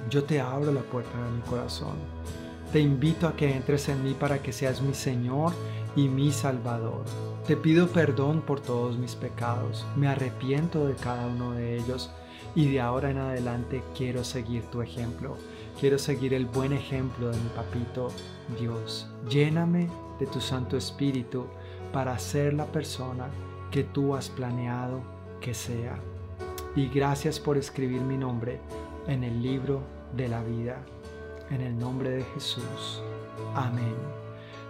yo 0.09 0.25
te 0.25 0.41
abro 0.41 0.73
la 0.73 0.81
puerta 0.81 1.23
de 1.23 1.31
mi 1.31 1.43
corazón. 1.43 1.97
Te 2.73 2.81
invito 2.81 3.29
a 3.29 3.37
que 3.37 3.55
entres 3.55 3.91
en 3.91 4.03
mí 4.03 4.15
para 4.15 4.43
que 4.43 4.51
seas 4.51 4.81
mi 4.81 4.95
Señor 4.95 5.53
y 5.95 6.09
mi 6.09 6.33
Salvador. 6.33 7.05
Te 7.47 7.55
pido 7.55 7.89
perdón 7.89 8.41
por 8.41 8.61
todos 8.61 8.97
mis 8.97 9.15
pecados. 9.15 9.85
Me 9.95 10.09
arrepiento 10.09 10.87
de 10.87 10.95
cada 10.95 11.27
uno 11.27 11.53
de 11.53 11.77
ellos 11.77 12.11
y 12.55 12.71
de 12.71 12.81
ahora 12.81 13.11
en 13.11 13.19
adelante 13.19 13.83
quiero 13.95 14.25
seguir 14.25 14.63
tu 14.65 14.81
ejemplo. 14.81 15.37
Quiero 15.79 15.99
seguir 15.99 16.33
el 16.33 16.47
buen 16.47 16.73
ejemplo 16.73 17.31
de 17.31 17.37
mi 17.37 17.49
papito 17.51 18.09
Dios. 18.59 19.07
Lléname 19.29 19.89
de 20.19 20.27
tu 20.27 20.41
Santo 20.41 20.77
Espíritu 20.77 21.45
para 21.93 22.19
ser 22.19 22.55
la 22.55 22.65
persona 22.65 23.29
que 23.71 23.85
tú 23.85 24.15
has 24.15 24.31
planeado 24.31 25.01
que 25.41 25.53
sea. 25.53 25.99
Y 26.75 26.89
gracias 26.89 27.39
por 27.39 27.59
escribir 27.59 28.01
mi 28.01 28.17
nombre 28.17 28.61
en 29.07 29.25
el 29.25 29.43
libro 29.43 29.83
de 30.17 30.29
la 30.29 30.43
vida. 30.43 30.79
En 31.51 31.61
el 31.61 31.79
nombre 31.79 32.11
de 32.11 32.25
Jesús. 32.25 33.03
Amén. 33.55 33.95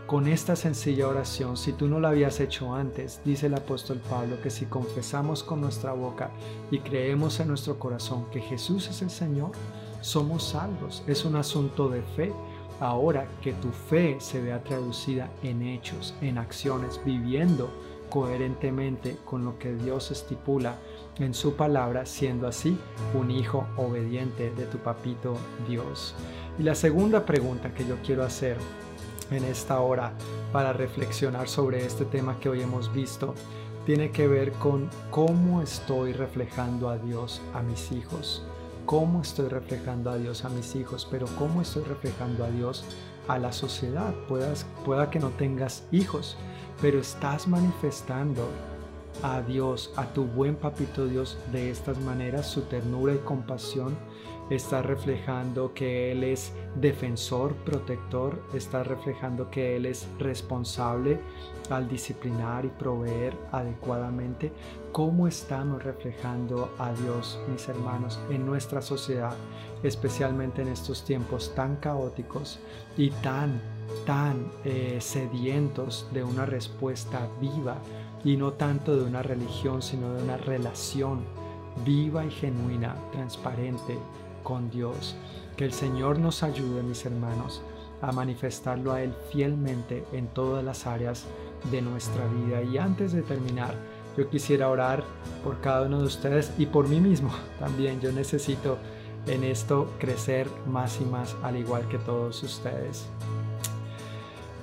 Con 0.06 0.26
esta 0.26 0.56
sencilla 0.56 1.06
oración, 1.06 1.56
si 1.56 1.72
tú 1.72 1.86
no 1.86 2.00
la 2.00 2.08
habías 2.08 2.40
hecho 2.40 2.74
antes, 2.74 3.20
dice 3.24 3.46
el 3.46 3.54
apóstol 3.54 4.00
Pablo 4.08 4.40
que 4.42 4.48
si 4.48 4.64
confesamos 4.64 5.42
con 5.42 5.60
nuestra 5.60 5.92
boca 5.92 6.30
y 6.70 6.78
creemos 6.78 7.38
en 7.40 7.48
nuestro 7.48 7.78
corazón 7.78 8.24
que 8.30 8.40
Jesús 8.40 8.88
es 8.88 9.02
el 9.02 9.10
Señor, 9.10 9.52
somos 10.00 10.44
salvos. 10.44 11.04
Es 11.06 11.24
un 11.24 11.36
asunto 11.36 11.90
de 11.90 12.02
fe 12.02 12.32
Ahora 12.80 13.26
que 13.42 13.52
tu 13.54 13.70
fe 13.70 14.16
se 14.20 14.40
vea 14.40 14.62
traducida 14.62 15.30
en 15.42 15.62
hechos, 15.62 16.14
en 16.20 16.38
acciones, 16.38 17.00
viviendo 17.04 17.70
coherentemente 18.08 19.18
con 19.24 19.44
lo 19.44 19.58
que 19.58 19.74
Dios 19.74 20.10
estipula 20.10 20.76
en 21.18 21.34
su 21.34 21.54
palabra, 21.54 22.06
siendo 22.06 22.46
así 22.46 22.78
un 23.14 23.30
hijo 23.30 23.66
obediente 23.76 24.50
de 24.50 24.66
tu 24.66 24.78
papito 24.78 25.36
Dios. 25.68 26.14
Y 26.58 26.62
la 26.62 26.74
segunda 26.74 27.26
pregunta 27.26 27.74
que 27.74 27.86
yo 27.86 27.96
quiero 28.04 28.22
hacer 28.22 28.56
en 29.30 29.44
esta 29.44 29.80
hora 29.80 30.12
para 30.52 30.72
reflexionar 30.72 31.48
sobre 31.48 31.84
este 31.84 32.04
tema 32.04 32.38
que 32.40 32.48
hoy 32.48 32.62
hemos 32.62 32.92
visto 32.92 33.34
tiene 33.84 34.10
que 34.10 34.28
ver 34.28 34.52
con 34.52 34.88
cómo 35.10 35.62
estoy 35.62 36.12
reflejando 36.12 36.88
a 36.88 36.98
Dios 36.98 37.42
a 37.54 37.62
mis 37.62 37.90
hijos 37.92 38.47
cómo 38.88 39.20
estoy 39.20 39.48
reflejando 39.48 40.10
a 40.10 40.16
Dios 40.16 40.46
a 40.46 40.48
mis 40.48 40.74
hijos, 40.74 41.06
pero 41.10 41.26
cómo 41.38 41.60
estoy 41.60 41.82
reflejando 41.82 42.42
a 42.42 42.48
Dios 42.48 42.86
a 43.28 43.38
la 43.38 43.52
sociedad. 43.52 44.14
Puedas, 44.28 44.64
pueda 44.82 45.10
que 45.10 45.20
no 45.20 45.28
tengas 45.28 45.86
hijos, 45.92 46.38
pero 46.80 46.98
estás 46.98 47.46
manifestando 47.46 48.48
a 49.22 49.42
Dios, 49.42 49.92
a 49.96 50.06
tu 50.06 50.24
buen 50.24 50.56
papito 50.56 51.06
Dios, 51.06 51.36
de 51.52 51.70
estas 51.70 52.00
maneras, 52.00 52.46
su 52.46 52.62
ternura 52.62 53.12
y 53.12 53.18
compasión 53.18 53.94
está 54.50 54.82
reflejando 54.82 55.74
que 55.74 56.12
Él 56.12 56.24
es 56.24 56.52
defensor, 56.76 57.54
protector, 57.56 58.42
está 58.54 58.82
reflejando 58.82 59.50
que 59.50 59.76
Él 59.76 59.86
es 59.86 60.08
responsable 60.18 61.20
al 61.70 61.88
disciplinar 61.88 62.64
y 62.64 62.68
proveer 62.68 63.36
adecuadamente. 63.52 64.52
¿Cómo 64.92 65.28
estamos 65.28 65.82
reflejando 65.82 66.72
a 66.78 66.92
Dios, 66.92 67.38
mis 67.50 67.68
hermanos, 67.68 68.18
en 68.30 68.46
nuestra 68.46 68.80
sociedad, 68.80 69.36
especialmente 69.82 70.62
en 70.62 70.68
estos 70.68 71.04
tiempos 71.04 71.54
tan 71.54 71.76
caóticos 71.76 72.58
y 72.96 73.10
tan, 73.10 73.60
tan 74.06 74.50
eh, 74.64 74.98
sedientos 75.00 76.08
de 76.12 76.24
una 76.24 76.46
respuesta 76.46 77.28
viva 77.40 77.76
y 78.24 78.36
no 78.36 78.52
tanto 78.54 78.96
de 78.96 79.04
una 79.04 79.22
religión, 79.22 79.82
sino 79.82 80.14
de 80.14 80.22
una 80.22 80.38
relación 80.38 81.20
viva 81.84 82.24
y 82.24 82.30
genuina, 82.30 82.96
transparente, 83.12 83.98
con 84.48 84.70
Dios. 84.70 85.14
Que 85.56 85.66
el 85.66 85.72
Señor 85.72 86.18
nos 86.18 86.42
ayude, 86.42 86.82
mis 86.82 87.04
hermanos, 87.04 87.60
a 88.00 88.12
manifestarlo 88.12 88.92
a 88.92 89.02
Él 89.02 89.12
fielmente 89.30 90.04
en 90.12 90.28
todas 90.28 90.64
las 90.64 90.86
áreas 90.86 91.26
de 91.70 91.82
nuestra 91.82 92.26
vida. 92.28 92.62
Y 92.62 92.78
antes 92.78 93.12
de 93.12 93.20
terminar, 93.20 93.74
yo 94.16 94.30
quisiera 94.30 94.70
orar 94.70 95.04
por 95.44 95.60
cada 95.60 95.82
uno 95.82 95.98
de 95.98 96.06
ustedes 96.06 96.50
y 96.56 96.64
por 96.64 96.88
mí 96.88 96.98
mismo 96.98 97.30
también. 97.58 98.00
Yo 98.00 98.10
necesito 98.10 98.78
en 99.26 99.44
esto 99.44 99.90
crecer 99.98 100.48
más 100.66 100.98
y 101.02 101.04
más, 101.04 101.36
al 101.42 101.56
igual 101.56 101.86
que 101.88 101.98
todos 101.98 102.42
ustedes. 102.42 103.06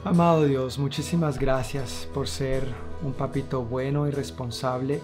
Amado 0.03 0.45
Dios, 0.45 0.79
muchísimas 0.79 1.38
gracias 1.39 2.07
por 2.13 2.27
ser 2.27 2.63
un 3.03 3.13
papito 3.13 3.63
bueno 3.63 4.07
y 4.07 4.11
responsable. 4.11 5.01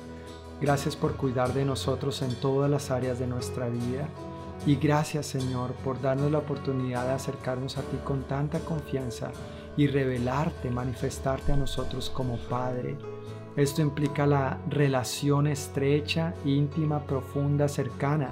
Gracias 0.60 0.96
por 0.96 1.16
cuidar 1.16 1.54
de 1.54 1.66
nosotros 1.66 2.22
en 2.22 2.36
todas 2.36 2.70
las 2.70 2.92
áreas 2.92 3.20
de 3.20 3.28
nuestra 3.28 3.68
vida. 3.68 4.08
Y 4.66 4.76
gracias 4.76 5.26
Señor 5.26 5.74
por 5.84 6.00
darnos 6.02 6.32
la 6.32 6.38
oportunidad 6.38 7.06
de 7.08 7.14
acercarnos 7.14 7.78
a 7.78 7.82
ti 7.82 7.98
con 8.04 8.24
tanta 8.24 8.60
confianza 8.60 9.32
y 9.76 9.88
revelarte, 9.88 10.70
manifestarte 10.70 11.52
a 11.52 11.58
nosotros 11.58 12.10
como 12.10 12.38
Padre. 12.38 12.98
Esto 13.56 13.82
implica 13.82 14.26
la 14.26 14.60
relación 14.70 15.48
estrecha, 15.48 16.36
íntima, 16.46 17.06
profunda, 17.06 17.68
cercana 17.68 18.30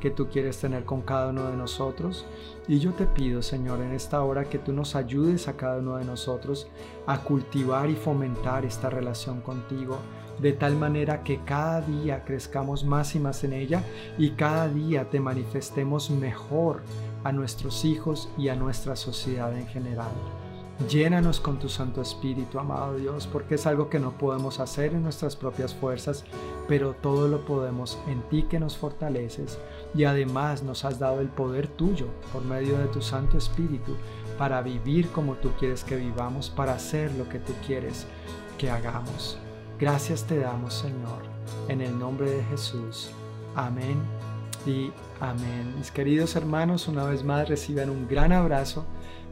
que 0.00 0.10
tú 0.10 0.28
quieres 0.28 0.58
tener 0.58 0.84
con 0.84 1.02
cada 1.02 1.30
uno 1.30 1.48
de 1.48 1.56
nosotros. 1.56 2.26
Y 2.66 2.78
yo 2.78 2.92
te 2.92 3.06
pido, 3.06 3.42
Señor, 3.42 3.80
en 3.80 3.92
esta 3.92 4.22
hora 4.22 4.44
que 4.44 4.58
tú 4.58 4.72
nos 4.72 4.96
ayudes 4.96 5.46
a 5.46 5.56
cada 5.56 5.78
uno 5.78 5.96
de 5.96 6.04
nosotros 6.04 6.68
a 7.06 7.18
cultivar 7.18 7.90
y 7.90 7.94
fomentar 7.94 8.64
esta 8.64 8.88
relación 8.88 9.40
contigo 9.40 9.98
de 10.42 10.52
tal 10.52 10.76
manera 10.76 11.22
que 11.22 11.40
cada 11.44 11.80
día 11.80 12.24
crezcamos 12.24 12.84
más 12.84 13.14
y 13.14 13.20
más 13.20 13.44
en 13.44 13.52
ella 13.52 13.84
y 14.18 14.30
cada 14.30 14.68
día 14.68 15.08
te 15.08 15.20
manifestemos 15.20 16.10
mejor 16.10 16.82
a 17.22 17.30
nuestros 17.30 17.84
hijos 17.84 18.28
y 18.36 18.48
a 18.48 18.56
nuestra 18.56 18.96
sociedad 18.96 19.56
en 19.56 19.68
general. 19.68 20.10
Llénanos 20.88 21.38
con 21.38 21.60
tu 21.60 21.68
Santo 21.68 22.02
Espíritu, 22.02 22.58
amado 22.58 22.96
Dios, 22.96 23.28
porque 23.28 23.54
es 23.54 23.66
algo 23.68 23.88
que 23.88 24.00
no 24.00 24.18
podemos 24.18 24.58
hacer 24.58 24.94
en 24.94 25.04
nuestras 25.04 25.36
propias 25.36 25.74
fuerzas, 25.74 26.24
pero 26.66 26.94
todo 26.94 27.28
lo 27.28 27.44
podemos 27.44 28.00
en 28.08 28.20
ti 28.22 28.42
que 28.44 28.58
nos 28.58 28.76
fortaleces 28.76 29.60
y 29.94 30.04
además 30.04 30.64
nos 30.64 30.84
has 30.84 30.98
dado 30.98 31.20
el 31.20 31.28
poder 31.28 31.68
tuyo 31.68 32.06
por 32.32 32.42
medio 32.44 32.78
de 32.78 32.86
tu 32.86 33.00
Santo 33.00 33.38
Espíritu 33.38 33.94
para 34.38 34.60
vivir 34.60 35.08
como 35.10 35.34
tú 35.34 35.50
quieres 35.56 35.84
que 35.84 35.94
vivamos, 35.94 36.50
para 36.50 36.74
hacer 36.74 37.12
lo 37.14 37.28
que 37.28 37.38
tú 37.38 37.52
quieres 37.64 38.06
que 38.58 38.68
hagamos. 38.68 39.38
Gracias 39.82 40.22
te 40.22 40.38
damos, 40.38 40.74
Señor, 40.74 41.24
en 41.66 41.80
el 41.80 41.98
nombre 41.98 42.30
de 42.30 42.44
Jesús. 42.44 43.10
Amén 43.56 44.00
y 44.64 44.92
amén. 45.18 45.74
Mis 45.76 45.90
queridos 45.90 46.36
hermanos, 46.36 46.86
una 46.86 47.02
vez 47.02 47.24
más 47.24 47.48
reciban 47.48 47.90
un 47.90 48.06
gran 48.06 48.30
abrazo. 48.30 48.84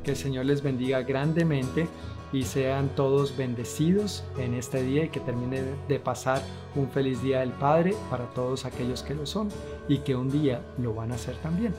Que 0.02 0.10
el 0.10 0.16
Señor 0.16 0.46
les 0.46 0.60
bendiga 0.60 1.02
grandemente 1.02 1.86
y 2.32 2.42
sean 2.42 2.88
todos 2.96 3.36
bendecidos 3.36 4.24
en 4.38 4.54
este 4.54 4.82
día 4.82 5.04
y 5.04 5.10
que 5.10 5.20
termine 5.20 5.62
de 5.86 6.00
pasar 6.00 6.42
un 6.74 6.90
feliz 6.90 7.22
día 7.22 7.40
del 7.40 7.52
Padre 7.52 7.94
para 8.10 8.24
todos 8.30 8.64
aquellos 8.64 9.04
que 9.04 9.14
lo 9.14 9.26
son 9.26 9.50
y 9.86 9.98
que 9.98 10.16
un 10.16 10.30
día 10.30 10.62
lo 10.78 10.92
van 10.94 11.12
a 11.12 11.14
hacer 11.14 11.36
también. 11.36 11.72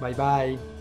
Bye 0.00 0.14
bye. 0.14 0.79